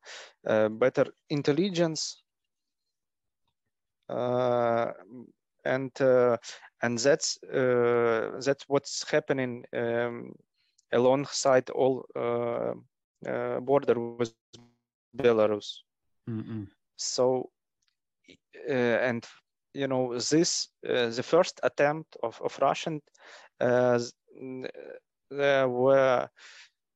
uh, 0.45 0.69
better 0.69 1.05
intelligence 1.29 2.21
and 5.65 6.01
uh, 6.01 6.37
and 6.81 6.97
that's 6.97 7.37
uh, 7.43 8.39
that's 8.45 8.65
what's 8.67 9.09
happening 9.09 9.65
um, 9.73 10.33
alongside 10.91 11.69
all 11.69 12.05
uh, 12.15 12.73
uh, 13.29 13.59
border 13.59 13.99
with 13.99 14.33
Belarus. 15.17 15.81
Mm-mm. 16.29 16.67
So 16.97 17.49
uh, 18.69 18.97
and 19.07 19.25
you 19.73 19.87
know 19.87 20.13
this 20.17 20.69
uh, 20.87 21.09
the 21.09 21.23
first 21.23 21.59
attempt 21.63 22.17
of, 22.23 22.41
of 22.41 22.57
Russian 22.61 23.01
uh, 23.59 23.99
uh, 25.31 25.65
were 25.67 26.21
uh, 26.23 26.27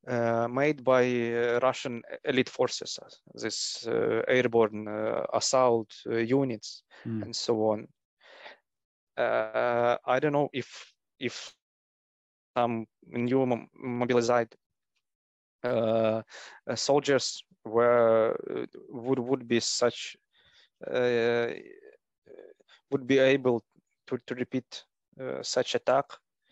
made 0.07 0.83
by 0.83 1.03
uh, 1.03 1.59
Russian 1.61 2.01
elite 2.23 2.49
forces, 2.49 2.99
uh, 3.01 3.07
this 3.33 3.85
uh, 3.87 4.21
airborne 4.27 4.87
uh, 4.87 5.23
assault 5.33 5.93
uh, 6.09 6.15
units 6.17 6.83
Mm. 7.05 7.23
and 7.23 7.35
so 7.35 7.55
on. 7.71 7.87
Uh, 9.17 9.97
I 10.05 10.19
don't 10.19 10.33
know 10.33 10.49
if 10.53 10.93
if 11.19 11.53
some 12.53 12.85
new 13.07 13.45
mobilized 13.73 14.55
uh, 15.63 16.21
uh, 16.67 16.75
soldiers 16.75 17.43
were 17.65 18.35
uh, 18.49 18.65
would 18.89 19.19
would 19.19 19.47
be 19.47 19.59
such 19.59 20.17
uh, 20.87 21.47
would 22.91 23.07
be 23.07 23.17
able 23.19 23.63
to, 24.07 24.17
to 24.27 24.35
repeat 24.35 24.83
uh, 25.19 25.41
such 25.41 25.75
attack 25.75 26.05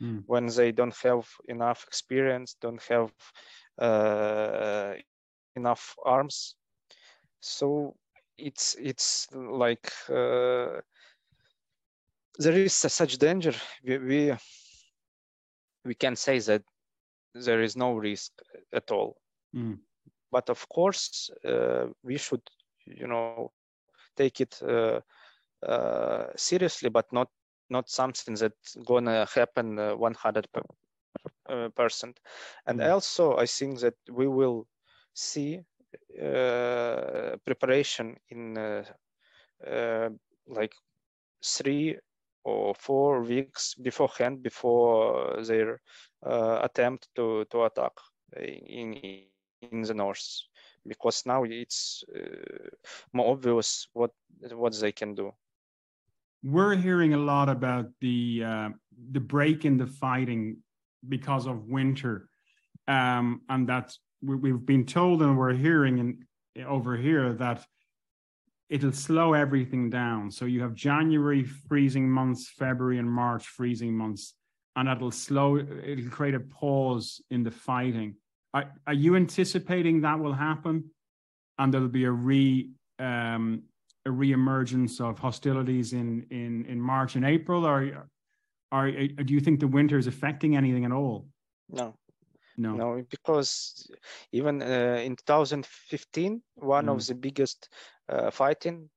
Mm. 0.03 0.23
when 0.27 0.47
they 0.47 0.71
don't 0.71 0.95
have 1.03 1.27
enough 1.47 1.85
experience, 1.87 2.55
don't 2.61 2.81
have 2.89 3.11
uh, 3.79 4.93
enough 5.55 5.95
arms. 6.05 6.55
So 7.41 7.95
it's 8.37 8.75
it's 8.79 9.27
like 9.33 9.91
uh, 10.09 10.81
there 12.39 12.53
is 12.53 12.85
a 12.85 12.89
such 12.89 13.17
danger. 13.17 13.53
We, 13.83 13.97
we 13.97 14.37
we 15.85 15.95
can 15.95 16.15
say 16.15 16.39
that 16.39 16.63
there 17.33 17.61
is 17.61 17.75
no 17.75 17.95
risk 17.95 18.31
at 18.73 18.91
all. 18.91 19.17
Mm. 19.55 19.79
But 20.31 20.49
of 20.49 20.67
course, 20.69 21.29
uh, 21.45 21.87
we 22.03 22.17
should, 22.17 22.41
you 22.85 23.07
know, 23.07 23.51
take 24.17 24.41
it 24.41 24.59
uh, 24.63 25.01
uh, 25.65 26.27
seriously, 26.35 26.89
but 26.89 27.11
not 27.11 27.29
not 27.69 27.89
something 27.89 28.35
that's 28.35 28.75
gonna 28.85 29.25
happen 29.33 29.79
uh, 29.79 29.95
100 29.95 30.47
per, 30.53 30.61
uh, 31.49 31.69
percent. 31.69 32.19
And 32.67 32.81
Mm. 32.81 32.81
also, 32.81 33.37
I 33.37 33.45
think 33.45 33.79
that 33.79 33.95
we 34.11 34.27
will 34.27 34.67
see 35.13 35.59
uh, 36.21 37.37
preparation 37.45 38.17
in 38.29 38.57
uh, 38.57 38.83
uh, 39.67 40.09
like 40.47 40.73
three 41.43 41.97
or 42.43 42.75
four 42.75 43.21
weeks 43.23 43.75
beforehand 43.75 44.43
before 44.43 45.43
their 45.43 45.79
uh, 46.25 46.59
attempt 46.63 47.09
to 47.15 47.45
to 47.51 47.63
attack 47.63 47.93
in 48.37 48.93
in 48.95 49.23
the 49.23 49.33
north 49.33 50.41
because 50.87 51.25
now 51.25 51.43
it's 51.43 52.03
uh, 52.15 52.69
more 53.13 53.31
obvious 53.31 53.87
what 53.93 54.11
what 54.51 54.73
they 54.79 54.91
can 54.91 55.15
do 55.15 55.31
We're 56.43 56.75
hearing 56.75 57.13
a 57.13 57.17
lot 57.17 57.47
about 57.49 57.87
the 58.01 58.43
uh, 58.45 58.69
the 59.11 59.19
break 59.19 59.65
in 59.65 59.77
the 59.77 59.87
fighting 59.87 60.57
because 61.07 61.47
of 61.47 61.67
winter, 61.67 62.27
um, 62.87 63.41
and 63.49 63.67
that 63.69 63.93
we, 64.21 64.35
we've 64.35 64.65
been 64.65 64.85
told 64.85 65.21
and 65.21 65.37
we're 65.37 65.53
hearing 65.53 65.97
in, 65.99 66.65
over 66.65 66.97
here 66.97 67.33
that 67.33 67.65
it'll 68.69 68.91
slow 68.91 69.33
everything 69.33 69.89
down. 69.89 70.31
So 70.31 70.45
you 70.45 70.61
have 70.61 70.73
January 70.73 71.43
freezing 71.43 72.09
months, 72.09 72.49
February 72.49 72.97
and 72.99 73.09
March 73.09 73.47
freezing 73.47 73.95
months, 73.95 74.33
and 74.75 74.87
that'll 74.87 75.11
slow. 75.11 75.57
It'll 75.57 76.09
create 76.09 76.35
a 76.35 76.39
pause 76.39 77.21
in 77.29 77.43
the 77.43 77.51
fighting. 77.51 78.15
Are, 78.53 78.71
are 78.85 78.93
you 78.93 79.15
anticipating 79.15 80.01
that 80.01 80.19
will 80.19 80.33
happen, 80.33 80.91
and 81.57 81.73
there'll 81.73 81.87
be 81.87 82.05
a 82.05 82.11
re 82.11 82.69
um, 82.99 83.63
a 84.05 84.11
re-emergence 84.11 84.99
of 84.99 85.19
hostilities 85.19 85.93
in 85.93 86.25
in 86.29 86.65
in 86.65 86.79
March 86.81 87.15
and 87.15 87.25
April, 87.25 87.65
or 87.65 88.09
or 88.71 88.91
do 88.91 89.33
you 89.33 89.39
think 89.39 89.59
the 89.59 89.67
winter 89.67 89.97
is 89.97 90.07
affecting 90.07 90.55
anything 90.55 90.85
at 90.85 90.91
all? 90.91 91.29
no 91.69 91.95
No. 92.57 92.79
no 92.79 93.03
because 93.09 93.89
even 94.31 94.61
uh, 94.61 95.01
in 95.03 95.15
2015 95.15 96.41
one 96.55 96.89
of 96.89 96.97
Mm. 96.97 97.07
the 97.07 97.15
biggest 97.15 97.69
uh, 98.09 98.31
fighting 98.31 98.89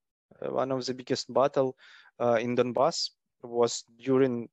uh, 0.42 0.50
one 0.50 0.72
of 0.72 0.84
the 0.86 0.94
biggest 0.94 1.32
battle 1.32 1.76
uh, 2.20 2.38
in 2.40 2.56
donbass 2.56 3.10
was 3.42 3.84
during 3.98 4.48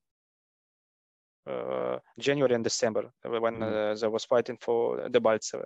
uh, 1.47 1.97
january 2.19 2.55
and 2.55 2.63
december 2.63 3.11
uh, 3.25 3.39
when 3.39 3.61
Mm. 3.61 3.63
uh, 3.63 3.95
there 3.95 4.09
was 4.09 4.25
fighting 4.25 4.57
for 4.61 5.09
Debaltseve. 5.09 5.65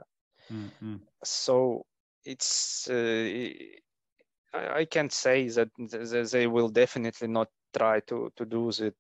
Mm, 0.52 0.72
mm, 0.82 1.00
so 1.24 1.86
it's 2.26 2.90
uh, 2.90 3.28
I, 4.58 4.86
can't 4.86 5.12
say 5.12 5.48
that 5.50 5.70
th- 5.78 6.10
th- 6.12 6.32
they 6.32 6.48
will 6.48 6.70
definitely 6.70 7.28
not 7.28 7.50
try 7.78 8.00
to 8.10 8.32
to 8.38 8.46
do 8.46 8.72
that 8.80 8.96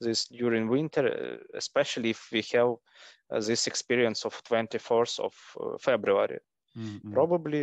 this 0.00 0.26
during 0.26 0.68
winter 0.68 1.04
uh, 1.08 1.36
especially 1.58 2.10
if 2.10 2.28
we 2.32 2.42
have 2.52 2.74
uh, 3.32 3.40
this 3.40 3.66
experience 3.66 4.24
of 4.24 4.42
24th 4.44 5.18
of 5.20 5.34
uh, 5.60 5.76
february 5.78 6.38
mm, 6.76 7.00
mm. 7.04 7.26
probably 7.40 7.62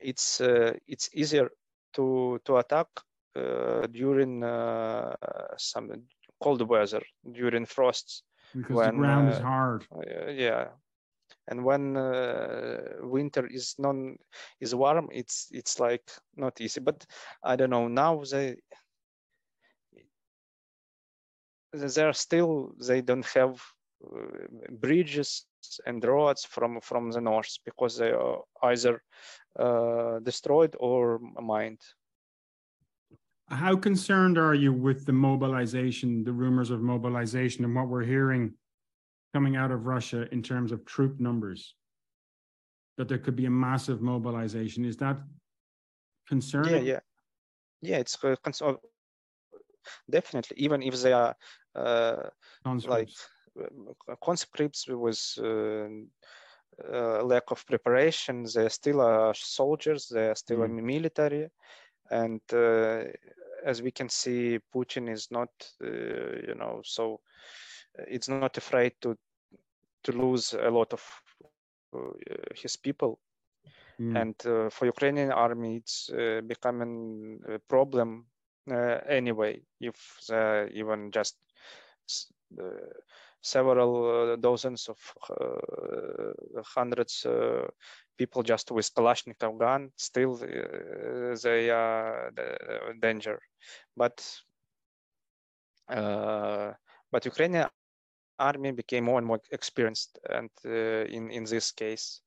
it's 0.00 0.40
uh, 0.40 0.72
it's 0.86 1.08
easier 1.14 1.48
to 1.94 2.40
to 2.44 2.56
attack 2.56 2.88
uh, 3.36 3.86
during 3.86 4.42
uh, 4.44 5.14
some 5.56 5.90
cold 6.42 6.62
weather 6.68 7.02
during 7.32 7.64
frosts 7.66 8.22
Because 8.54 8.82
the 8.82 8.90
when, 8.90 8.90
ground 8.90 9.28
is 9.28 9.38
hard. 9.40 9.86
yeah 10.28 10.68
and 11.48 11.64
when 11.64 11.96
uh, 11.96 12.78
winter 13.00 13.46
is 13.46 13.74
non 13.78 14.16
is 14.60 14.74
warm 14.74 15.08
it's 15.12 15.48
it's 15.52 15.78
like 15.80 16.10
not 16.36 16.60
easy. 16.60 16.80
But 16.80 17.06
i 17.42 17.56
don't 17.56 17.70
know 17.70 17.88
now 17.88 18.22
they 18.30 18.56
they're 21.72 22.12
still 22.12 22.72
they 22.86 23.00
don't 23.00 23.26
have 23.26 23.62
uh, 24.04 24.70
bridges 24.70 25.46
and 25.86 26.04
roads 26.04 26.44
from 26.44 26.80
from 26.80 27.10
the 27.10 27.20
north 27.20 27.58
because 27.64 27.96
they 27.96 28.10
are 28.10 28.42
either 28.62 29.02
uh, 29.58 30.18
destroyed 30.20 30.76
or 30.78 31.20
mined. 31.40 31.80
How 33.48 33.76
concerned 33.76 34.38
are 34.38 34.54
you 34.54 34.72
with 34.72 35.06
the 35.06 35.12
mobilization, 35.12 36.24
the 36.24 36.32
rumors 36.32 36.70
of 36.70 36.80
mobilization, 36.80 37.64
and 37.64 37.74
what 37.74 37.88
we're 37.88 38.04
hearing 38.04 38.54
coming 39.34 39.56
out 39.56 39.70
of 39.70 39.86
Russia 39.86 40.26
in 40.32 40.42
terms 40.42 40.72
of 40.72 40.84
troop 40.84 41.20
numbers? 41.20 41.74
That 42.98 43.08
there 43.08 43.18
could 43.18 43.36
be 43.36 43.46
a 43.46 43.50
massive 43.50 44.00
mobilization. 44.00 44.84
Is 44.84 44.96
that 44.98 45.18
concerning? 46.28 46.74
yeah 46.74 46.80
yeah 46.92 47.00
yeah 47.82 47.98
it's 47.98 48.16
uh, 48.24 48.34
uh, 48.62 48.74
definitely 50.10 50.56
even 50.58 50.82
if 50.82 51.00
they 51.02 51.12
are 51.12 51.34
uh, 51.74 52.16
like 52.88 53.08
Conscripts. 53.08 53.26
uh, 53.60 54.14
conscripts 54.24 54.88
with 54.88 55.34
uh, 55.38 55.88
uh, 56.92 57.22
lack 57.22 57.50
of 57.50 57.64
preparation 57.66 58.44
they 58.54 58.68
still 58.68 59.00
are 59.00 59.34
soldiers 59.34 60.08
they 60.08 60.28
are 60.28 60.34
still 60.34 60.58
Mm. 60.58 60.78
in 60.78 60.86
military 60.86 61.48
and 62.10 62.40
uh, 62.52 63.04
as 63.64 63.82
we 63.82 63.90
can 63.90 64.08
see 64.08 64.58
putin 64.74 65.08
is 65.08 65.28
not 65.30 65.48
uh, 65.82 65.86
you 66.48 66.54
know 66.56 66.80
so 66.84 67.20
it's 68.08 68.28
not 68.28 68.48
afraid 68.50 68.92
to 69.02 69.08
to 70.04 70.12
lose 70.12 70.52
a 70.54 70.70
lot 70.70 70.92
of 70.92 71.02
uh, 71.44 71.98
his 72.54 72.76
people 72.76 73.18
Mm, 74.00 74.14
and 74.14 74.34
uh, 74.46 74.68
for 74.70 74.86
Ukrainian 74.86 75.30
army, 75.30 75.76
it's 75.76 76.10
uh, 76.10 76.40
becoming 76.46 77.40
a 77.48 77.58
problem 77.58 78.26
uh, 78.70 78.98
anyway. 79.08 79.60
If 79.80 79.98
even 80.72 81.10
just 81.12 81.36
s- 82.08 82.32
uh, 82.60 82.92
several 83.42 84.36
dozens 84.36 84.88
of 84.88 84.98
hundreds 86.74 87.26
people 88.18 88.42
just 88.42 88.70
with 88.70 88.92
Kalashnikov 88.94 89.58
gun, 89.58 89.90
still 89.96 90.34
they 90.36 91.70
are 91.70 92.30
the 92.34 92.94
danger. 93.00 93.40
But 93.96 94.42
but 97.12 97.24
Ukrainian 97.26 97.68
army 98.38 98.72
became 98.72 99.04
more 99.04 99.18
and 99.18 99.26
more 99.26 99.40
experienced 99.52 100.18
and 100.30 100.50
in 100.64 101.30
in 101.30 101.44
this 101.44 101.72
case 101.72 102.22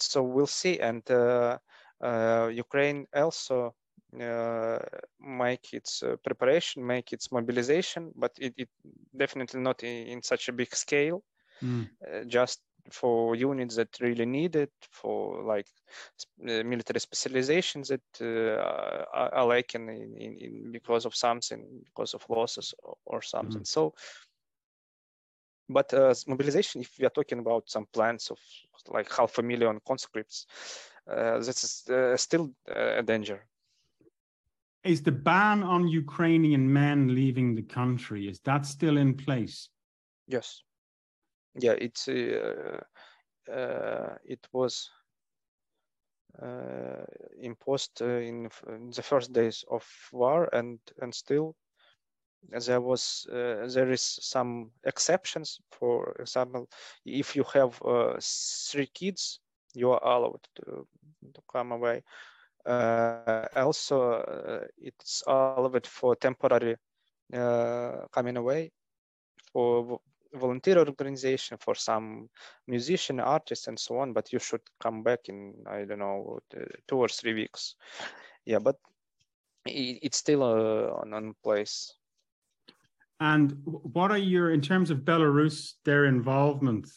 so 0.00 0.22
we'll 0.22 0.46
see. 0.46 0.78
And 0.78 1.08
uh, 1.10 1.58
uh, 2.00 2.50
Ukraine 2.52 3.06
also 3.14 3.74
uh, 4.20 4.78
make 5.20 5.72
its 5.72 6.02
preparation, 6.24 6.86
make 6.86 7.12
its 7.12 7.30
mobilization, 7.32 8.12
but 8.16 8.32
it, 8.38 8.54
it 8.56 8.68
definitely 9.16 9.60
not 9.60 9.82
in, 9.82 10.06
in, 10.06 10.22
such 10.22 10.48
a 10.48 10.52
big 10.52 10.74
scale. 10.74 11.22
Mm. 11.60 11.88
just 12.28 12.60
for 12.92 13.34
units 13.34 13.74
that 13.74 13.88
really 14.00 14.24
need 14.24 14.54
it, 14.54 14.70
for 14.90 15.42
like 15.42 15.66
uh, 16.48 16.62
military 16.62 17.00
specializations 17.00 17.88
that 17.88 18.00
uh, 18.20 18.62
are, 19.12 19.34
are 19.34 19.46
lacking 19.46 19.88
in, 19.88 20.14
in, 20.16 20.38
in, 20.38 20.72
because 20.72 21.04
of 21.04 21.16
something, 21.16 21.66
because 21.84 22.14
of 22.14 22.24
losses 22.28 22.72
or, 22.84 22.96
or 23.06 23.22
something. 23.22 23.62
Mm. 23.62 23.66
So 23.66 23.94
but 25.68 25.92
uh, 25.92 26.14
mobilization, 26.26 26.80
if 26.80 26.98
we 26.98 27.06
are 27.06 27.10
talking 27.10 27.38
about 27.38 27.68
some 27.68 27.86
plans 27.92 28.30
of 28.30 28.38
like 28.88 29.12
half 29.12 29.38
a 29.38 29.42
million 29.42 29.80
conscripts, 29.86 30.46
uh, 31.10 31.38
that's 31.38 31.88
uh, 31.88 32.16
still 32.16 32.50
a 32.66 33.02
danger. 33.02 33.46
Is 34.84 35.02
the 35.02 35.12
ban 35.12 35.62
on 35.62 35.88
Ukrainian 35.88 36.72
men 36.72 37.14
leaving 37.14 37.54
the 37.54 37.62
country 37.62 38.28
is 38.28 38.40
that 38.40 38.64
still 38.64 38.96
in 38.96 39.14
place? 39.14 39.68
Yes. 40.26 40.62
Yeah, 41.54 41.72
it's 41.72 42.08
uh, 42.08 42.80
uh, 43.52 44.14
it 44.24 44.46
was 44.52 44.90
uh, 46.40 47.04
imposed 47.40 48.00
in, 48.00 48.48
in 48.68 48.90
the 48.90 49.02
first 49.02 49.32
days 49.32 49.64
of 49.70 49.84
war 50.12 50.48
and 50.52 50.78
and 51.02 51.14
still 51.14 51.56
there 52.66 52.80
was 52.80 53.26
uh, 53.30 53.66
there 53.74 53.90
is 53.90 54.02
some 54.02 54.70
exceptions. 54.84 55.60
For 55.72 56.16
example 56.20 56.68
if 57.04 57.36
you 57.36 57.44
have 57.54 57.80
uh, 57.82 58.16
three 58.20 58.88
kids 58.94 59.40
you 59.74 59.90
are 59.90 60.02
allowed 60.04 60.40
to, 60.56 60.86
to 61.34 61.42
come 61.52 61.72
away. 61.72 62.02
Uh, 62.66 63.46
also 63.56 64.12
uh, 64.12 64.66
it's 64.78 65.22
allowed 65.26 65.86
for 65.86 66.16
temporary 66.16 66.76
uh, 67.34 68.06
coming 68.12 68.36
away. 68.36 68.70
For 69.52 70.00
volunteer 70.34 70.78
organization 70.78 71.56
for 71.58 71.74
some 71.74 72.28
musician 72.66 73.20
artists 73.20 73.66
and 73.66 73.78
so 73.78 73.98
on 73.98 74.12
but 74.12 74.32
you 74.32 74.38
should 74.38 74.60
come 74.78 75.02
back 75.02 75.20
in 75.28 75.54
i 75.66 75.84
don't 75.84 76.00
know 76.00 76.38
two 76.86 76.98
or 76.98 77.08
three 77.08 77.34
weeks. 77.34 77.76
Yeah 78.44 78.58
but 78.58 78.76
it, 79.66 79.98
it's 80.02 80.18
still 80.18 80.42
uh, 80.42 81.00
on, 81.00 81.14
on 81.14 81.34
place 81.42 81.94
and 83.20 83.56
what 83.64 84.10
are 84.10 84.18
your, 84.18 84.52
in 84.52 84.60
terms 84.60 84.90
of 84.90 84.98
Belarus, 84.98 85.74
their 85.84 86.04
involvement 86.04 86.88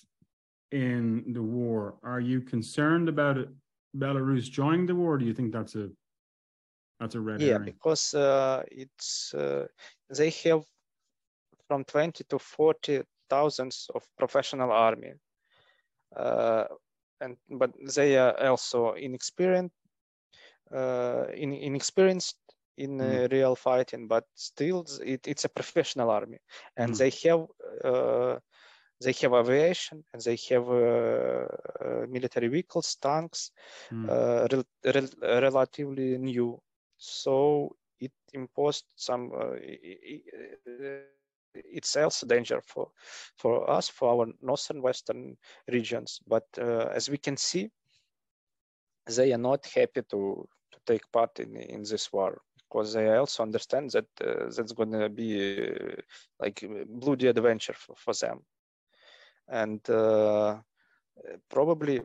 in 0.71 1.33
the 1.33 1.41
war? 1.41 1.95
Are 2.03 2.19
you 2.19 2.41
concerned 2.41 3.09
about 3.09 3.37
it, 3.37 3.49
Belarus 3.97 4.49
joining 4.49 4.85
the 4.85 4.95
war? 4.95 5.17
do 5.17 5.25
you 5.25 5.33
think 5.33 5.51
that's 5.51 5.75
a 5.75 5.89
that's 6.99 7.15
a 7.15 7.19
red 7.19 7.41
yeah, 7.41 7.57
because 7.57 8.13
uh, 8.13 8.61
it's 8.69 9.33
uh, 9.33 9.65
they 10.15 10.29
have 10.43 10.63
from 11.67 11.83
twenty 11.85 12.23
to 12.25 12.37
forty 12.37 13.01
thousands 13.27 13.87
of 13.95 14.03
professional 14.19 14.71
army, 14.71 15.13
uh, 16.15 16.65
and 17.19 17.37
but 17.49 17.71
they 17.95 18.17
are 18.17 18.37
also 18.47 18.93
inexperienced, 18.93 19.73
uh, 20.71 21.25
in, 21.33 21.53
inexperienced 21.53 22.35
in 22.83 22.97
mm. 22.97 23.31
real 23.31 23.55
fighting, 23.55 24.07
but 24.07 24.25
still 24.35 24.85
it, 25.03 25.27
it's 25.27 25.45
a 25.45 25.49
professional 25.49 26.09
army, 26.09 26.39
and 26.77 26.93
mm. 26.93 26.97
they 26.97 27.11
have 27.29 27.45
uh, 27.83 28.39
they 29.03 29.13
have 29.21 29.33
aviation 29.33 30.03
and 30.13 30.21
they 30.21 30.37
have 30.49 30.69
uh, 30.69 31.47
uh, 31.85 32.05
military 32.07 32.47
vehicles, 32.47 32.95
tanks, 33.01 33.51
mm. 33.91 34.07
rel 34.95 35.09
relatively 35.41 36.17
new. 36.17 36.59
So 36.97 37.75
it 37.99 38.13
imposed 38.33 38.85
some. 38.95 39.31
it's 41.53 41.95
also 41.97 42.25
danger 42.25 42.61
for 42.65 42.91
for 43.37 43.69
us 43.69 43.89
for 43.89 44.09
our 44.09 44.27
northern 44.41 44.81
western 44.81 45.35
regions 45.67 46.19
but 46.25 46.45
uh, 46.57 46.87
as 46.95 47.09
we 47.09 47.17
can 47.17 47.35
see 47.35 47.69
they 49.15 49.33
are 49.33 49.37
not 49.37 49.65
happy 49.65 50.01
to 50.09 50.47
to 50.71 50.79
take 50.85 51.11
part 51.11 51.39
in 51.39 51.55
in 51.57 51.83
this 51.83 52.11
war 52.13 52.41
because 52.71 52.95
I 52.95 53.17
also 53.17 53.43
understand 53.43 53.91
that 53.91 54.05
uh, 54.21 54.49
that's 54.55 54.71
going 54.71 54.91
to 54.91 55.09
be 55.09 55.67
uh, 55.67 55.95
like 56.39 56.63
bloody 56.87 57.27
adventure 57.27 57.73
for, 57.73 57.95
for 57.97 58.13
them. 58.13 58.39
And 59.47 59.87
uh, 59.89 60.59
probably, 61.49 62.01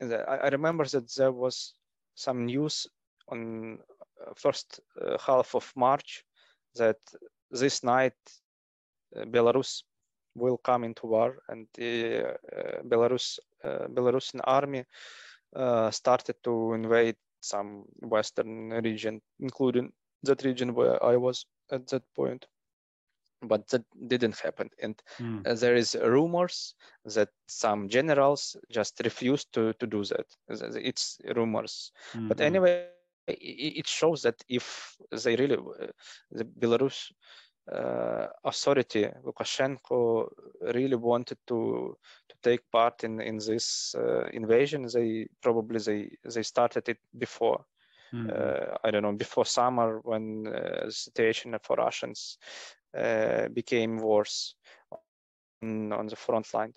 I 0.00 0.48
remember 0.48 0.84
that 0.84 1.12
there 1.14 1.32
was 1.32 1.74
some 2.14 2.46
news 2.46 2.86
on 3.28 3.78
first 4.36 4.80
half 5.26 5.54
of 5.54 5.72
March 5.74 6.24
that 6.76 6.98
this 7.50 7.82
night 7.82 8.14
Belarus 9.16 9.82
will 10.36 10.58
come 10.58 10.84
into 10.84 11.06
war 11.06 11.38
and 11.48 11.66
uh, 11.78 12.82
Belarus 12.84 13.40
uh, 13.64 13.88
Belarusian 13.88 14.40
army 14.44 14.84
uh, 15.56 15.90
started 15.90 16.36
to 16.44 16.72
invade 16.74 17.16
some 17.40 17.84
western 18.00 18.70
region, 18.70 19.20
including 19.40 19.92
that 20.22 20.44
region 20.44 20.74
where 20.74 21.02
I 21.02 21.16
was 21.16 21.46
at 21.70 21.86
that 21.88 22.02
point. 22.14 22.46
But 23.42 23.66
that 23.68 23.84
didn't 24.06 24.38
happen, 24.38 24.68
and 24.82 25.02
mm. 25.18 25.58
there 25.58 25.74
is 25.74 25.96
rumors 25.98 26.74
that 27.06 27.30
some 27.48 27.88
generals 27.88 28.54
just 28.70 29.00
refused 29.02 29.50
to 29.54 29.72
to 29.80 29.86
do 29.86 30.04
that. 30.04 30.26
It's 30.76 31.18
rumors, 31.34 31.90
mm-hmm. 32.12 32.28
but 32.28 32.42
anyway, 32.42 32.88
it 33.26 33.86
shows 33.86 34.20
that 34.22 34.34
if 34.48 34.94
they 35.24 35.36
really 35.36 35.56
uh, 35.56 35.86
the 36.32 36.44
Belarus 36.44 37.12
uh, 37.72 38.26
authority 38.44 39.06
Lukashenko 39.24 40.28
really 40.74 40.96
wanted 40.96 41.38
to 41.46 41.96
to 42.28 42.36
take 42.42 42.70
part 42.70 43.04
in 43.04 43.20
in 43.20 43.38
this 43.38 43.94
uh, 43.98 44.26
invasion. 44.32 44.86
They 44.92 45.28
probably 45.42 45.78
they 45.78 46.10
they 46.34 46.42
started 46.42 46.88
it 46.88 46.98
before. 47.18 47.64
Mm-hmm. 48.12 48.30
Uh, 48.30 48.76
I 48.82 48.90
don't 48.90 49.02
know 49.02 49.12
before 49.12 49.44
summer 49.44 50.00
when 50.02 50.46
uh, 50.48 50.86
the 50.86 50.92
situation 50.92 51.56
for 51.62 51.76
Russians 51.76 52.38
uh, 52.96 53.48
became 53.48 53.98
worse 53.98 54.56
on, 55.62 55.92
on, 55.92 56.06
the 56.08 56.16
front 56.16 56.52
line. 56.52 56.74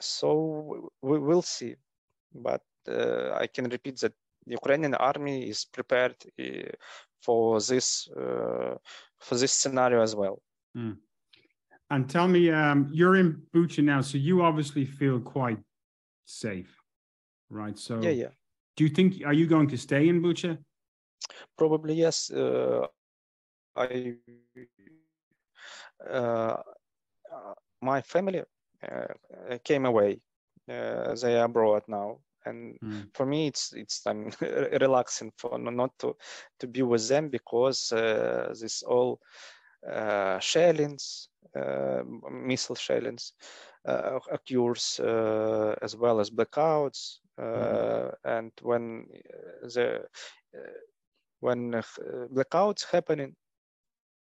So 0.00 0.90
we 1.02 1.20
will 1.20 1.42
see, 1.42 1.76
but 2.34 2.62
uh, 2.88 3.30
I 3.34 3.46
can 3.46 3.68
repeat 3.68 4.00
that 4.00 4.12
the 4.44 4.52
Ukrainian 4.54 4.94
army 4.94 5.48
is 5.48 5.64
prepared 5.64 6.16
for 7.22 7.60
this 7.60 8.08
for 8.12 9.34
this 9.34 9.52
scenario 9.52 10.02
as 10.02 10.14
well. 10.14 10.42
Mm. 10.76 10.96
And 11.90 12.08
tell 12.08 12.28
me, 12.28 12.50
um, 12.50 12.88
you're 12.92 13.16
in 13.16 13.42
Bucha 13.52 13.82
now, 13.82 14.00
so 14.00 14.16
you 14.16 14.42
obviously 14.42 14.84
feel 14.84 15.18
quite 15.20 15.58
safe, 16.24 16.74
right? 17.50 17.76
So 17.78 18.00
yeah, 18.00 18.10
yeah. 18.10 18.28
Do 18.76 18.84
you 18.84 18.90
think 18.90 19.22
are 19.26 19.32
you 19.32 19.46
going 19.46 19.68
to 19.68 19.76
stay 19.76 20.08
in 20.08 20.22
Bucha? 20.22 20.58
Probably 21.58 21.94
yes. 21.94 22.30
Uh, 22.30 22.86
I 23.76 24.14
uh, 26.08 26.56
my 27.82 28.00
family 28.02 28.42
uh, 28.88 29.58
came 29.64 29.84
away. 29.84 30.20
Uh, 30.68 31.14
they 31.16 31.36
are 31.36 31.46
abroad 31.46 31.82
now, 31.88 32.18
and 32.46 32.78
mm. 32.80 33.06
for 33.14 33.26
me 33.26 33.46
it's 33.46 33.72
it's 33.72 34.06
i'm 34.06 34.30
relaxing 34.80 35.32
for 35.36 35.58
not 35.58 35.90
to 35.98 36.16
to 36.58 36.66
be 36.66 36.82
with 36.82 37.08
them 37.08 37.28
because 37.28 37.92
uh, 37.92 38.54
this 38.60 38.82
all 38.82 39.20
uh, 39.90 40.38
shellings 40.38 41.28
uh, 41.56 42.02
missile 42.30 42.76
shellings 42.76 43.32
uh, 43.86 44.18
occurs 44.30 45.00
uh, 45.00 45.74
as 45.82 45.96
well 45.96 46.20
as 46.20 46.30
blackouts 46.30 47.18
mm. 47.38 48.14
and 48.24 48.52
when 48.62 49.06
the 49.62 50.04
when 51.40 51.72
blackouts 52.32 52.84
happening 52.90 53.34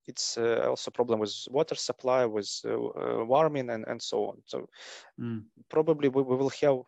it's 0.07 0.37
uh, 0.37 0.65
also 0.67 0.91
problem 0.91 1.19
with 1.19 1.33
water 1.49 1.75
supply 1.75 2.25
with 2.25 2.49
uh, 2.65 3.23
warming 3.25 3.69
and, 3.69 3.85
and 3.87 4.01
so 4.01 4.25
on 4.29 4.37
so 4.45 4.67
mm. 5.19 5.43
probably 5.69 6.09
we, 6.09 6.21
we, 6.21 6.35
will 6.35 6.51
have 6.61 6.79
uh, 6.79 6.83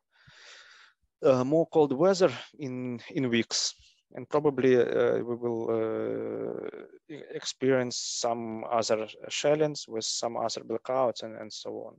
more 1.24 1.68
cold 1.68 1.92
weather 1.94 2.32
in 2.60 3.00
in 3.10 3.30
weeks 3.30 3.74
and 4.16 4.28
probably 4.30 4.78
uh, 4.78 5.18
we 5.18 5.36
will 5.36 5.70
uh, 5.70 7.16
experience 7.34 7.98
some 7.98 8.64
other 8.72 9.08
shellings 9.30 9.86
with 9.88 10.06
some 10.06 10.38
other 10.38 10.62
blackouts 10.62 11.24
and, 11.24 11.36
and 11.36 11.52
so 11.52 11.70
on. 11.88 11.96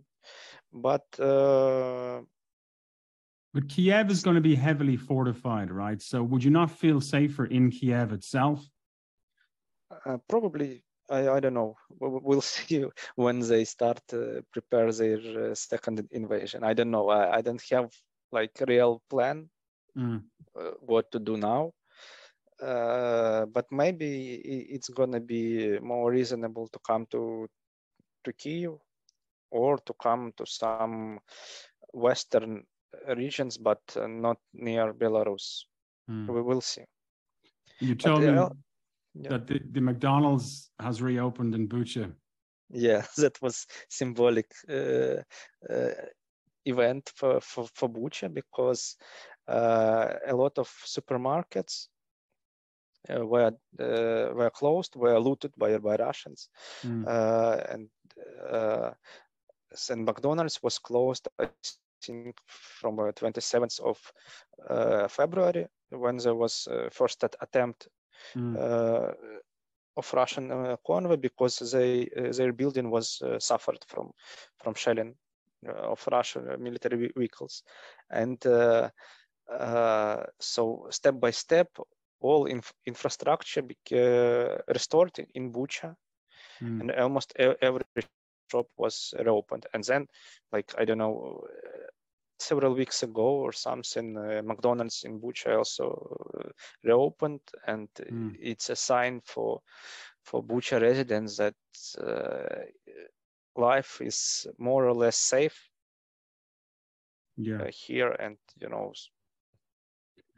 But 0.72 1.20
uh, 1.20 2.22
but 3.52 3.68
Kiev 3.68 4.10
is 4.10 4.22
going 4.22 4.34
to 4.34 4.40
be 4.40 4.54
heavily 4.54 4.96
fortified, 4.96 5.70
right? 5.70 6.00
So 6.00 6.22
would 6.22 6.42
you 6.42 6.50
not 6.50 6.70
feel 6.70 7.00
safer 7.00 7.46
in 7.46 7.70
Kiev 7.70 8.12
itself? 8.12 8.66
Uh, 10.04 10.18
probably, 10.28 10.84
I, 11.08 11.28
I 11.28 11.40
don't 11.40 11.54
know. 11.54 11.76
We'll 12.00 12.40
see 12.56 12.84
when 13.14 13.40
they 13.40 13.64
start 13.64 14.00
to 14.08 14.44
prepare 14.52 14.92
their 14.92 15.50
uh, 15.50 15.54
second 15.54 16.06
invasion. 16.10 16.64
I 16.64 16.74
don't 16.74 16.90
know. 16.90 17.08
I, 17.08 17.36
I 17.36 17.40
don't 17.40 17.62
have 17.70 17.90
like 18.36 18.54
real 18.66 19.02
plan 19.10 19.48
mm. 19.96 20.20
uh, 20.60 20.74
what 20.80 21.10
to 21.12 21.18
do 21.18 21.36
now. 21.36 21.72
Uh, 22.62 23.44
but 23.46 23.66
maybe 23.70 24.36
it's 24.74 24.88
gonna 24.88 25.20
be 25.20 25.78
more 25.80 26.10
reasonable 26.10 26.68
to 26.68 26.78
come 26.88 27.06
to 27.10 27.46
to 28.24 28.32
Kiev 28.32 28.72
or 29.50 29.78
to 29.86 29.92
come 30.02 30.32
to 30.36 30.46
some 30.46 31.18
western 31.92 32.64
regions, 33.16 33.58
but 33.58 33.80
uh, 33.96 34.06
not 34.06 34.38
near 34.54 34.92
Belarus. 34.92 35.64
Mm. 36.10 36.28
We 36.28 36.42
will 36.42 36.60
see. 36.60 36.84
You 37.80 37.94
told 37.94 38.22
me 38.22 38.32
yeah. 38.32 39.28
that 39.28 39.46
the, 39.46 39.60
the 39.72 39.80
McDonald's 39.80 40.70
has 40.80 41.02
reopened 41.02 41.54
in 41.54 41.68
Bucha. 41.68 42.12
Yeah, 42.70 43.04
that 43.18 43.40
was 43.42 43.66
symbolic 43.88 44.46
uh, 44.68 45.22
uh, 45.70 45.94
event 46.66 47.12
for, 47.14 47.40
for, 47.40 47.66
for 47.74 47.88
Bucha 47.88 48.32
because 48.32 48.96
uh, 49.48 50.14
a 50.26 50.34
lot 50.34 50.58
of 50.58 50.68
supermarkets 50.84 51.88
uh, 53.08 53.24
were 53.24 53.52
uh, 53.80 54.34
were 54.34 54.50
closed, 54.50 54.96
were 54.96 55.18
looted 55.20 55.52
by 55.56 55.78
by 55.78 55.96
Russians, 55.96 56.48
mm. 56.84 57.06
and 57.70 57.88
and 59.90 60.04
McDonald's 60.04 60.60
was 60.62 60.78
closed. 60.78 61.28
I 61.38 61.48
think 62.02 62.36
from 62.46 62.96
27th 62.96 63.80
of 63.80 65.10
February 65.10 65.66
when 65.90 66.16
there 66.16 66.34
was 66.34 66.68
first 66.90 67.22
attempt 67.22 67.88
mm. 68.34 68.56
of 69.96 70.12
Russian 70.12 70.50
uh, 70.50 70.76
convoy 70.86 71.16
because 71.16 71.58
they 71.72 72.08
uh, 72.16 72.32
their 72.32 72.52
building 72.52 72.90
was 72.90 73.22
uh, 73.22 73.38
suffered 73.38 73.78
from 73.86 74.10
from 74.62 74.74
shelling 74.74 75.14
of 75.66 76.06
Russian 76.10 76.62
military 76.62 77.12
vehicles, 77.16 77.62
and 78.10 78.38
so 80.40 80.86
step 80.90 81.20
by 81.20 81.30
step 81.30 81.68
all 82.20 82.46
inf 82.46 82.72
infrastructure 82.86 83.62
restored 84.68 85.18
in 85.34 85.52
Bucha, 85.52 85.94
mm. 86.60 86.80
and 86.80 86.90
almost 86.92 87.34
every 87.36 87.84
shop 88.50 88.66
was 88.76 89.14
reopened. 89.18 89.66
And 89.74 89.84
then, 89.84 90.06
like 90.52 90.72
I 90.78 90.84
don't 90.84 90.98
know, 90.98 91.46
several 92.38 92.74
weeks 92.74 93.02
ago 93.02 93.40
or 93.44 93.52
something, 93.52 94.16
uh, 94.16 94.42
McDonald's 94.44 95.04
in 95.04 95.20
Bucha 95.20 95.56
also 95.56 96.52
reopened, 96.82 97.40
and 97.66 97.88
mm. 97.98 98.36
it's 98.40 98.70
a 98.70 98.76
sign 98.76 99.20
for 99.24 99.60
for 100.22 100.42
Bucha 100.42 100.80
residents 100.80 101.36
that 101.36 101.54
uh, 102.00 102.64
life 103.58 104.00
is 104.00 104.46
more 104.58 104.86
or 104.86 104.94
less 104.94 105.16
safe 105.16 105.68
yeah. 107.36 107.62
uh, 107.62 107.70
here, 107.70 108.12
and 108.12 108.36
you 108.60 108.68
know. 108.68 108.92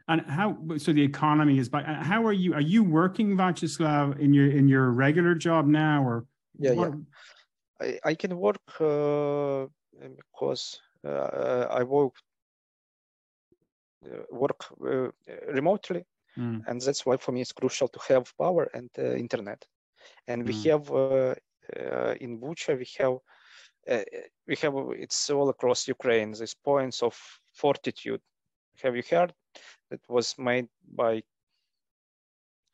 And 0.07 0.21
how 0.21 0.57
so 0.77 0.91
the 0.91 1.03
economy 1.03 1.59
is 1.59 1.69
by 1.69 1.83
how 1.83 2.25
are 2.25 2.33
you 2.33 2.53
are 2.53 2.61
you 2.61 2.83
working 2.83 3.37
Vyacheslav 3.37 4.19
in 4.19 4.33
your 4.33 4.49
in 4.49 4.67
your 4.67 4.89
regular 4.91 5.35
job 5.35 5.67
now 5.67 6.03
or 6.03 6.25
yeah 6.57 6.73
what? 6.73 6.89
yeah 6.89 6.95
I, 7.81 7.99
I 8.03 8.15
can 8.15 8.37
work 8.37 8.61
uh, 8.79 9.67
because 10.17 10.79
uh, 11.05 11.67
I 11.69 11.83
work 11.83 12.13
uh, 14.05 14.23
work 14.31 14.65
uh, 14.85 15.09
remotely, 15.51 16.05
mm. 16.37 16.61
and 16.67 16.81
that's 16.81 17.05
why 17.05 17.17
for 17.17 17.31
me 17.31 17.41
it's 17.41 17.51
crucial 17.51 17.87
to 17.87 17.99
have 18.07 18.33
power 18.37 18.69
and 18.73 18.89
internet. 18.97 19.65
And 20.27 20.45
we 20.45 20.53
mm. 20.53 20.69
have 20.69 21.35
in 22.19 22.39
Bucha 22.39 22.77
we 22.77 22.87
have 22.97 23.19
we 24.47 24.55
have 24.61 24.73
it's 24.97 25.29
all 25.29 25.49
across 25.49 25.87
Ukraine. 25.87 26.31
These 26.31 26.55
points 26.55 27.01
of 27.03 27.15
fortitude. 27.53 28.21
Have 28.83 28.95
you 28.95 29.03
heard? 29.09 29.33
That 29.89 30.01
was 30.07 30.35
made 30.37 30.67
by 30.95 31.23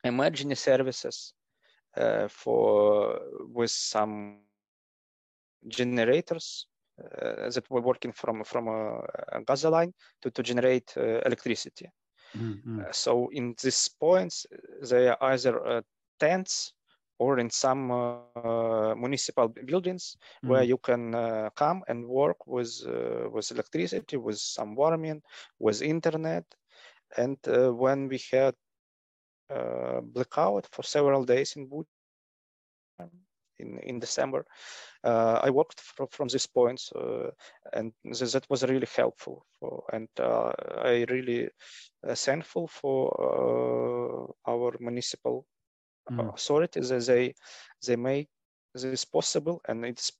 emergency 0.04 0.54
services 0.54 1.32
uh, 1.96 2.28
for 2.28 3.20
with 3.52 3.70
some 3.70 4.40
generators 5.66 6.66
uh, 7.02 7.50
that 7.50 7.70
were 7.70 7.80
working 7.80 8.12
from 8.12 8.44
from 8.44 8.68
a, 8.68 9.00
a 9.32 9.40
gas 9.46 9.64
line 9.64 9.92
to 10.22 10.30
to 10.30 10.42
generate 10.42 10.92
uh, 10.96 11.20
electricity. 11.24 11.88
Mm-hmm. 12.36 12.82
so 12.90 13.28
in 13.32 13.54
these 13.62 13.88
points, 13.88 14.46
they 14.90 15.08
are 15.08 15.16
either 15.22 15.82
tents 16.20 16.74
or 17.18 17.38
in 17.38 17.50
some 17.50 17.90
uh, 17.90 18.94
municipal 18.94 19.48
buildings 19.48 20.16
mm. 20.44 20.48
where 20.48 20.62
you 20.62 20.78
can 20.78 21.14
uh, 21.14 21.50
come 21.54 21.82
and 21.88 22.06
work 22.06 22.46
with 22.46 22.82
uh, 22.86 23.28
with 23.30 23.50
electricity, 23.50 24.16
with 24.16 24.38
some 24.38 24.74
warming, 24.74 25.22
with 25.58 25.82
internet. 25.82 26.44
And 27.16 27.38
when 27.46 28.08
we 28.08 28.20
had 28.32 28.54
a 29.48 30.00
blackout 30.02 30.66
for 30.72 30.82
several 30.82 31.24
days 31.24 31.54
in 31.56 31.68
Bucha, 31.68 31.86
in, 33.58 33.78
in 33.78 33.98
December. 33.98 34.44
Uh, 35.04 35.40
I 35.42 35.50
worked 35.50 35.80
from, 35.80 36.08
from 36.08 36.28
this 36.28 36.46
point, 36.46 36.82
uh, 36.94 37.30
and 37.72 37.92
th 38.04 38.32
that 38.32 38.46
was 38.50 38.62
really 38.64 38.88
helpful. 38.96 39.46
For, 39.58 39.84
and 39.92 40.08
uh, 40.18 40.52
I 40.84 41.04
really 41.08 41.48
thankful 42.14 42.68
for 42.68 44.34
our 44.46 44.76
municipal 44.80 45.46
mm. 46.10 46.34
authorities 46.34 46.92
as 46.92 47.06
they 47.06 47.34
they 47.86 47.96
make 47.96 48.28
this 48.74 49.04
possible, 49.04 49.60
and 49.68 49.84
it's 49.84 50.12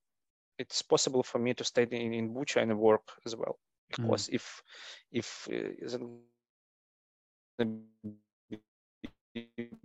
it's 0.58 0.82
possible 0.82 1.22
for 1.22 1.38
me 1.38 1.54
to 1.54 1.64
stay 1.64 1.86
in, 1.90 2.14
in 2.14 2.34
Bucha 2.34 2.62
and 2.62 2.78
work 2.78 3.08
as 3.24 3.36
well. 3.36 3.58
Because 3.90 4.28
mm. 4.28 4.34
if 4.34 4.62
if 5.12 5.48
uh, 5.50 5.86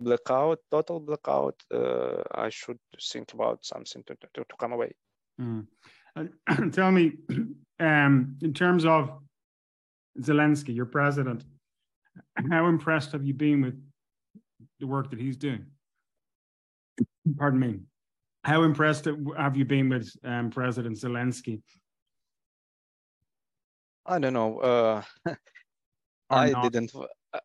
blackout, 0.00 0.58
total 0.70 1.00
blackout, 1.00 1.62
uh, 1.72 2.22
I 2.34 2.48
should 2.48 2.78
think 3.00 3.32
about 3.34 3.64
something 3.64 4.02
to, 4.06 4.14
to, 4.34 4.44
to 4.44 4.56
come 4.58 4.72
away. 4.72 4.92
Mm. 5.40 5.66
And 6.16 6.72
tell 6.74 6.90
me, 6.90 7.12
um, 7.80 8.36
in 8.42 8.52
terms 8.54 8.84
of 8.84 9.18
Zelensky, 10.20 10.74
your 10.74 10.86
president, 10.86 11.44
how 12.50 12.66
impressed 12.66 13.12
have 13.12 13.24
you 13.24 13.34
been 13.34 13.62
with 13.62 13.82
the 14.80 14.86
work 14.86 15.10
that 15.10 15.20
he's 15.20 15.36
doing? 15.36 15.66
Pardon 17.38 17.60
me. 17.60 17.80
How 18.44 18.64
impressed 18.64 19.06
have 19.36 19.56
you 19.56 19.64
been 19.64 19.88
with 19.88 20.10
um, 20.24 20.50
President 20.50 20.96
Zelensky? 20.96 21.62
I 24.04 24.18
don't 24.18 24.32
know. 24.32 24.58
Uh, 24.58 25.02
I 26.30 26.50
not? 26.50 26.72
didn't. 26.72 26.92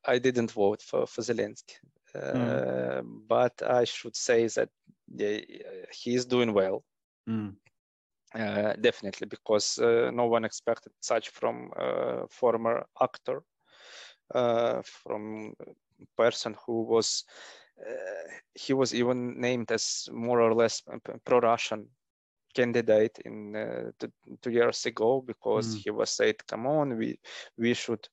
I 0.06 0.18
didn't 0.18 0.52
vote 0.52 0.82
for, 0.82 1.06
for 1.06 1.22
Zelensky. 1.22 1.76
Mm. 2.16 3.04
but 3.28 3.62
I 3.62 3.84
should 3.84 4.16
say 4.16 4.48
that 4.48 4.70
yeah, 5.14 5.40
he 5.92 6.16
is 6.16 6.26
doing 6.26 6.54
well. 6.54 6.84
Mm. 7.30 7.56
Uh, 8.34 8.74
definitely, 8.82 9.28
because 9.28 9.78
uh, 9.80 10.12
no 10.14 10.26
one 10.26 10.46
expected 10.46 10.92
such 11.00 11.30
from 11.30 11.72
uh, 11.80 12.24
former 12.30 12.86
actor, 13.02 13.44
uh, 14.34 14.82
from 14.84 15.54
person 16.18 16.56
who 16.66 16.84
was 16.84 17.24
uh, 17.28 17.32
he 18.56 18.74
was 18.74 18.94
even 18.94 19.40
named 19.40 19.72
as 19.72 20.10
more 20.12 20.42
or 20.42 20.54
less 20.54 20.82
pro-Russian 21.26 21.88
candidate 22.56 23.20
in 23.26 23.94
two, 24.00 24.12
two, 24.42 24.52
years 24.52 24.86
ago 24.86 25.22
because 25.22 25.76
mm. 25.76 25.84
he 25.84 25.92
was 25.92 26.10
said, 26.10 26.36
"Come 26.48 26.66
on, 26.66 26.98
we 26.98 27.20
we 27.58 27.74
should 27.74 28.08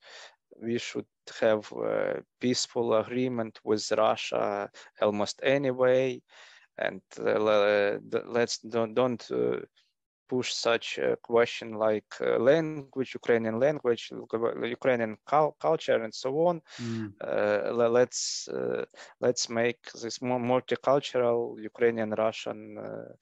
we 0.61 0.79
should 0.79 1.07
have 1.41 1.71
a 1.73 2.23
peaceful 2.41 2.95
agreement 2.95 3.59
with 3.65 3.91
Russia 3.93 4.71
almost 5.01 5.41
anyway, 5.43 6.21
and 6.79 7.03
uh, 7.19 7.99
let's 8.27 8.59
don't 8.59 8.95
don't 8.95 9.31
uh, 9.31 9.61
push 10.29 10.53
such 10.53 10.99
a 10.99 11.17
question 11.17 11.75
like 11.75 12.13
uh, 12.21 12.39
language, 12.39 13.15
Ukrainian 13.15 13.59
language, 13.59 14.11
Ukrainian 14.79 15.17
culture, 15.61 16.03
and 16.03 16.15
so 16.15 16.31
on. 16.49 16.61
Mm. 16.81 17.13
Uh, 17.21 17.89
let's 17.99 18.49
uh, 18.49 18.85
let's 19.21 19.49
make 19.49 19.81
this 20.03 20.21
more 20.23 20.41
multicultural 20.41 21.61
Ukrainian 21.63 22.11
Russian 22.11 22.79
uh, 22.79 23.13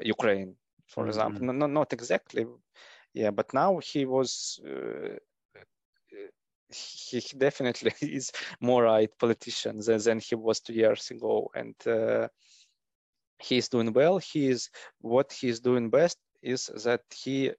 Ukraine, 0.00 0.56
for 0.86 1.02
mm-hmm. 1.02 1.08
example. 1.08 1.42
No, 1.46 1.52
no, 1.52 1.66
not 1.66 1.92
exactly, 1.92 2.46
yeah, 3.12 3.30
but 3.30 3.52
now 3.52 3.78
he 3.78 4.04
was 4.04 4.60
he 7.10 7.20
definitely 7.36 7.92
is 8.00 8.32
more 8.60 8.84
right 8.84 9.10
politician 9.18 9.80
than, 9.80 9.98
than 9.98 10.20
he 10.20 10.34
was 10.34 10.60
two 10.60 10.72
years 10.72 11.10
ago, 11.10 11.50
and 11.54 11.74
uh, 11.86 12.28
he's 13.38 13.68
doing 13.68 13.92
well. 13.92 14.18
He 14.18 14.48
is 14.48 14.70
what 15.00 15.32
he's 15.32 15.60
doing 15.60 15.90
best 15.90 16.18
is 16.52 16.70
that 16.84 17.02
he 17.12 17.50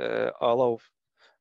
uh, 0.00 0.30
allow 0.40 0.78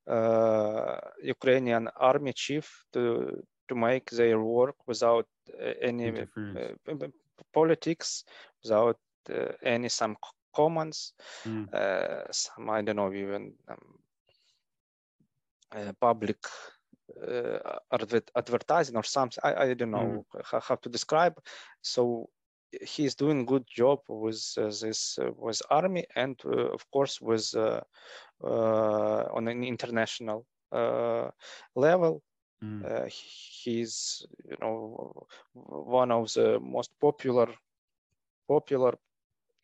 uh, 0.07 0.99
Ukrainian 1.21 1.87
army 1.95 2.33
chief 2.33 2.85
to 2.93 3.43
to 3.69 3.75
make 3.75 4.09
their 4.11 4.39
work 4.39 4.75
without 4.85 5.27
uh, 5.49 5.73
any 5.81 6.09
uh, 6.09 7.07
politics, 7.53 8.25
without 8.63 8.99
uh, 9.29 9.53
any 9.63 9.89
some 9.89 10.15
commands, 10.53 11.13
mm. 11.45 11.67
some 12.31 12.69
I 12.69 12.81
don't 12.81 12.97
know 12.97 13.13
even 13.13 13.53
um, 13.69 13.99
public 15.99 16.37
uh, 17.21 17.79
advertising 18.35 18.95
or 18.95 19.03
something. 19.03 19.41
I, 19.43 19.63
I 19.63 19.73
don't 19.73 19.91
know 19.91 20.25
mm. 20.33 20.41
how, 20.43 20.59
how, 20.59 20.75
to 20.75 20.89
describe. 20.89 21.39
So 21.81 22.29
he's 22.81 23.15
doing 23.15 23.45
good 23.45 23.65
job 23.67 23.99
with 24.07 24.53
uh, 24.57 24.65
this 24.81 25.17
uh, 25.19 25.31
with 25.37 25.61
army 25.69 26.05
and 26.15 26.39
of 26.45 26.89
course 26.91 27.21
with 27.21 27.53
on 28.41 29.47
an 29.47 29.63
international 29.63 30.45
level. 31.75 32.21
Mm. 32.63 32.83
Uh, 32.85 33.07
he's 33.09 34.25
you 34.49 34.55
know 34.61 35.25
one 35.53 36.11
of 36.11 36.33
the 36.33 36.59
most 36.59 36.91
popular 36.99 37.47
popular 38.47 38.93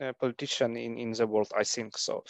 uh, 0.02 0.11
politician 0.19 0.76
in 0.76 0.98
in 0.98 1.11
the 1.14 1.26
world 1.26 1.52
i 1.56 1.64
think 1.64 1.98
so 1.98 2.23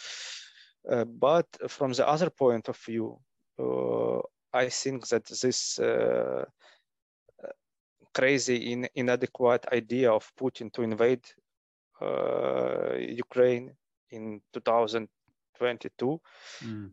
uh, 0.90 1.04
but 1.04 1.46
from 1.68 1.92
the 1.92 2.06
other 2.06 2.30
point 2.30 2.68
of 2.68 2.76
view 2.86 3.18
I 4.52 4.68
think 4.68 5.08
that 5.08 5.26
this 5.26 5.78
uh, 5.78 6.44
crazy, 8.14 8.72
in, 8.72 8.88
inadequate 8.94 9.66
idea 9.72 10.12
of 10.12 10.30
Putin 10.36 10.72
to 10.72 10.82
invade 10.82 11.24
uh, 12.00 12.94
Ukraine 12.98 13.72
in 14.10 14.40
2022 14.52 16.20
mm. 16.64 16.90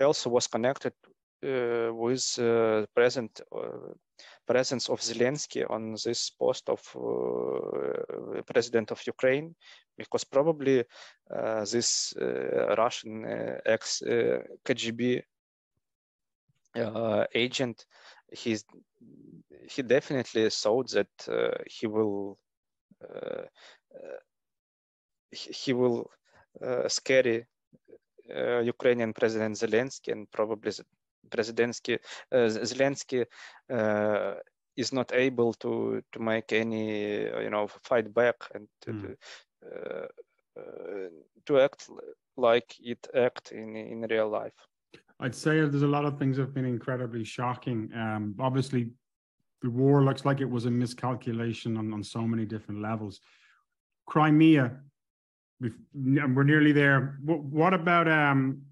also 0.00 0.30
was 0.30 0.46
connected 0.46 0.92
uh, 1.42 1.90
with 1.94 2.38
uh, 2.38 2.84
present 2.94 3.40
uh, 3.50 3.94
presence 4.46 4.90
of 4.90 5.00
Zelensky 5.00 5.64
on 5.70 5.94
this 6.04 6.28
post 6.28 6.68
of 6.68 6.80
uh, 6.94 8.42
president 8.42 8.90
of 8.90 9.00
Ukraine, 9.06 9.54
because 9.96 10.24
probably 10.24 10.84
this 11.72 12.12
Russian 12.76 13.24
ex 13.64 14.02
KGB 14.64 15.22
uh, 16.76 17.24
agent, 17.34 17.86
he's 18.32 18.64
he 19.68 19.82
definitely 19.82 20.50
thought 20.50 20.90
that 20.90 21.28
uh, 21.28 21.62
he 21.66 21.86
will 21.86 22.38
uh, 23.02 23.42
he 25.30 25.72
will 25.72 26.10
scary 26.88 27.46
Ukrainian 28.74 29.12
President 29.12 29.56
Zelensky 29.56 30.12
and 30.12 30.30
probably 30.30 30.72
Presidensky 31.28 31.98
Zelensky 32.32 33.26
is 34.76 34.92
not 34.92 35.12
able 35.12 35.52
to 35.54 36.02
to 36.12 36.18
make 36.20 36.52
any 36.52 37.22
you 37.44 37.50
know 37.50 37.66
fight 37.82 38.12
back 38.12 38.36
and 38.54 38.68
mm. 38.86 39.00
to, 39.00 39.16
uh, 39.66 41.08
to 41.46 41.60
act 41.60 41.88
like 42.36 42.74
it 42.80 43.06
act 43.14 43.52
in 43.52 43.76
in 43.76 44.00
real 44.02 44.28
life 44.28 44.54
I'd 45.20 45.34
say 45.34 45.60
there's 45.60 45.82
a 45.82 45.86
lot 45.86 46.06
of 46.06 46.18
things 46.18 46.36
that 46.36 46.44
have 46.44 46.54
been 46.54 46.64
incredibly 46.64 47.24
shocking. 47.24 47.90
Um, 47.94 48.34
obviously, 48.40 48.90
the 49.60 49.68
war 49.68 50.02
looks 50.02 50.24
like 50.24 50.40
it 50.40 50.48
was 50.48 50.64
a 50.64 50.70
miscalculation 50.70 51.76
on, 51.76 51.92
on 51.92 52.02
so 52.02 52.22
many 52.22 52.46
different 52.46 52.80
levels. 52.80 53.20
Crimea, 54.06 54.78
we're 55.60 56.42
nearly 56.42 56.72
there. 56.72 57.18
What, 57.22 57.42
what 57.42 57.74
about 57.74 58.08
um, 58.08 58.62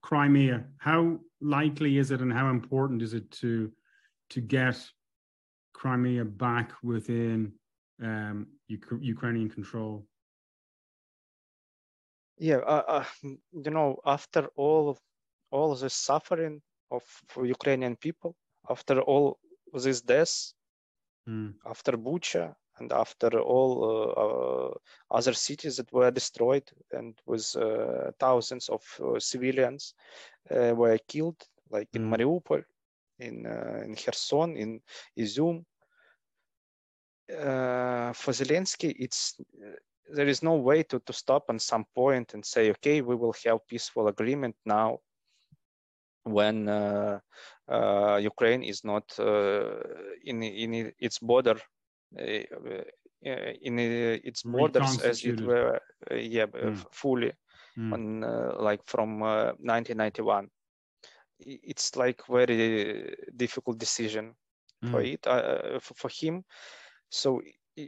Crimea? 0.00 0.64
How 0.78 1.18
likely 1.42 1.98
is 1.98 2.10
it, 2.10 2.22
and 2.22 2.32
how 2.32 2.48
important 2.48 3.02
is 3.02 3.12
it 3.12 3.30
to 3.32 3.70
to 4.30 4.40
get 4.40 4.78
Crimea 5.74 6.24
back 6.24 6.72
within 6.82 7.52
um, 8.02 8.46
Ukrainian 8.68 9.50
control? 9.50 10.06
Yeah, 12.38 12.56
uh, 12.56 12.84
uh, 12.88 13.04
you 13.22 13.70
know, 13.70 13.98
after 14.06 14.48
all 14.56 14.98
all 15.50 15.74
the 15.74 15.90
suffering 15.90 16.62
of 16.90 17.02
Ukrainian 17.36 17.96
people 17.96 18.34
after 18.68 19.00
all 19.00 19.38
these 19.72 20.00
deaths, 20.00 20.54
mm. 21.28 21.54
after 21.66 21.92
Bucha 21.92 22.54
and 22.78 22.92
after 22.92 23.40
all 23.40 23.72
uh, 23.84 24.22
uh, 24.24 24.70
other 25.10 25.34
cities 25.34 25.76
that 25.76 25.92
were 25.92 26.10
destroyed 26.10 26.68
and 26.92 27.14
with 27.26 27.54
uh, 27.56 28.10
thousands 28.18 28.68
of 28.68 28.82
uh, 29.00 29.18
civilians 29.18 29.94
uh, 30.50 30.72
were 30.74 30.98
killed, 31.06 31.40
like 31.70 31.88
mm. 31.92 31.96
in 31.96 32.02
hmm. 32.04 32.14
Mariupol, 32.14 32.64
in 33.18 33.46
uh, 33.46 33.82
in 33.84 33.94
Kherson, 33.94 34.56
in 34.56 34.80
Izum. 35.18 35.64
for 37.28 38.32
Zelensky, 38.32 38.94
it's 38.98 39.36
there 40.12 40.26
is 40.26 40.42
no 40.42 40.54
way 40.54 40.82
to, 40.82 40.98
to 41.00 41.12
stop 41.12 41.44
on 41.48 41.58
some 41.58 41.84
point 41.94 42.34
and 42.34 42.44
say, 42.44 42.70
okay, 42.70 43.00
we 43.00 43.14
will 43.14 43.34
have 43.44 43.66
peaceful 43.68 44.08
agreement 44.08 44.56
now 44.66 44.98
when 46.32 46.68
uh, 46.68 47.18
uh, 47.68 48.18
Ukraine 48.22 48.62
is 48.62 48.84
not 48.84 49.04
uh, 49.18 49.80
in 50.24 50.42
in 50.42 50.92
its 50.98 51.18
border 51.18 51.56
in 52.12 53.78
its 53.78 54.42
borders 54.42 55.00
as 55.02 55.24
it 55.24 55.40
were 55.40 55.80
yeah 56.10 56.46
mm. 56.46 56.76
fully 56.90 57.32
mm. 57.78 57.92
on 57.92 58.20
like 58.64 58.82
from 58.86 59.20
1991 59.20 60.48
it's 61.38 61.96
like 61.96 62.22
very 62.28 63.14
difficult 63.36 63.78
decision 63.78 64.34
mm. 64.84 64.90
for 64.90 65.00
it 65.02 65.26
uh, 65.26 65.78
for, 65.80 65.94
for, 65.94 66.10
him 66.10 66.44
so 67.10 67.40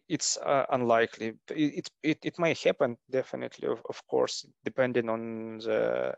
it's 0.09 0.37
uh, 0.39 0.67
unlikely. 0.71 1.35
It, 1.51 1.89
it 2.03 2.19
it 2.23 2.39
might 2.39 2.59
happen 2.59 2.97
definitely 3.11 3.69
of, 3.69 3.81
of 3.89 4.07
course 4.07 4.47
depending 4.65 5.09
on 5.09 5.59
the 5.59 6.15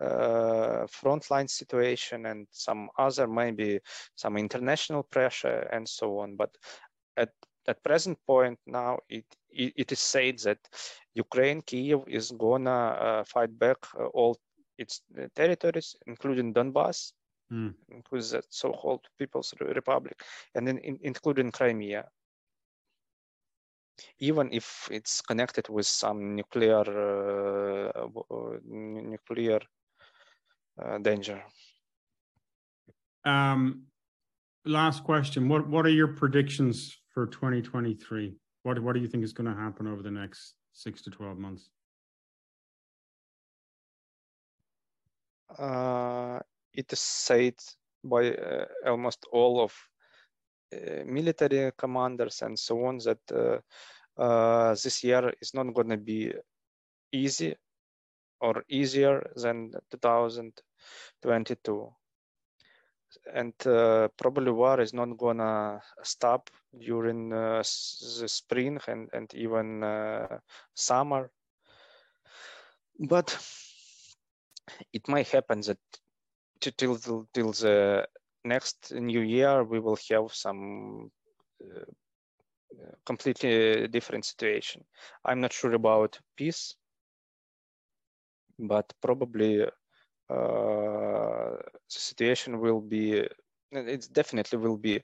uh, 0.00 0.86
frontline 0.86 1.48
situation 1.48 2.26
and 2.26 2.46
some 2.50 2.88
other 2.98 3.26
maybe 3.26 3.80
some 4.14 4.36
international 4.36 5.02
pressure 5.02 5.68
and 5.72 5.88
so 5.88 6.18
on. 6.18 6.36
But 6.36 6.50
at 7.16 7.30
at 7.68 7.82
present 7.82 8.18
point 8.26 8.58
now 8.66 8.98
it, 9.08 9.24
it, 9.50 9.72
it 9.76 9.92
is 9.92 10.00
said 10.00 10.38
that 10.38 10.58
ukraine 11.14 11.62
kiev 11.62 12.00
is 12.06 12.30
gonna 12.32 12.70
uh, 12.70 13.24
fight 13.24 13.58
back 13.58 13.76
uh, 13.98 14.06
all 14.06 14.36
its 14.78 15.02
uh, 15.18 15.26
territories 15.34 15.96
including 16.06 16.52
donbass 16.54 17.12
mm. 17.52 17.74
including 17.88 18.30
the 18.30 18.42
so-called 18.50 19.04
people's 19.18 19.54
republic 19.60 20.20
and 20.54 20.66
then 20.66 20.78
in, 20.78 20.98
including 21.02 21.50
crimea 21.50 22.04
even 24.18 24.52
if 24.52 24.88
it's 24.90 25.20
connected 25.20 25.68
with 25.68 25.86
some 25.86 26.34
nuclear 26.34 26.84
uh, 27.94 28.08
uh 28.30 28.58
nuclear 28.64 29.60
uh, 30.82 30.98
danger. 30.98 31.42
Um, 33.24 33.82
last 34.64 35.04
question: 35.04 35.48
What 35.48 35.68
what 35.68 35.86
are 35.86 35.96
your 36.00 36.08
predictions 36.08 36.96
for 37.12 37.26
2023? 37.26 38.36
What 38.62 38.78
what 38.82 38.94
do 38.94 39.00
you 39.00 39.08
think 39.08 39.24
is 39.24 39.32
going 39.32 39.52
to 39.52 39.60
happen 39.60 39.86
over 39.86 40.02
the 40.02 40.10
next 40.10 40.54
six 40.72 41.02
to 41.02 41.10
12 41.10 41.38
months? 41.38 41.70
Uh, 45.58 46.40
it 46.74 46.92
is 46.92 47.00
said 47.00 47.54
by 48.04 48.34
uh, 48.34 48.66
almost 48.84 49.26
all 49.32 49.62
of 49.62 49.72
military 51.04 51.72
commanders 51.76 52.42
and 52.42 52.58
so 52.58 52.84
on 52.86 52.98
that 52.98 53.18
uh, 53.32 53.58
uh, 54.20 54.70
this 54.70 55.04
year 55.04 55.32
is 55.40 55.54
not 55.54 55.72
going 55.74 55.88
to 55.88 55.96
be 55.96 56.32
easy 57.12 57.54
or 58.40 58.64
easier 58.68 59.30
than 59.36 59.72
2022 59.90 61.92
and 63.32 63.54
uh, 63.66 64.08
probably 64.16 64.50
war 64.50 64.80
is 64.80 64.92
not 64.92 65.16
gonna 65.16 65.80
stop 66.02 66.50
during 66.78 67.32
uh, 67.32 67.58
the 67.58 68.28
spring 68.28 68.78
and, 68.86 69.08
and 69.12 69.32
even 69.34 69.82
uh, 69.82 70.38
summer. 70.74 71.30
But 72.98 73.36
it 74.92 75.08
might 75.08 75.28
happen 75.28 75.60
that 75.62 75.78
till, 76.60 76.98
till 77.32 77.52
the 77.52 78.06
next 78.46 78.92
new 78.92 79.20
year 79.20 79.64
we 79.64 79.80
will 79.80 79.98
have 80.10 80.32
some 80.32 81.10
uh, 81.62 81.84
completely 83.04 83.88
different 83.88 84.24
situation 84.24 84.84
i'm 85.24 85.40
not 85.40 85.52
sure 85.52 85.74
about 85.74 86.18
peace 86.36 86.76
but 88.58 88.92
probably 89.02 89.62
uh, 89.62 89.68
the 90.28 92.00
situation 92.08 92.60
will 92.60 92.80
be 92.80 93.26
it 93.72 94.08
definitely 94.12 94.58
will 94.58 94.76
be 94.76 95.02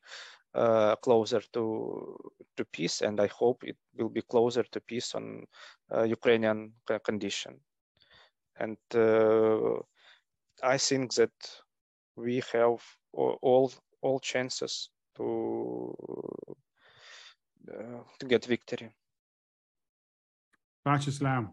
uh, 0.54 0.96
closer 0.96 1.40
to 1.52 2.16
to 2.56 2.64
peace, 2.66 3.00
and 3.00 3.20
I 3.20 3.26
hope 3.28 3.64
it 3.64 3.76
will 3.96 4.10
be 4.10 4.22
closer 4.22 4.62
to 4.62 4.80
peace 4.80 5.14
on 5.14 5.46
uh, 5.94 6.02
Ukrainian 6.02 6.72
condition. 7.04 7.60
And 8.56 8.76
uh, 8.94 9.80
I 10.62 10.76
think 10.78 11.14
that 11.14 11.32
we 12.16 12.42
have 12.52 12.82
all 13.12 13.72
all 14.02 14.20
chances 14.20 14.90
to 15.16 15.94
uh, 17.68 18.02
to 18.18 18.26
get 18.26 18.44
victory. 18.44 18.90
Vyacheslav, 20.86 21.48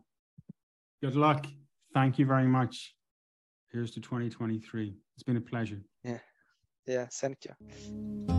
good 1.02 1.15
luck. 1.15 1.45
Thank 1.94 2.19
you 2.19 2.26
very 2.26 2.48
much. 2.48 2.95
Here's 3.72 3.91
to 3.91 4.02
2023. 4.02 4.95
It's 5.15 5.23
been 5.23 5.38
a 5.38 5.41
pleasure. 5.41 5.81
Yeah. 6.03 6.19
Yeah, 6.88 7.07
thank 7.11 7.45
you. 7.45 8.39